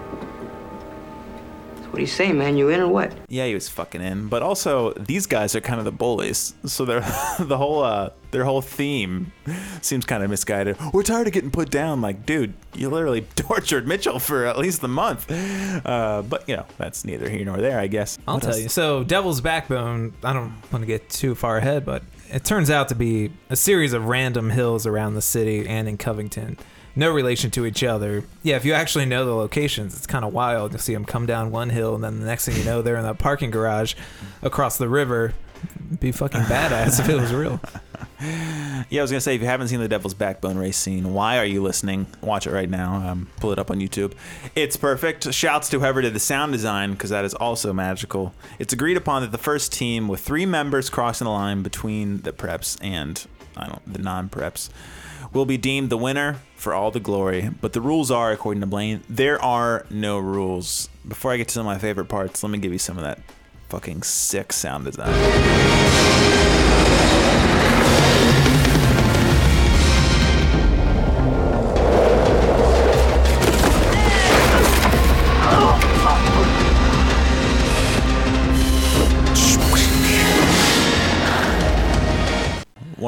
So 1.99 2.03
what 2.03 2.07
do 2.07 2.11
you 2.11 2.17
say, 2.17 2.33
man? 2.33 2.57
You 2.57 2.69
in 2.69 2.81
or 2.81 2.89
what? 2.89 3.13
Yeah, 3.29 3.47
he 3.47 3.55
was 3.55 3.69
fucking 3.69 4.03
in. 4.03 4.29
But 4.29 4.43
also, 4.43 4.93
these 4.93 5.27
guys 5.27 5.57
are 5.57 5.61
kind 5.61 5.79
of 5.79 5.85
the 5.85 5.93
bullies. 5.93 6.55
So 6.67 6.85
they're 6.85 7.01
the 7.41 7.57
whole 7.57 7.83
uh 7.83 8.11
their 8.31 8.45
whole 8.45 8.61
theme 8.61 9.33
seems 9.81 10.05
kind 10.05 10.23
of 10.23 10.29
misguided. 10.29 10.77
We're 10.93 11.03
tired 11.03 11.27
of 11.27 11.33
getting 11.33 11.51
put 11.51 11.71
down. 11.71 12.03
Like, 12.03 12.27
dude, 12.27 12.53
you 12.75 12.91
literally 12.91 13.23
tortured 13.37 13.89
Mitchell 13.89 14.19
for 14.19 14.45
at 14.45 14.59
least 14.59 14.83
a 14.83 14.89
month. 14.89 15.31
Uh, 15.31 16.23
but 16.29 16.47
you 16.49 16.57
know, 16.57 16.67
that's 16.77 17.05
neither 17.07 17.29
here 17.29 17.45
nor 17.45 17.57
there, 17.57 17.81
I 17.81 17.87
guess. 17.87 18.19
I'll 18.29 18.35
What 18.35 18.43
tell 18.43 18.53
else? 18.53 18.63
you. 18.63 18.69
So, 18.69 19.03
Devil's 19.03 19.41
Backbone, 19.41 20.13
I 20.23 20.33
don't 20.35 20.53
want 20.71 20.83
to 20.83 20.87
get 20.87 21.09
too 21.09 21.35
far 21.35 21.57
ahead, 21.57 21.87
but 21.87 22.03
it 22.31 22.45
turns 22.45 22.71
out 22.71 22.89
to 22.91 22.95
be 22.95 23.31
a 23.49 23.57
series 23.57 23.95
of 23.95 24.05
random 24.05 24.51
hills 24.51 24.87
around 24.87 25.15
the 25.15 25.23
city 25.23 25.67
and 25.67 25.89
in 25.89 25.97
Covington. 25.97 26.59
No 26.99 27.13
relation 27.13 27.53
to 27.53 27.65
each 27.65 27.85
other. 27.85 28.25
Yeah, 28.43 28.57
if 28.57 28.65
you 28.65 28.73
actually 28.73 29.07
know 29.07 29.25
the 29.25 29.33
locations, 29.33 29.97
it's 29.97 30.05
kind 30.05 30.25
of 30.25 30.33
wild 30.33 30.73
to 30.73 30.81
see 30.81 30.93
them 30.93 31.05
come 31.05 31.27
down 31.27 31.53
one 31.53 31.71
hill 31.71 31.95
and 31.95 32.03
then 32.03 32.19
the 32.19 32.27
next 32.27 32.45
thing 32.45 32.57
you 32.57 32.65
know, 32.65 32.83
they're 32.83 32.97
in 32.97 33.05
that 33.05 33.19
parking 33.19 33.53
garage 33.53 33.95
across 34.43 34.79
the 34.79 34.89
river. 34.89 35.33
It'd 35.87 36.01
be 36.01 36.11
fucking 36.11 36.41
badass 36.41 36.99
if 36.99 37.09
it 37.09 37.15
was 37.15 37.33
real. 37.33 37.61
Yeah, 38.91 39.01
I 39.01 39.03
was 39.03 39.13
gonna 39.13 39.21
say 39.21 39.37
if 39.37 39.41
you 39.41 39.47
haven't 39.47 39.69
seen 39.69 39.79
the 39.79 39.87
Devil's 39.87 40.15
Backbone 40.15 40.57
race 40.59 40.77
scene, 40.77 41.15
why 41.15 41.39
are 41.39 41.45
you 41.45 41.63
listening? 41.63 42.07
Watch 42.21 42.49
it 42.49 42.53
right 42.53 42.69
now. 42.69 42.95
Um, 42.97 43.29
pull 43.39 43.53
it 43.53 43.61
up 43.61 43.71
on 43.71 43.79
YouTube. 43.79 44.13
It's 44.57 44.77
perfect. 44.77 45.33
Shouts 45.33 45.69
to 45.71 45.79
whoever 45.79 46.03
did 46.03 46.15
the 46.15 46.21
sound 46.21 46.51
design 46.51 46.93
because 46.93 47.11
that 47.11 47.25
is 47.25 47.35
also 47.35 47.73
magical. 47.73 48.35
It's 48.59 48.73
agreed 48.73 48.97
upon 48.97 49.23
that 49.23 49.31
the 49.31 49.39
first 49.39 49.73
team 49.73 50.09
with 50.09 50.19
three 50.21 50.47
members 50.47 50.91
crossing 50.91 51.27
the 51.27 51.31
line 51.31 51.63
between 51.63 52.23
the 52.23 52.33
preps 52.33 52.77
and 52.83 53.25
I 53.57 53.69
don't 53.69 53.93
the 53.93 54.01
non-preps 54.01 54.69
will 55.33 55.47
be 55.47 55.57
deemed 55.57 55.91
the 55.91 55.97
winner 55.97 56.37
for 56.57 56.75
all 56.75 56.91
the 56.91 57.01
glory. 57.01 57.51
But 57.61 57.73
the 57.73 57.81
rules 57.81 58.11
are, 58.11 58.33
according 58.33 58.61
to 58.61 58.67
Blaine, 58.67 59.03
there 59.09 59.43
are 59.43 59.87
no 59.91 60.19
rules. 60.19 60.89
Before 61.07 61.33
I 61.33 61.37
get 61.37 61.49
to 61.49 61.55
some 61.55 61.67
of 61.67 61.73
my 61.73 61.79
favorite 61.79 62.07
parts, 62.07 62.43
let 62.43 62.51
me 62.51 62.59
give 62.59 62.73
you 62.73 62.79
some 62.79 62.97
of 62.97 63.05
that 63.05 63.21
fucking 63.69 64.03
sick 64.03 64.53
sound 64.53 64.85
design. 64.87 66.48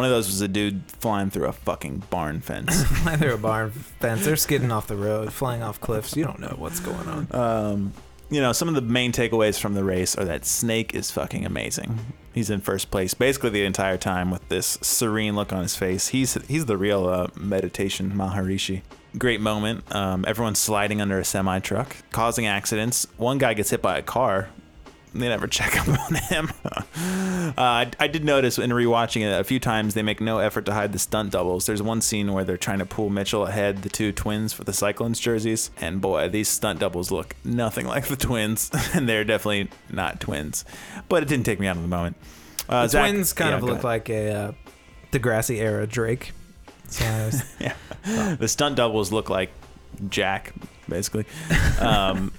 One 0.00 0.06
of 0.06 0.12
those 0.12 0.28
was 0.28 0.40
a 0.40 0.48
dude 0.48 0.82
flying 0.86 1.28
through 1.28 1.44
a 1.44 1.52
fucking 1.52 2.04
barn 2.08 2.40
fence. 2.40 2.84
Flying 3.02 3.18
through 3.18 3.34
a 3.34 3.36
barn 3.36 3.70
fence. 3.70 4.24
They're 4.24 4.34
skidding 4.34 4.72
off 4.72 4.86
the 4.86 4.96
road, 4.96 5.30
flying 5.30 5.62
off 5.62 5.78
cliffs. 5.78 6.16
You 6.16 6.24
don't 6.24 6.40
know 6.40 6.54
what's 6.56 6.80
going 6.80 7.06
on. 7.06 7.28
Um, 7.32 7.92
you 8.30 8.40
know, 8.40 8.52
some 8.52 8.66
of 8.66 8.74
the 8.74 8.80
main 8.80 9.12
takeaways 9.12 9.60
from 9.60 9.74
the 9.74 9.84
race 9.84 10.16
are 10.16 10.24
that 10.24 10.46
Snake 10.46 10.94
is 10.94 11.10
fucking 11.10 11.44
amazing. 11.44 11.98
He's 12.32 12.48
in 12.48 12.62
first 12.62 12.90
place 12.90 13.12
basically 13.12 13.50
the 13.50 13.66
entire 13.66 13.98
time 13.98 14.30
with 14.30 14.48
this 14.48 14.78
serene 14.80 15.36
look 15.36 15.52
on 15.52 15.60
his 15.60 15.76
face. 15.76 16.08
He's 16.08 16.32
he's 16.48 16.64
the 16.64 16.78
real 16.78 17.06
uh, 17.06 17.26
meditation 17.36 18.10
Maharishi. 18.12 18.80
Great 19.18 19.42
moment. 19.42 19.94
Um, 19.94 20.24
everyone's 20.26 20.60
sliding 20.60 21.02
under 21.02 21.18
a 21.18 21.26
semi 21.26 21.58
truck, 21.58 21.94
causing 22.10 22.46
accidents. 22.46 23.06
One 23.18 23.36
guy 23.36 23.52
gets 23.52 23.68
hit 23.68 23.82
by 23.82 23.98
a 23.98 24.02
car. 24.02 24.48
They 25.12 25.28
never 25.28 25.48
check 25.48 25.76
up 25.88 25.88
on 25.88 26.14
him. 26.14 26.50
uh, 26.64 27.52
I, 27.56 27.90
I 27.98 28.06
did 28.06 28.24
notice 28.24 28.58
in 28.58 28.70
rewatching 28.70 29.22
it 29.22 29.40
a 29.40 29.44
few 29.44 29.58
times 29.58 29.94
they 29.94 30.02
make 30.02 30.20
no 30.20 30.38
effort 30.38 30.66
to 30.66 30.72
hide 30.72 30.92
the 30.92 30.98
stunt 30.98 31.32
doubles. 31.32 31.66
There's 31.66 31.82
one 31.82 32.00
scene 32.00 32.32
where 32.32 32.44
they're 32.44 32.56
trying 32.56 32.78
to 32.78 32.86
pull 32.86 33.10
Mitchell 33.10 33.46
ahead, 33.46 33.82
the 33.82 33.88
two 33.88 34.12
twins 34.12 34.52
for 34.52 34.64
the 34.64 34.72
Cyclones 34.72 35.18
jerseys, 35.18 35.70
and 35.80 36.00
boy, 36.00 36.28
these 36.28 36.48
stunt 36.48 36.80
doubles 36.80 37.10
look 37.10 37.34
nothing 37.44 37.86
like 37.86 38.06
the 38.06 38.16
twins, 38.16 38.70
and 38.94 39.08
they're 39.08 39.24
definitely 39.24 39.68
not 39.90 40.20
twins. 40.20 40.64
But 41.08 41.22
it 41.22 41.28
didn't 41.28 41.46
take 41.46 41.58
me 41.58 41.66
out 41.66 41.76
of 41.76 41.82
the 41.82 41.88
moment. 41.88 42.16
Uh, 42.68 42.82
the 42.82 42.88
Zach- 42.90 43.10
twins 43.10 43.32
kind 43.32 43.50
yeah, 43.50 43.56
of 43.56 43.62
look 43.64 43.82
like 43.82 44.08
a 44.08 44.32
uh, 44.32 44.52
Degrassi 45.10 45.56
era 45.56 45.86
Drake. 45.86 46.32
Was- 47.00 47.42
yeah. 47.60 47.74
The 48.36 48.48
stunt 48.48 48.76
doubles 48.76 49.12
look 49.12 49.28
like 49.28 49.50
Jack, 50.08 50.54
basically. 50.88 51.24
Um, 51.80 52.32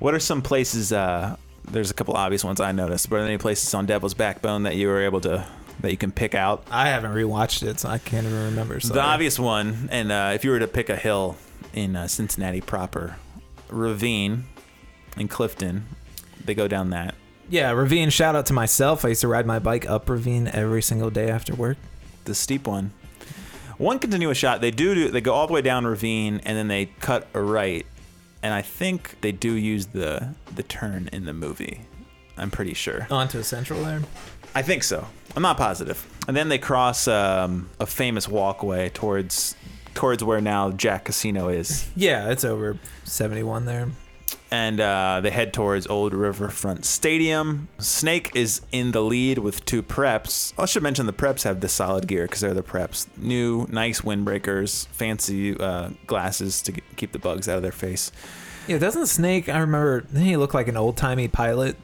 what 0.00 0.14
are 0.14 0.18
some 0.18 0.42
places? 0.42 0.92
Uh, 0.92 1.36
there's 1.70 1.90
a 1.90 1.94
couple 1.94 2.14
obvious 2.16 2.42
ones 2.42 2.60
I 2.60 2.72
noticed, 2.72 3.08
but 3.08 3.16
are 3.16 3.18
there 3.20 3.28
any 3.28 3.38
places 3.38 3.72
on 3.74 3.86
Devil's 3.86 4.14
Backbone 4.14 4.64
that 4.64 4.74
you 4.76 4.88
were 4.88 5.02
able 5.02 5.20
to 5.20 5.46
that 5.80 5.90
you 5.90 5.96
can 5.96 6.10
pick 6.10 6.34
out? 6.34 6.64
I 6.70 6.88
haven't 6.88 7.12
rewatched 7.12 7.62
it, 7.62 7.78
so 7.80 7.88
I 7.88 7.98
can't 7.98 8.26
even 8.26 8.44
remember. 8.46 8.80
The 8.80 9.00
obvious 9.00 9.38
one, 9.38 9.88
and 9.92 10.10
uh, 10.10 10.32
if 10.34 10.44
you 10.44 10.50
were 10.50 10.58
to 10.58 10.66
pick 10.66 10.88
a 10.88 10.96
hill 10.96 11.36
in 11.72 11.94
uh, 11.94 12.08
Cincinnati 12.08 12.60
proper, 12.60 13.16
Ravine 13.68 14.44
in 15.16 15.28
Clifton, 15.28 15.86
they 16.44 16.54
go 16.54 16.66
down 16.66 16.90
that. 16.90 17.14
Yeah, 17.48 17.70
Ravine. 17.72 18.10
Shout 18.10 18.36
out 18.36 18.46
to 18.46 18.52
myself. 18.52 19.04
I 19.04 19.08
used 19.08 19.20
to 19.22 19.28
ride 19.28 19.46
my 19.46 19.58
bike 19.58 19.88
up 19.88 20.08
Ravine 20.08 20.48
every 20.48 20.82
single 20.82 21.10
day 21.10 21.30
after 21.30 21.54
work. 21.54 21.76
the 22.24 22.34
steep 22.34 22.66
one. 22.66 22.92
One 23.76 23.98
continuous 23.98 24.36
shot. 24.36 24.60
They 24.60 24.70
do, 24.70 24.94
do 24.94 25.08
they 25.08 25.22
go 25.22 25.32
all 25.32 25.46
the 25.46 25.54
way 25.54 25.62
down 25.62 25.86
ravine 25.86 26.42
and 26.44 26.56
then 26.56 26.68
they 26.68 26.86
cut 27.00 27.26
a 27.32 27.40
right, 27.40 27.86
and 28.42 28.54
I 28.54 28.62
think 28.62 29.16
they 29.20 29.32
do 29.32 29.52
use 29.52 29.86
the 29.86 30.34
the 30.54 30.62
turn 30.62 31.08
in 31.12 31.24
the 31.24 31.32
movie. 31.32 31.82
I'm 32.36 32.50
pretty 32.50 32.74
sure. 32.74 33.06
Onto 33.10 33.38
a 33.38 33.44
Central 33.44 33.84
there. 33.84 34.00
I 34.54 34.62
think 34.62 34.82
so. 34.82 35.06
I'm 35.36 35.42
not 35.42 35.56
positive. 35.56 36.06
And 36.26 36.36
then 36.36 36.48
they 36.48 36.58
cross 36.58 37.06
um, 37.06 37.68
a 37.78 37.86
famous 37.86 38.26
walkway 38.28 38.88
towards 38.88 39.56
towards 39.94 40.24
where 40.24 40.40
now 40.40 40.70
Jack 40.70 41.04
Casino 41.04 41.48
is, 41.48 41.88
Yeah, 41.96 42.30
it's 42.30 42.44
over 42.44 42.78
71 43.04 43.66
there. 43.66 43.88
And 44.50 44.80
uh, 44.80 45.20
they 45.22 45.30
head 45.30 45.52
towards 45.52 45.86
Old 45.86 46.12
Riverfront 46.12 46.84
Stadium. 46.84 47.68
Snake 47.78 48.30
is 48.34 48.60
in 48.72 48.92
the 48.92 49.02
lead 49.02 49.38
with 49.38 49.64
two 49.64 49.82
preps. 49.82 50.52
I 50.58 50.66
should 50.66 50.82
mention 50.82 51.06
the 51.06 51.12
preps 51.12 51.44
have 51.44 51.60
the 51.60 51.68
solid 51.68 52.06
gear 52.06 52.24
because 52.24 52.40
they're 52.40 52.54
the 52.54 52.62
preps. 52.62 53.06
New, 53.16 53.66
nice 53.70 54.00
windbreakers, 54.00 54.86
fancy 54.88 55.58
uh, 55.58 55.90
glasses 56.06 56.62
to 56.62 56.72
keep 56.96 57.12
the 57.12 57.18
bugs 57.18 57.48
out 57.48 57.56
of 57.56 57.62
their 57.62 57.72
face. 57.72 58.10
Yeah, 58.66 58.78
doesn't 58.78 59.06
Snake? 59.06 59.48
I 59.48 59.58
remember. 59.58 60.02
Didn't 60.02 60.24
he 60.24 60.36
look 60.36 60.54
like 60.54 60.68
an 60.68 60.76
old 60.76 60.96
timey 60.96 61.28
pilot? 61.28 61.76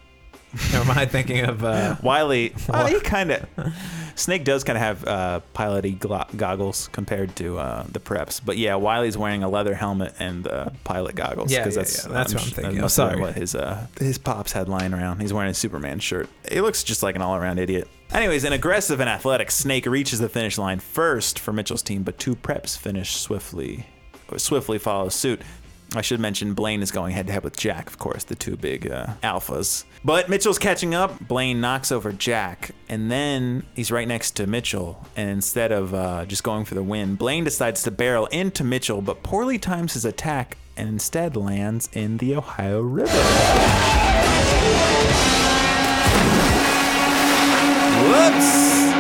am 0.72 0.90
I 0.90 1.06
thinking 1.06 1.44
of 1.44 1.64
uh, 1.64 1.96
Wiley? 2.02 2.54
He 2.88 3.00
kind 3.00 3.32
of. 3.32 3.46
Snake 4.14 4.44
does 4.44 4.64
kind 4.64 4.78
of 4.78 4.82
have 4.82 5.04
uh, 5.06 5.40
piloty 5.54 5.98
glo- 5.98 6.24
goggles 6.36 6.88
compared 6.92 7.36
to 7.36 7.58
uh, 7.58 7.84
the 7.92 8.00
preps, 8.00 8.40
but 8.42 8.56
yeah, 8.56 8.74
Wiley's 8.74 9.18
wearing 9.18 9.42
a 9.42 9.48
leather 9.48 9.74
helmet 9.74 10.14
and 10.18 10.48
uh, 10.48 10.70
pilot 10.84 11.14
goggles. 11.14 11.52
Yeah, 11.52 11.58
yeah, 11.58 11.68
that's 11.68 12.06
yeah, 12.06 12.12
that's 12.12 12.32
what 12.32 12.42
I'm 12.42 12.48
thinking 12.50 12.76
of. 12.78 12.82
must 12.82 12.96
have 12.96 13.10
been 13.10 13.18
Sorry. 13.18 13.20
What 13.20 13.34
his 13.34 13.54
uh, 13.54 13.86
his 13.98 14.16
pops 14.16 14.52
had 14.52 14.68
lying 14.68 14.94
around. 14.94 15.20
He's 15.20 15.32
wearing 15.34 15.50
a 15.50 15.54
Superman 15.54 15.98
shirt. 15.98 16.30
He 16.50 16.62
looks 16.62 16.82
just 16.82 17.02
like 17.02 17.14
an 17.14 17.22
all 17.22 17.36
around 17.36 17.58
idiot. 17.58 17.88
Anyways, 18.12 18.44
an 18.44 18.52
aggressive 18.54 19.00
and 19.00 19.10
athletic 19.10 19.50
Snake 19.50 19.84
reaches 19.84 20.18
the 20.20 20.28
finish 20.28 20.56
line 20.56 20.78
first 20.78 21.38
for 21.38 21.52
Mitchell's 21.52 21.82
team, 21.82 22.02
but 22.02 22.18
two 22.18 22.34
preps 22.36 22.78
finish 22.78 23.16
swiftly. 23.16 23.86
Swiftly 24.36 24.78
follows 24.78 25.14
suit. 25.14 25.42
I 25.94 26.02
should 26.02 26.18
mention 26.18 26.54
Blaine 26.54 26.82
is 26.82 26.90
going 26.90 27.14
head 27.14 27.28
to 27.28 27.32
head 27.32 27.44
with 27.44 27.56
Jack, 27.56 27.86
of 27.86 27.98
course, 27.98 28.24
the 28.24 28.34
two 28.34 28.56
big 28.56 28.90
uh, 28.90 29.06
alphas. 29.22 29.84
But 30.04 30.28
Mitchell's 30.28 30.58
catching 30.58 30.94
up. 30.94 31.26
Blaine 31.26 31.60
knocks 31.60 31.92
over 31.92 32.12
Jack, 32.12 32.72
and 32.88 33.10
then 33.10 33.64
he's 33.74 33.92
right 33.92 34.08
next 34.08 34.32
to 34.32 34.46
Mitchell. 34.46 35.06
And 35.16 35.30
instead 35.30 35.72
of 35.72 35.94
uh, 35.94 36.26
just 36.26 36.42
going 36.42 36.64
for 36.64 36.74
the 36.74 36.82
win, 36.82 37.14
Blaine 37.14 37.44
decides 37.44 37.82
to 37.84 37.90
barrel 37.90 38.26
into 38.26 38.64
Mitchell, 38.64 39.00
but 39.00 39.22
poorly 39.22 39.58
times 39.58 39.94
his 39.94 40.04
attack 40.04 40.58
and 40.76 40.88
instead 40.88 41.36
lands 41.36 41.88
in 41.92 42.18
the 42.18 42.36
Ohio 42.36 42.80
River. 42.80 43.12
Whoops! 48.06 48.92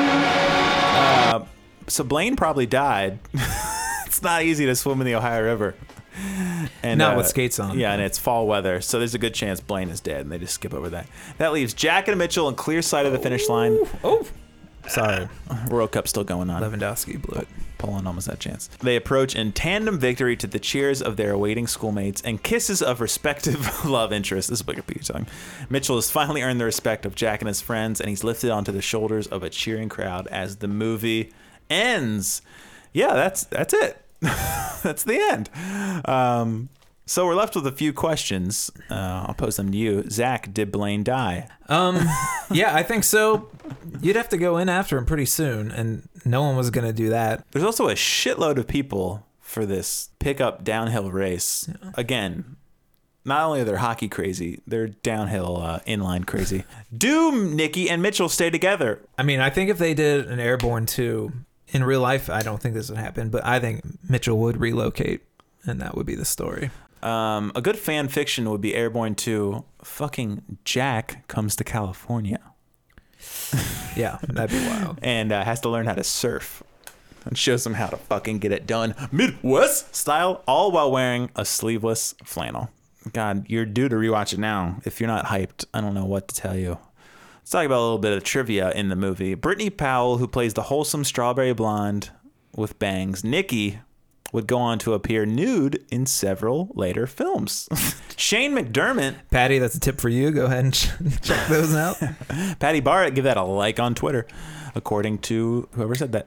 Uh, 0.94 1.46
so 1.88 2.04
Blaine 2.04 2.36
probably 2.36 2.66
died. 2.66 3.18
it's 4.06 4.22
not 4.22 4.42
easy 4.42 4.66
to 4.66 4.74
swim 4.74 5.00
in 5.00 5.06
the 5.06 5.14
Ohio 5.14 5.42
River. 5.42 5.74
And, 6.82 6.98
Not 6.98 7.14
uh, 7.14 7.16
with 7.16 7.26
skates 7.26 7.58
on. 7.58 7.78
Yeah, 7.78 7.92
and 7.92 8.02
it's 8.02 8.18
fall 8.18 8.46
weather, 8.46 8.80
so 8.80 8.98
there's 8.98 9.14
a 9.14 9.18
good 9.18 9.34
chance 9.34 9.60
Blaine 9.60 9.88
is 9.88 10.00
dead, 10.00 10.20
and 10.20 10.30
they 10.30 10.38
just 10.38 10.54
skip 10.54 10.72
over 10.72 10.88
that. 10.90 11.06
That 11.38 11.52
leaves 11.52 11.74
Jack 11.74 12.06
and 12.06 12.16
Mitchell 12.18 12.48
in 12.48 12.54
clear 12.54 12.80
sight 12.80 13.06
of 13.06 13.12
the 13.12 13.18
finish 13.18 13.48
line. 13.48 13.76
Oh, 14.04 14.24
sorry. 14.86 15.28
World 15.68 15.92
Cup 15.92 16.06
still 16.06 16.22
going 16.22 16.48
on. 16.48 16.62
Lewandowski 16.62 17.20
blew 17.20 17.40
it. 17.40 17.48
Poland 17.78 18.06
almost 18.06 18.26
had 18.26 18.36
a 18.36 18.38
chance. 18.38 18.68
They 18.80 18.96
approach 18.96 19.34
in 19.34 19.52
tandem 19.52 19.98
victory 19.98 20.36
to 20.36 20.46
the 20.46 20.58
cheers 20.58 21.02
of 21.02 21.16
their 21.16 21.32
awaiting 21.32 21.66
schoolmates 21.66 22.22
and 22.22 22.42
kisses 22.42 22.82
of 22.82 23.00
respective 23.00 23.84
love 23.84 24.12
interests. 24.12 24.50
This 24.50 24.60
is 24.60 24.66
Wikipedia 24.66 25.04
talking. 25.04 25.26
Mitchell 25.68 25.96
has 25.96 26.10
finally 26.10 26.42
earned 26.42 26.60
the 26.60 26.64
respect 26.64 27.04
of 27.04 27.14
Jack 27.14 27.40
and 27.40 27.48
his 27.48 27.60
friends, 27.60 28.00
and 28.00 28.08
he's 28.08 28.24
lifted 28.24 28.50
onto 28.50 28.72
the 28.72 28.82
shoulders 28.82 29.26
of 29.26 29.42
a 29.42 29.50
cheering 29.50 29.88
crowd 29.88 30.26
as 30.28 30.56
the 30.56 30.68
movie 30.68 31.32
ends. 31.68 32.42
Yeah, 32.92 33.14
that's 33.14 33.44
that's 33.44 33.74
it. 33.74 34.02
that's 34.82 35.04
the 35.04 35.18
end. 35.18 35.50
Um, 36.04 36.68
so 37.08 37.24
we're 37.24 37.36
left 37.36 37.54
with 37.54 37.66
a 37.66 37.72
few 37.72 37.92
questions. 37.92 38.70
Uh, 38.90 39.26
I'll 39.28 39.34
pose 39.34 39.56
them 39.56 39.70
to 39.70 39.78
you. 39.78 40.08
Zach, 40.10 40.52
did 40.52 40.72
Blaine 40.72 41.04
die? 41.04 41.48
Um, 41.68 42.00
yeah, 42.50 42.74
I 42.74 42.82
think 42.82 43.04
so. 43.04 43.48
You'd 44.00 44.16
have 44.16 44.28
to 44.30 44.36
go 44.36 44.56
in 44.56 44.68
after 44.68 44.98
him 44.98 45.06
pretty 45.06 45.26
soon, 45.26 45.70
and 45.70 46.08
no 46.24 46.42
one 46.42 46.56
was 46.56 46.70
gonna 46.70 46.92
do 46.92 47.08
that. 47.10 47.44
There's 47.52 47.64
also 47.64 47.88
a 47.88 47.94
shitload 47.94 48.58
of 48.58 48.66
people 48.66 49.24
for 49.40 49.64
this 49.64 50.10
pickup 50.18 50.64
downhill 50.64 51.12
race. 51.12 51.70
Again, 51.94 52.56
not 53.24 53.44
only 53.44 53.60
are 53.60 53.64
they 53.64 53.76
hockey 53.76 54.08
crazy, 54.08 54.60
they're 54.66 54.88
downhill 54.88 55.58
uh, 55.58 55.80
inline 55.86 56.26
crazy. 56.26 56.64
Do 56.96 57.44
Nikki 57.44 57.90
and 57.90 58.00
Mitchell 58.00 58.28
stay 58.28 58.50
together? 58.50 59.00
I 59.18 59.24
mean, 59.24 59.40
I 59.40 59.50
think 59.50 59.68
if 59.68 59.78
they 59.78 59.94
did 59.94 60.26
an 60.28 60.38
Airborne 60.38 60.86
2 60.86 61.32
in 61.68 61.84
real 61.84 62.00
life, 62.00 62.30
I 62.30 62.42
don't 62.42 62.60
think 62.60 62.74
this 62.74 62.88
would 62.88 62.98
happen, 62.98 63.28
but 63.30 63.44
I 63.44 63.60
think 63.60 63.82
Mitchell 64.08 64.38
would 64.38 64.58
relocate, 64.60 65.22
and 65.64 65.80
that 65.80 65.96
would 65.96 66.06
be 66.06 66.14
the 66.14 66.24
story. 66.24 66.70
Um, 67.02 67.52
a 67.54 67.60
good 67.60 67.78
fan 67.78 68.08
fiction 68.08 68.48
would 68.50 68.60
be 68.60 68.74
Airborne 68.74 69.14
2. 69.14 69.64
Fucking 69.82 70.58
Jack 70.64 71.28
comes 71.28 71.54
to 71.56 71.64
California 71.64 72.40
Yeah, 73.96 74.18
that'd 74.22 74.50
be 74.50 74.66
wild. 74.68 74.98
and 75.02 75.32
uh, 75.32 75.42
has 75.44 75.60
to 75.62 75.68
learn 75.68 75.86
how 75.86 75.94
to 75.94 76.04
surf 76.04 76.62
and 77.24 77.36
shows 77.36 77.64
them 77.64 77.74
how 77.74 77.86
to 77.88 77.96
fucking 77.96 78.38
get 78.38 78.52
it 78.52 78.66
done 78.66 78.94
Midwest 79.10 79.94
style, 79.94 80.42
all 80.46 80.70
while 80.70 80.90
wearing 80.92 81.30
a 81.34 81.44
sleeveless 81.44 82.14
flannel. 82.24 82.70
God, 83.12 83.46
you're 83.48 83.64
due 83.64 83.88
to 83.88 83.96
rewatch 83.96 84.32
it 84.32 84.38
now. 84.38 84.80
If 84.84 85.00
you're 85.00 85.08
not 85.08 85.26
hyped, 85.26 85.64
I 85.72 85.80
don't 85.80 85.94
know 85.94 86.04
what 86.04 86.28
to 86.28 86.34
tell 86.34 86.56
you. 86.56 86.78
Let's 87.46 87.52
talk 87.52 87.64
about 87.64 87.78
a 87.78 87.86
little 87.86 87.98
bit 87.98 88.12
of 88.16 88.24
trivia 88.24 88.72
in 88.72 88.88
the 88.88 88.96
movie. 88.96 89.36
Brittney 89.36 89.70
Powell, 89.70 90.18
who 90.18 90.26
plays 90.26 90.54
the 90.54 90.62
wholesome 90.62 91.04
strawberry 91.04 91.52
blonde 91.52 92.10
with 92.56 92.76
bangs, 92.80 93.22
Nikki, 93.22 93.78
would 94.32 94.48
go 94.48 94.58
on 94.58 94.80
to 94.80 94.94
appear 94.94 95.24
nude 95.24 95.84
in 95.88 96.06
several 96.06 96.72
later 96.74 97.06
films. 97.06 97.68
Shane 98.16 98.52
McDermott, 98.52 99.14
Patty, 99.30 99.60
that's 99.60 99.76
a 99.76 99.78
tip 99.78 100.00
for 100.00 100.08
you. 100.08 100.32
Go 100.32 100.46
ahead 100.46 100.64
and 100.64 100.74
check 101.22 101.46
those 101.46 101.72
out. 101.72 102.02
Patty 102.58 102.80
Barrett, 102.80 103.14
give 103.14 103.22
that 103.22 103.36
a 103.36 103.44
like 103.44 103.78
on 103.78 103.94
Twitter, 103.94 104.26
according 104.74 105.18
to 105.18 105.68
whoever 105.70 105.94
said 105.94 106.10
that. 106.10 106.26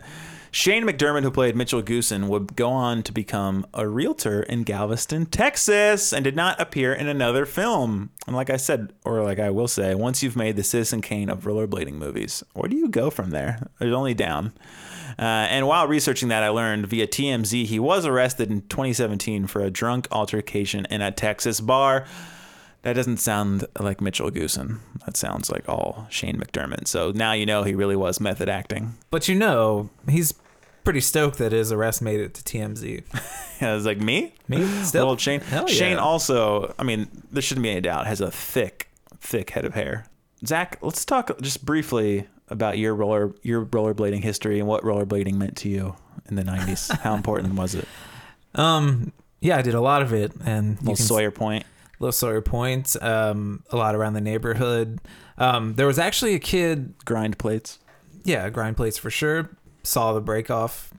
Shane 0.51 0.83
McDermott, 0.83 1.23
who 1.23 1.31
played 1.31 1.55
Mitchell 1.55 1.83
Goosen, 1.83 2.27
would 2.27 2.55
go 2.55 2.71
on 2.71 3.03
to 3.03 3.11
become 3.11 3.65
a 3.73 3.87
realtor 3.87 4.41
in 4.43 4.63
Galveston, 4.63 5.27
Texas, 5.27 6.11
and 6.11 6.23
did 6.23 6.35
not 6.35 6.59
appear 6.59 6.91
in 6.91 7.07
another 7.07 7.45
film. 7.45 8.09
And 8.25 8.35
like 8.35 8.49
I 8.49 8.57
said, 8.57 8.93
or 9.05 9.21
like 9.23 9.39
I 9.39 9.51
will 9.51 9.67
say, 9.67 9.93
once 9.93 10.23
you've 10.23 10.35
made 10.35 10.55
the 10.55 10.63
Citizen 10.63 11.01
Kane 11.01 11.29
of 11.29 11.43
rollerblading 11.43 11.93
movies, 11.93 12.43
where 12.53 12.67
do 12.67 12.75
you 12.75 12.89
go 12.89 13.09
from 13.09 13.29
there? 13.29 13.69
There's 13.79 13.93
only 13.93 14.15
down. 14.15 14.53
Uh, 15.19 15.47
and 15.49 15.67
while 15.67 15.87
researching 15.87 16.29
that, 16.29 16.43
I 16.43 16.49
learned 16.49 16.87
via 16.87 17.05
TMZ 17.05 17.65
he 17.65 17.77
was 17.77 18.05
arrested 18.05 18.49
in 18.49 18.61
2017 18.61 19.47
for 19.47 19.61
a 19.61 19.69
drunk 19.69 20.07
altercation 20.11 20.87
in 20.89 21.01
a 21.01 21.11
Texas 21.11 21.59
bar. 21.59 22.05
That 22.83 22.93
doesn't 22.93 23.17
sound 23.17 23.65
like 23.77 23.99
Mitchell 23.99 24.31
Goosen. 24.31 24.79
That 25.05 25.17
sounds 25.17 25.51
like 25.51 25.67
all 25.67 26.07
Shane 26.09 26.37
McDermott. 26.39 26.87
So 26.87 27.11
now 27.11 27.33
you 27.33 27.45
know 27.45 27.63
he 27.63 27.75
really 27.75 27.95
was 27.95 28.21
method 28.21 28.47
acting. 28.47 28.95
But 29.11 29.27
you 29.27 29.35
know, 29.35 29.89
he's 30.07 30.33
pretty 30.85 31.01
stoked 31.01 31.37
that 31.39 31.51
his 31.51 31.71
arrest 31.71 32.01
made 32.01 32.19
it 32.19 32.33
to 32.35 32.43
TMZ. 32.43 33.03
Yeah, 33.61 33.75
it's 33.75 33.85
like 33.85 33.99
me, 33.99 34.33
Me? 34.47 34.65
Still? 34.83 35.01
Little 35.01 35.17
Shane. 35.17 35.41
Hell 35.41 35.65
yeah. 35.67 35.75
Shane 35.75 35.97
also. 35.97 36.73
I 36.79 36.83
mean, 36.83 37.09
there 37.29 37.41
shouldn't 37.41 37.63
be 37.63 37.69
any 37.71 37.81
doubt. 37.81 38.07
Has 38.07 38.21
a 38.21 38.31
thick, 38.31 38.89
thick 39.19 39.49
head 39.49 39.65
of 39.65 39.73
hair. 39.73 40.05
Zach, 40.45 40.77
let's 40.81 41.03
talk 41.03 41.37
just 41.41 41.65
briefly 41.65 42.27
about 42.47 42.77
your 42.77 42.95
roller, 42.95 43.33
your 43.43 43.65
rollerblading 43.65 44.23
history 44.23 44.59
and 44.59 44.67
what 44.69 44.83
rollerblading 44.83 45.33
meant 45.33 45.57
to 45.57 45.67
you 45.67 45.95
in 46.29 46.35
the 46.35 46.43
'90s. 46.43 46.89
How 47.01 47.15
important 47.15 47.55
was 47.55 47.75
it? 47.75 47.85
Um, 48.55 49.11
yeah, 49.41 49.57
I 49.57 49.61
did 49.61 49.73
a 49.73 49.81
lot 49.81 50.01
of 50.01 50.13
it, 50.13 50.31
and 50.45 50.77
Little 50.79 50.95
Sawyer 50.95 51.31
Point. 51.31 51.65
Little 51.99 52.11
Sawyer 52.11 52.41
Point, 52.41 52.95
um, 53.01 53.63
a 53.71 53.75
lot 53.77 53.95
around 53.95 54.13
the 54.13 54.21
neighborhood. 54.21 54.99
Um, 55.37 55.73
there 55.75 55.87
was 55.87 55.99
actually 55.99 56.33
a 56.33 56.39
kid, 56.39 56.93
Grind 57.05 57.37
plates. 57.37 57.79
yeah, 58.23 58.49
grind 58.49 58.77
plates 58.77 58.97
for 58.97 59.09
sure. 59.09 59.49
Saw 59.83 60.13
the 60.13 60.21
break 60.21 60.49
off. 60.49 60.93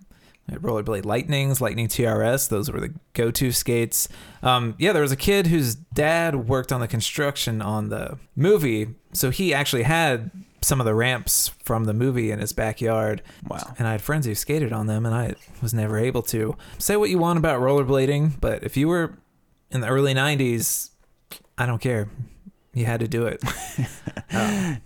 Rollerblade 0.51 1.05
Lightnings, 1.05 1.61
Lightning 1.61 1.87
TRS, 1.87 2.49
those 2.49 2.73
were 2.73 2.81
the 2.81 2.93
go 3.13 3.31
to 3.31 3.53
skates. 3.53 4.09
Um, 4.43 4.75
yeah, 4.79 4.93
there 4.93 5.03
was 5.03 5.13
a 5.13 5.17
kid 5.17 5.47
whose 5.47 5.77
dad 5.77 6.49
worked 6.49 6.73
on 6.73 6.81
the 6.81 6.89
construction 6.89 7.63
on 7.63 7.89
the 7.89 8.19
movie. 8.35 8.89
So 9.13 9.31
he 9.31 9.55
actually 9.55 9.85
had 9.85 10.33
some 10.61 10.81
of 10.81 10.87
the 10.87 10.95
ramps 10.95 11.53
from 11.65 11.85
the 11.85 11.95
movie 11.95 12.33
in 12.33 12.41
his 12.41 12.53
backyard. 12.53 13.23
Wow. 13.47 13.75
And 13.79 13.87
I 13.87 13.93
had 13.93 14.03
friends 14.03 14.27
who 14.27 14.35
skated 14.35 14.73
on 14.73 14.89
them, 14.89 15.07
and 15.07 15.15
I 15.15 15.35
was 15.63 15.73
never 15.73 15.97
able 15.99 16.23
to. 16.23 16.57
Say 16.79 16.97
what 16.97 17.11
you 17.11 17.19
want 17.19 17.39
about 17.39 17.61
rollerblading, 17.61 18.41
but 18.41 18.65
if 18.65 18.77
you 18.77 18.89
were 18.89 19.19
in 19.71 19.83
the 19.83 19.87
early 19.89 20.15
90s, 20.15 20.90
I 21.59 21.67
don't 21.67 21.81
care. 21.81 22.09
You 22.73 22.87
had 22.87 23.01
to 23.01 23.09
do 23.09 23.27
it. 23.27 23.43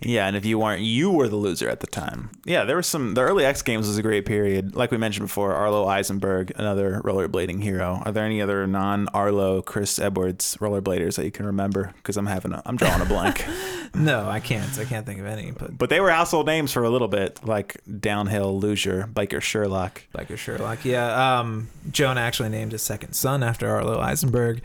Yeah, 0.01 0.27
and 0.27 0.35
if 0.35 0.45
you 0.45 0.57
weren't, 0.57 0.81
you 0.81 1.11
were 1.11 1.27
the 1.27 1.35
loser 1.35 1.69
at 1.69 1.79
the 1.79 1.87
time. 1.87 2.31
Yeah, 2.45 2.63
there 2.63 2.75
was 2.75 2.87
some. 2.87 3.13
The 3.13 3.21
early 3.21 3.45
X 3.45 3.61
Games 3.61 3.87
was 3.87 3.97
a 3.97 4.01
great 4.01 4.25
period. 4.25 4.75
Like 4.75 4.91
we 4.91 4.97
mentioned 4.97 5.27
before, 5.27 5.53
Arlo 5.53 5.87
Eisenberg, 5.87 6.51
another 6.55 7.01
rollerblading 7.03 7.61
hero. 7.61 8.01
Are 8.05 8.11
there 8.11 8.25
any 8.25 8.41
other 8.41 8.65
non-Arlo 8.65 9.61
Chris 9.61 9.99
Edwards 9.99 10.57
rollerbladers 10.57 11.15
that 11.15 11.25
you 11.25 11.31
can 11.31 11.45
remember? 11.45 11.93
Because 11.97 12.17
I'm 12.17 12.25
having, 12.25 12.53
a, 12.53 12.61
I'm 12.65 12.75
drawing 12.75 13.01
a 13.01 13.05
blank. 13.05 13.45
no, 13.95 14.27
I 14.27 14.39
can't. 14.39 14.77
I 14.79 14.85
can't 14.85 15.05
think 15.05 15.19
of 15.19 15.25
any. 15.25 15.51
But 15.51 15.77
but 15.77 15.89
they 15.89 15.99
were 15.99 16.11
household 16.11 16.47
names 16.47 16.71
for 16.71 16.83
a 16.83 16.89
little 16.89 17.07
bit, 17.07 17.45
like 17.45 17.79
Downhill 17.99 18.59
Loser, 18.59 19.07
Biker 19.11 19.41
Sherlock. 19.41 20.03
Biker 20.13 20.37
Sherlock. 20.37 20.85
Yeah. 20.85 21.39
Um, 21.39 21.69
Joan 21.91 22.17
actually 22.17 22.49
named 22.49 22.71
his 22.71 22.81
second 22.81 23.13
son 23.13 23.43
after 23.43 23.69
Arlo 23.69 23.99
Eisenberg. 23.99 24.61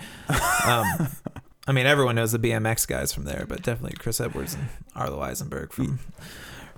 Um, 0.67 1.09
I 1.67 1.73
mean, 1.73 1.87
everyone 1.87 2.15
knows 2.17 2.33
the 2.33 2.39
BMX 2.39 2.87
guys 2.89 3.13
from 3.13 3.25
there, 3.25 3.45
but 3.49 3.63
definitely 3.63 3.97
Chris 3.99 4.21
Edwards 4.21 4.55
and 4.55 4.69
Arlo 4.97 5.21
Eisenberg 5.21 5.73
from 5.73 5.99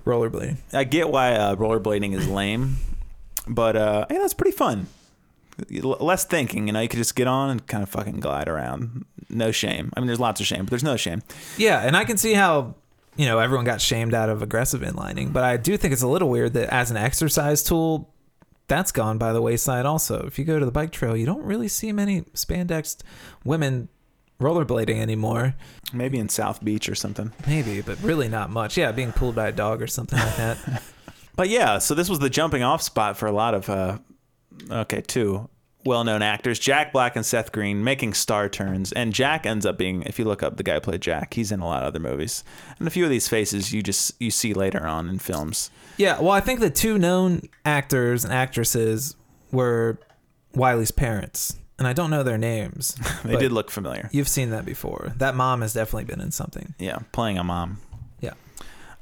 rollerblading. 0.05 0.57
I 0.72 0.85
get 0.85 1.09
why 1.09 1.33
uh, 1.35 1.55
rollerblading 1.57 2.14
is 2.14 2.28
lame, 2.28 2.76
but 3.47 3.76
uh, 3.76 4.07
that's 4.09 4.35
pretty 4.35 4.57
fun. 4.57 4.89
L- 5.74 5.97
Less 6.01 6.24
thinking, 6.24 6.66
you 6.66 6.72
know, 6.72 6.80
you 6.80 6.89
could 6.89 6.99
just 6.99 7.14
get 7.14 7.26
on 7.26 7.51
and 7.51 7.66
kind 7.66 7.83
of 7.83 7.89
fucking 7.89 8.20
glide 8.20 8.49
around. 8.49 9.05
No 9.30 9.51
shame. 9.53 9.93
I 9.97 10.01
mean, 10.01 10.09
there's 10.09 10.20
lots 10.20 10.41
of 10.41 10.47
shame, 10.47 10.61
but 10.64 10.70
there's 10.70 10.85
no 10.85 10.97
shame. 10.97 11.22
Yeah, 11.57 11.80
and 11.80 11.97
I 11.97 12.05
can 12.05 12.16
see 12.16 12.35
how 12.35 12.74
you 13.16 13.26
know 13.26 13.39
everyone 13.39 13.64
got 13.64 13.80
shamed 13.80 14.14
out 14.14 14.28
of 14.28 14.43
aggressive 14.43 14.80
inlining, 14.80 15.33
but 15.33 15.45
I 15.45 15.57
do 15.57 15.76
think 15.76 15.93
it's 15.93 16.03
a 16.03 16.09
little 16.09 16.28
weird 16.28 16.55
that 16.55 16.68
as 16.72 16.91
an 16.91 16.97
exercise 16.97 17.62
tool, 17.62 18.12
that's 18.68 18.91
gone 18.93 19.16
by 19.18 19.33
the 19.33 19.41
wayside. 19.41 19.87
Also, 19.87 20.24
if 20.26 20.39
you 20.39 20.45
go 20.45 20.59
to 20.59 20.64
the 20.66 20.72
bike 20.72 20.91
trail, 20.93 21.16
you 21.16 21.24
don't 21.26 21.45
really 21.45 21.68
see 21.68 21.93
many 21.93 22.24
spandexed 22.35 23.05
women 23.45 23.89
rollerblading 24.43 25.01
anymore. 25.01 25.55
Maybe 25.93 26.18
in 26.18 26.28
South 26.28 26.62
Beach 26.64 26.88
or 26.88 26.95
something. 26.95 27.32
Maybe, 27.47 27.80
but 27.80 28.01
really 28.03 28.28
not 28.28 28.51
much. 28.51 28.76
Yeah, 28.76 28.93
being 28.93 29.12
pulled 29.12 29.34
by 29.34 29.49
a 29.49 29.53
dog 29.53 29.80
or 29.80 29.86
something 29.86 30.18
like 30.18 30.36
that. 30.36 30.82
But 31.34 31.49
yeah, 31.49 31.78
so 31.78 31.95
this 31.95 32.11
was 32.11 32.18
the 32.18 32.28
jumping 32.28 32.62
off 32.62 32.82
spot 32.82 33.16
for 33.16 33.24
a 33.26 33.32
lot 33.32 33.55
of, 33.55 33.70
uh, 33.70 33.97
okay, 34.70 35.01
two 35.01 35.49
well 35.84 36.05
known 36.05 36.22
actors, 36.22 36.59
Jack 36.59 36.93
Black 36.93 37.16
and 37.16 37.24
Seth 37.26 37.53
Green, 37.53 37.82
making 37.82 38.14
star 38.14 38.49
turns. 38.49 38.93
And 38.93 39.12
Jack 39.12 39.47
ends 39.47 39.66
up 39.66 39.78
being, 39.78 40.03
if 40.03 40.18
you 40.18 40.24
look 40.24 40.43
up 40.43 40.57
the 40.57 40.62
guy 40.62 40.74
who 40.74 40.80
played 40.80 41.01
Jack, 41.01 41.34
he's 41.34 41.51
in 41.53 41.61
a 41.61 41.66
lot 41.66 41.82
of 41.82 41.88
other 41.88 41.99
movies. 41.99 42.45
And 42.78 42.86
a 42.86 42.90
few 42.90 43.05
of 43.05 43.11
these 43.11 43.28
faces 43.28 43.72
you 43.72 43.82
just 43.82 44.20
you 44.20 44.30
see 44.30 44.55
later 44.55 44.86
on 44.86 45.09
in 45.09 45.18
films. 45.18 45.70
Yeah, 45.97 46.20
well, 46.20 46.32
I 46.32 46.40
think 46.40 46.61
the 46.61 46.70
two 46.70 46.99
known 46.99 47.49
actors 47.64 48.24
and 48.24 48.32
actresses 48.32 49.16
were 49.51 49.99
Wiley's 50.55 50.90
parents, 50.90 51.59
and 51.79 51.89
I 51.89 51.93
don't 51.93 52.11
know 52.11 52.23
their 52.23 52.39
names. 52.39 52.97
They 53.25 53.37
did 53.37 53.53
look 53.53 53.70
familiar. 53.70 54.09
You've 54.12 54.29
seen 54.29 54.51
that 54.51 54.64
before. 54.64 55.12
That 55.16 55.37
mom 55.37 55.62
has 55.62 55.73
definitely 55.73 56.05
been 56.05 56.20
in 56.20 56.33
something. 56.33 56.75
Yeah, 56.79 56.99
playing 57.12 57.39
a 57.39 57.45
mom. 57.45 57.79
Yeah. 58.20 58.33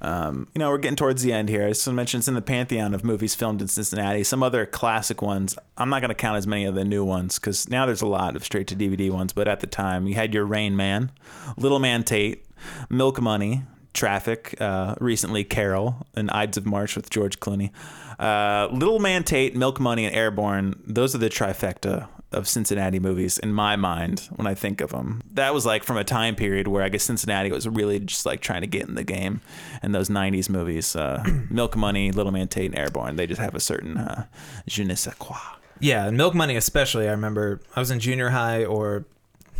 Um, 0.03 0.49
you 0.55 0.59
know, 0.59 0.69
we're 0.71 0.79
getting 0.79 0.97
towards 0.97 1.23
the 1.23 1.33
end 1.33 1.49
here. 1.49 1.65
I 1.65 1.69
just 1.69 1.87
want 1.87 1.95
to 1.95 1.97
mention 1.97 2.19
it's 2.19 2.29
in 2.29 2.35
the 2.35 2.43
pantheon 2.43 2.95
of 2.95 3.03
movies 3.03 3.35
filmed 3.35 3.63
in 3.63 3.69
Cincinnati. 3.69 4.25
Some 4.25 4.43
other 4.43 4.67
classic 4.67 5.23
ones. 5.23 5.57
I'm 5.79 5.89
not 5.89 6.01
going 6.01 6.11
to 6.11 6.15
count 6.15 6.37
as 6.37 6.47
many 6.47 6.65
of 6.65 6.75
the 6.75 6.85
new 6.85 7.05
ones 7.05 7.39
because 7.39 7.69
now 7.69 7.87
there's 7.87 8.03
a 8.03 8.07
lot 8.07 8.37
of 8.37 8.45
straight 8.45 8.67
to 8.69 8.77
DVD 8.77 9.11
ones. 9.11 9.33
But 9.33 9.49
at 9.49 9.61
the 9.61 9.67
time, 9.67 10.07
you 10.07 10.15
had 10.15 10.35
your 10.35 10.45
Rain 10.45 10.77
Man, 10.77 11.11
Little 11.57 11.79
Man 11.79 12.03
Tate, 12.05 12.45
Milk 12.89 13.21
Money, 13.21 13.63
Traffic, 13.95 14.55
uh, 14.61 14.95
recently 15.01 15.45
Carol, 15.45 16.07
and 16.15 16.31
Ides 16.31 16.57
of 16.57 16.67
March 16.67 16.95
with 16.95 17.11
George 17.11 17.41
Clooney. 17.41 17.71
Uh, 18.19 18.69
Little 18.71 18.99
Man 18.99 19.25
Tate, 19.25 19.57
Milk 19.57 19.81
Money, 19.81 20.05
and 20.05 20.15
Airborne. 20.15 20.81
Those 20.87 21.15
are 21.15 21.19
the 21.19 21.31
trifecta 21.31 22.07
of 22.33 22.47
Cincinnati 22.49 22.99
movies 22.99 23.39
in 23.39 23.53
my 23.53 23.77
mind 23.77 24.29
when 24.37 24.47
I 24.47 24.55
think 24.55 24.81
of 24.81 24.91
them. 24.91 25.23
That 25.33 25.53
was 25.53 25.67
like 25.67 25.85
from 25.85 25.97
a 25.97 26.05
time 26.05 26.37
period 26.37 26.69
where 26.69 26.83
I 26.83 26.89
guess 26.89 27.03
Cincinnati 27.03 27.51
was 27.51 27.69
really 27.69 27.99
just 27.99 28.25
like 28.25 28.41
trying 28.41 28.61
to 28.61 28.67
get 28.67 28.89
in 28.89 28.95
the 28.95 29.05
game. 29.05 29.41
And 29.83 29.95
those 29.95 30.09
90s 30.09 30.49
movies, 30.49 30.95
uh, 30.95 31.25
Milk 31.51 31.77
Money, 31.77 32.13
Little 32.13 32.33
Man 32.33 32.49
Tate, 32.49 32.67
and 32.67 32.79
Airborne, 32.79 33.17
they 33.17 33.27
just 33.27 33.41
have 33.41 33.55
a 33.55 33.61
certain 33.61 33.97
uh, 33.97 34.27
je 34.67 34.85
ne 34.85 34.95
sais 34.95 35.15
quoi. 35.19 35.39
Yeah, 35.81 36.07
and 36.07 36.17
Milk 36.17 36.35
Money 36.35 36.57
especially. 36.57 37.09
I 37.09 37.13
remember 37.13 37.61
I 37.75 37.81
was 37.81 37.91
in 37.91 38.01
junior 38.01 38.31
high 38.31 38.65
or 38.65 39.07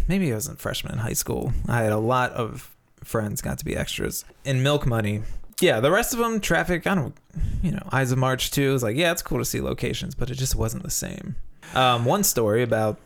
maybe 0.07 0.31
I 0.33 0.35
was 0.35 0.49
in 0.49 0.57
freshman 0.57 0.93
in 0.93 0.99
high 0.99 1.15
school. 1.15 1.53
I 1.69 1.83
had 1.83 1.93
a 1.93 1.99
lot 1.99 2.33
of 2.33 2.75
friends 3.03 3.41
got 3.41 3.59
to 3.59 3.65
be 3.65 3.75
extras 3.77 4.25
in 4.45 4.63
Milk 4.63 4.87
Money. 4.87 5.23
Yeah, 5.61 5.81
the 5.81 5.91
rest 5.91 6.15
of 6.15 6.19
them, 6.19 6.41
Traffic, 6.41 6.87
I 6.87 6.95
don't, 6.95 7.15
you 7.63 7.71
know, 7.71 7.87
Ides 7.93 8.13
of 8.13 8.19
March 8.19 8.51
too. 8.51 8.75
Is 8.75 8.83
like, 8.83 8.97
yeah, 8.97 9.13
it's 9.13 9.23
cool 9.23 9.39
to 9.39 9.45
see 9.45 9.61
locations, 9.61 10.15
but 10.15 10.31
it 10.31 10.37
just 10.37 10.55
wasn't 10.57 10.85
the 10.85 10.91
same. 10.91 11.37
Um, 11.75 12.05
one 12.05 12.25
story 12.25 12.63
about 12.63 12.99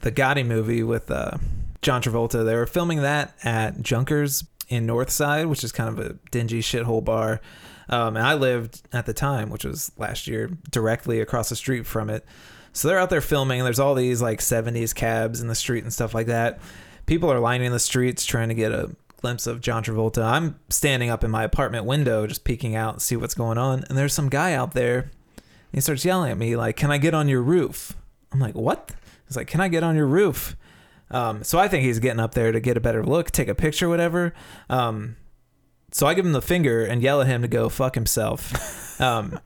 the 0.00 0.12
Gotti 0.12 0.46
movie 0.46 0.82
with 0.82 1.10
uh, 1.10 1.38
John 1.80 2.02
Travolta. 2.02 2.44
They 2.44 2.54
were 2.54 2.66
filming 2.66 3.02
that 3.02 3.34
at 3.42 3.80
Junkers 3.80 4.44
in 4.68 4.86
Northside, 4.86 5.48
which 5.48 5.64
is 5.64 5.72
kind 5.72 5.88
of 5.88 5.98
a 5.98 6.14
dingy 6.30 6.60
shithole 6.60 7.04
bar. 7.04 7.40
Um, 7.88 8.16
and 8.16 8.26
I 8.26 8.34
lived 8.34 8.82
at 8.92 9.06
the 9.06 9.12
time, 9.12 9.50
which 9.50 9.64
was 9.64 9.92
last 9.98 10.26
year, 10.26 10.50
directly 10.70 11.20
across 11.20 11.48
the 11.48 11.56
street 11.56 11.86
from 11.86 12.10
it. 12.10 12.24
So 12.72 12.88
they're 12.88 12.98
out 12.98 13.10
there 13.10 13.20
filming. 13.20 13.60
And 13.60 13.66
there's 13.66 13.80
all 13.80 13.94
these 13.94 14.22
like 14.22 14.40
70s 14.40 14.94
cabs 14.94 15.40
in 15.40 15.48
the 15.48 15.54
street 15.54 15.84
and 15.84 15.92
stuff 15.92 16.14
like 16.14 16.26
that. 16.26 16.60
People 17.06 17.30
are 17.30 17.40
lining 17.40 17.72
the 17.72 17.78
streets 17.78 18.24
trying 18.24 18.48
to 18.48 18.54
get 18.54 18.72
a 18.72 18.94
glimpse 19.20 19.46
of 19.46 19.60
John 19.60 19.84
Travolta. 19.84 20.24
I'm 20.24 20.58
standing 20.70 21.10
up 21.10 21.24
in 21.24 21.30
my 21.30 21.44
apartment 21.44 21.84
window, 21.84 22.26
just 22.26 22.44
peeking 22.44 22.74
out 22.74 22.94
and 22.94 23.02
see 23.02 23.16
what's 23.16 23.34
going 23.34 23.58
on. 23.58 23.84
And 23.88 23.98
there's 23.98 24.14
some 24.14 24.28
guy 24.28 24.54
out 24.54 24.72
there. 24.72 25.10
He 25.72 25.80
starts 25.80 26.04
yelling 26.04 26.30
at 26.30 26.38
me 26.38 26.54
like, 26.56 26.76
"Can 26.76 26.90
I 26.90 26.98
get 26.98 27.14
on 27.14 27.28
your 27.28 27.42
roof?" 27.42 27.94
I'm 28.32 28.40
like, 28.40 28.54
"What?" 28.54 28.92
He's 29.26 29.36
like, 29.36 29.46
"Can 29.46 29.60
I 29.60 29.68
get 29.68 29.82
on 29.82 29.96
your 29.96 30.06
roof?" 30.06 30.56
Um, 31.10 31.44
so 31.44 31.58
I 31.58 31.68
think 31.68 31.84
he's 31.84 31.98
getting 31.98 32.20
up 32.20 32.34
there 32.34 32.52
to 32.52 32.60
get 32.60 32.76
a 32.76 32.80
better 32.80 33.04
look, 33.04 33.30
take 33.30 33.48
a 33.48 33.54
picture, 33.54 33.88
whatever. 33.88 34.32
Um, 34.70 35.16
so 35.90 36.06
I 36.06 36.14
give 36.14 36.24
him 36.24 36.32
the 36.32 36.40
finger 36.42 36.84
and 36.84 37.02
yell 37.02 37.20
at 37.20 37.26
him 37.26 37.42
to 37.42 37.48
go 37.48 37.68
fuck 37.68 37.94
himself. 37.94 39.00
Um, 39.00 39.38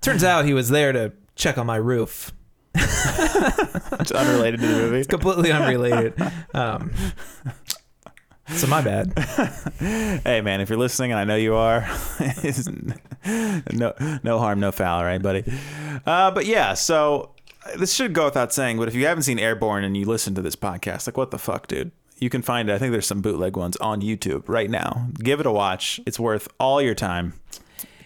turns 0.00 0.22
out 0.22 0.44
he 0.44 0.54
was 0.54 0.68
there 0.68 0.92
to 0.92 1.12
check 1.34 1.58
on 1.58 1.66
my 1.66 1.76
roof. 1.76 2.32
It's 2.74 4.12
unrelated 4.12 4.60
to 4.60 4.66
the 4.66 4.74
movie. 4.74 4.98
It's 4.98 5.08
completely 5.08 5.52
unrelated. 5.52 6.14
Um, 6.54 6.92
so 8.48 8.66
my 8.66 8.82
bad. 8.82 9.12
hey 10.24 10.40
man, 10.40 10.60
if 10.60 10.68
you're 10.68 10.78
listening, 10.78 11.12
and 11.12 11.20
I 11.20 11.24
know 11.24 11.36
you 11.36 11.54
are, 11.54 11.88
no 13.72 13.94
no 14.22 14.38
harm, 14.38 14.60
no 14.60 14.72
foul, 14.72 15.04
right, 15.04 15.22
buddy? 15.22 15.44
Uh, 16.06 16.30
but 16.30 16.46
yeah, 16.46 16.74
so 16.74 17.30
this 17.78 17.92
should 17.92 18.12
go 18.12 18.24
without 18.26 18.52
saying. 18.52 18.78
But 18.78 18.88
if 18.88 18.94
you 18.94 19.06
haven't 19.06 19.22
seen 19.24 19.38
Airborne 19.38 19.84
and 19.84 19.96
you 19.96 20.04
listen 20.04 20.34
to 20.34 20.42
this 20.42 20.56
podcast, 20.56 21.06
like 21.06 21.16
what 21.16 21.30
the 21.30 21.38
fuck, 21.38 21.66
dude? 21.66 21.92
You 22.18 22.30
can 22.30 22.42
find 22.42 22.68
it. 22.70 22.72
I 22.72 22.78
think 22.78 22.92
there's 22.92 23.06
some 23.06 23.20
bootleg 23.20 23.56
ones 23.56 23.76
on 23.78 24.00
YouTube 24.00 24.48
right 24.48 24.70
now. 24.70 25.08
Give 25.14 25.40
it 25.40 25.46
a 25.46 25.50
watch. 25.50 26.00
It's 26.06 26.20
worth 26.20 26.46
all 26.60 26.80
your 26.80 26.94
time. 26.94 27.34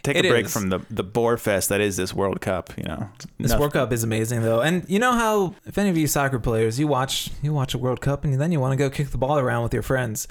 Take 0.06 0.16
It 0.16 0.24
a 0.26 0.28
break 0.28 0.46
is. 0.46 0.52
from 0.52 0.68
the 0.70 0.80
the 0.90 1.02
bore 1.02 1.36
fest 1.36 1.68
that 1.68 1.80
is 1.80 1.96
this 1.96 2.14
World 2.14 2.40
Cup. 2.40 2.72
You 2.76 2.84
know, 2.84 3.08
This 3.38 3.50
Nothing- 3.50 3.58
World 3.60 3.72
Cup 3.72 3.92
is 3.92 4.02
amazing 4.04 4.42
though, 4.42 4.60
and 4.60 4.84
you 4.88 4.98
know 4.98 5.12
how 5.12 5.54
if 5.66 5.76
any 5.78 5.90
of 5.90 5.96
you 5.96 6.06
soccer 6.06 6.38
players, 6.38 6.78
you 6.80 6.86
watch 6.86 7.30
you 7.42 7.52
watch 7.52 7.74
a 7.74 7.78
World 7.78 8.00
Cup 8.00 8.24
and 8.24 8.40
then 8.40 8.52
you 8.52 8.60
want 8.60 8.72
to 8.72 8.76
go 8.76 8.88
kick 8.90 9.10
the 9.10 9.18
ball 9.18 9.38
around 9.38 9.62
with 9.64 9.74
your 9.74 9.82
friends, 9.82 10.26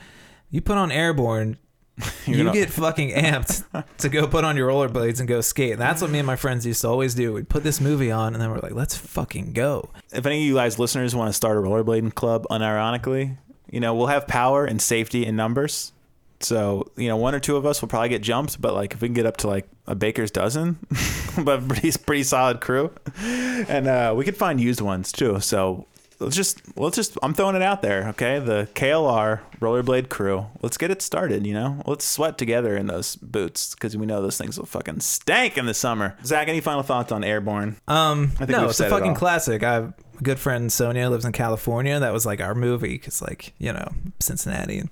you 0.50 0.62
put 0.62 0.78
on 0.78 0.92
Airborne, 0.92 1.58
you 2.26 2.38
gonna- 2.38 2.52
get 2.54 2.70
fucking 2.70 3.12
amped 3.12 3.64
to 4.00 4.10
go 4.10 4.28
put 4.28 4.44
on 4.44 4.56
your 4.58 4.70
rollerblades 4.70 5.20
and 5.20 5.28
go 5.28 5.42
skate. 5.42 5.74
And 5.74 5.82
that's 5.82 6.02
what 6.02 6.10
me 6.12 6.20
and 6.20 6.28
my 6.28 6.36
friends 6.36 6.66
used 6.66 6.82
to 6.82 6.88
always 6.90 7.14
do. 7.16 7.34
We'd 7.34 7.50
put 7.50 7.64
this 7.64 7.80
movie 7.82 8.12
on 8.12 8.34
and 8.34 8.42
then 8.42 8.50
we're 8.52 8.60
like, 8.60 8.74
let's 8.74 8.96
fucking 8.98 9.54
go. 9.54 9.90
if 10.14 10.26
any 10.26 10.38
of 10.38 10.44
you 10.44 10.56
guys 10.56 10.78
listeners 10.80 11.16
want 11.16 11.30
to 11.30 11.34
start 11.34 11.58
a 11.58 11.62
rollerblading 11.62 12.14
club 12.16 12.46
unironically 12.52 13.38
you 13.72 13.80
know 13.80 13.96
we'll 13.96 14.08
have 14.08 14.28
power 14.28 14.64
and 14.64 14.80
safety 14.82 15.26
in 15.26 15.36
numbers 15.36 15.92
so 16.40 16.92
you 16.96 17.08
know 17.08 17.18
one 17.18 17.34
or 17.34 17.40
two 17.40 17.56
of 17.56 17.66
us 17.66 17.82
will 17.82 17.90
probably 17.90 18.10
get 18.10 18.22
jumped 18.22 18.62
but 18.62 18.74
like 18.74 18.94
if 18.94 19.02
we 19.02 19.08
can 19.08 19.16
get 19.16 19.26
up 19.26 19.38
to 19.38 19.48
like 19.48 19.68
a 19.88 19.96
baker's 19.96 20.32
dozen 20.32 20.78
but 21.44 21.68
pretty 21.68 21.92
pretty 22.06 22.24
solid 22.24 22.62
crew. 22.62 22.92
And 23.24 23.88
uh 23.88 24.14
we 24.16 24.26
could 24.26 24.38
find 24.38 24.60
used 24.60 24.82
ones 24.82 25.12
too. 25.12 25.40
So 25.40 25.86
let's 26.20 26.36
just 26.36 26.62
let's 26.78 26.96
just 26.96 27.18
i'm 27.22 27.34
throwing 27.34 27.56
it 27.56 27.62
out 27.62 27.82
there 27.82 28.08
okay? 28.10 28.40
The 28.40 28.68
klr 28.74 29.42
rollerblade 29.60 30.10
crew. 30.10 30.48
Let's 30.62 30.78
get 30.78 30.92
it 30.92 31.02
started 31.02 31.46
you 31.46 31.54
know? 31.54 31.82
Let's 31.86 32.06
sweat 32.06 32.38
together 32.38 32.76
in 32.76 32.88
those 32.88 33.16
boots 33.16 33.76
because 33.76 33.96
we 33.96 34.06
know 34.06 34.22
those 34.22 34.38
things 34.38 34.58
will 34.58 34.66
fucking 34.66 35.02
stank 35.02 35.58
in 35.58 35.66
the 35.66 35.74
summer. 35.74 36.18
Zach 36.26 36.48
any 36.48 36.62
final 36.62 36.84
thoughts 36.84 37.12
on 37.12 37.24
airborne? 37.24 37.78
Um, 37.88 38.32
I 38.36 38.46
think 38.46 38.52
no, 38.52 38.70
it's 38.70 38.80
a 38.80 38.90
fucking 38.90 39.10
all. 39.12 39.16
classic. 39.16 39.64
I 39.64 39.74
have 39.74 39.94
a 40.20 40.24
good 40.24 40.40
friend 40.40 40.72
Sonia 40.72 41.10
lives 41.10 41.26
in 41.26 41.32
California. 41.32 42.00
That 42.00 42.14
was 42.14 42.26
like 42.26 42.42
our 42.42 42.56
movie 42.56 42.90
because, 42.90 43.22
like, 43.22 43.54
you 43.58 43.74
know, 43.74 43.88
Cincinnati 44.20 44.80
and 44.80 44.90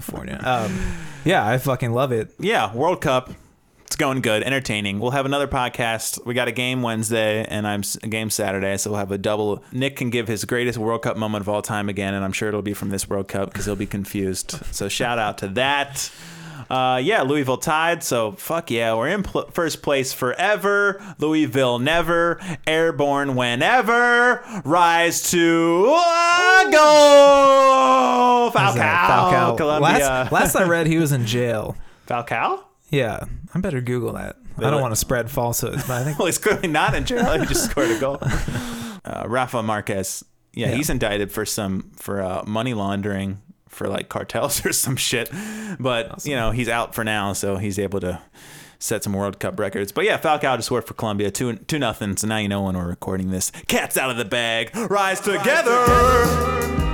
California. 0.00 0.40
Um, 0.46 0.78
yeah, 1.24 1.46
I 1.46 1.58
fucking 1.58 1.92
love 1.92 2.12
it. 2.12 2.32
yeah, 2.38 2.72
World 2.74 3.00
Cup. 3.00 3.30
It's 3.86 3.96
going 3.96 4.20
good, 4.20 4.42
entertaining. 4.42 4.98
We'll 5.00 5.10
have 5.12 5.26
another 5.26 5.46
podcast. 5.48 6.24
We 6.26 6.34
got 6.34 6.48
a 6.48 6.52
game 6.52 6.82
Wednesday 6.82 7.44
and 7.44 7.66
I'm 7.66 7.82
a 8.02 8.06
game 8.08 8.30
Saturday, 8.30 8.76
so 8.76 8.90
we'll 8.90 8.98
have 8.98 9.10
a 9.12 9.18
double. 9.18 9.62
Nick 9.72 9.96
can 9.96 10.10
give 10.10 10.28
his 10.28 10.44
greatest 10.44 10.76
World 10.78 11.02
Cup 11.02 11.16
moment 11.16 11.42
of 11.42 11.48
all 11.48 11.62
time 11.62 11.88
again, 11.88 12.14
and 12.14 12.24
I'm 12.24 12.32
sure 12.32 12.48
it'll 12.48 12.62
be 12.62 12.74
from 12.74 12.90
this 12.90 13.08
World 13.08 13.28
Cup 13.28 13.50
because 13.50 13.64
he'll 13.64 13.76
be 13.76 13.86
confused. 13.86 14.58
So 14.72 14.88
shout 14.88 15.18
out 15.18 15.38
to 15.38 15.48
that. 15.48 16.10
Uh, 16.70 17.00
yeah, 17.02 17.22
Louisville 17.22 17.58
tied. 17.58 18.02
So 18.02 18.32
fuck 18.32 18.70
yeah, 18.70 18.94
we're 18.94 19.08
in 19.08 19.22
pl- 19.22 19.48
first 19.52 19.82
place 19.82 20.12
forever. 20.12 21.02
Louisville 21.18 21.78
never, 21.78 22.40
airborne 22.66 23.34
whenever. 23.36 24.42
Rise 24.64 25.30
to 25.30 25.94
uh, 25.96 26.70
go, 26.70 28.50
Falcao. 28.54 28.74
Falcao. 28.76 29.56
Colombia. 29.56 29.88
Last, 29.98 30.32
last 30.32 30.56
I 30.56 30.64
read, 30.64 30.86
he 30.86 30.98
was 30.98 31.12
in 31.12 31.26
jail. 31.26 31.76
Falcao. 32.06 32.62
Yeah, 32.90 33.24
I 33.54 33.60
better 33.60 33.80
Google 33.80 34.12
that. 34.14 34.36
I 34.58 34.70
don't 34.70 34.80
want 34.80 34.92
to 34.92 34.96
spread 34.96 35.30
falsehoods, 35.30 35.86
but 35.86 36.00
I 36.00 36.04
think 36.04 36.18
well, 36.18 36.26
he's 36.26 36.38
clearly 36.38 36.68
not 36.68 36.94
in 36.94 37.04
jail. 37.04 37.38
He 37.38 37.46
just 37.46 37.70
scored 37.70 37.90
a 37.90 37.98
goal. 37.98 38.18
Uh, 39.06 39.22
Rafa 39.28 39.62
Marquez. 39.62 40.24
Yeah, 40.52 40.70
Yeah. 40.70 40.74
he's 40.74 40.90
indicted 40.90 41.30
for 41.30 41.44
some 41.46 41.92
for 41.94 42.20
uh, 42.20 42.42
money 42.44 42.74
laundering 42.74 43.40
for 43.76 43.88
like 43.88 44.08
cartels 44.08 44.64
or 44.66 44.72
some 44.72 44.96
shit. 44.96 45.30
But 45.78 46.26
you 46.26 46.34
know 46.34 46.50
he's 46.50 46.68
out 46.68 46.94
for 46.94 47.04
now, 47.04 47.32
so 47.32 47.56
he's 47.56 47.78
able 47.78 48.00
to 48.00 48.20
set 48.78 49.04
some 49.04 49.12
World 49.12 49.38
Cup 49.38 49.58
records. 49.58 49.92
But 49.92 50.04
yeah, 50.04 50.18
Falcao 50.18 50.56
just 50.56 50.70
worked 50.70 50.88
for 50.88 50.94
Colombia 50.94 51.30
two 51.30 51.56
two 51.56 51.78
nothing. 51.78 52.16
So 52.16 52.26
now 52.26 52.38
you 52.38 52.48
know 52.48 52.62
when 52.62 52.76
we're 52.76 52.88
recording 52.88 53.30
this. 53.30 53.50
Cats 53.68 53.96
out 53.96 54.10
of 54.10 54.16
the 54.16 54.24
bag, 54.24 54.74
rise 54.74 55.20
together. 55.20 56.85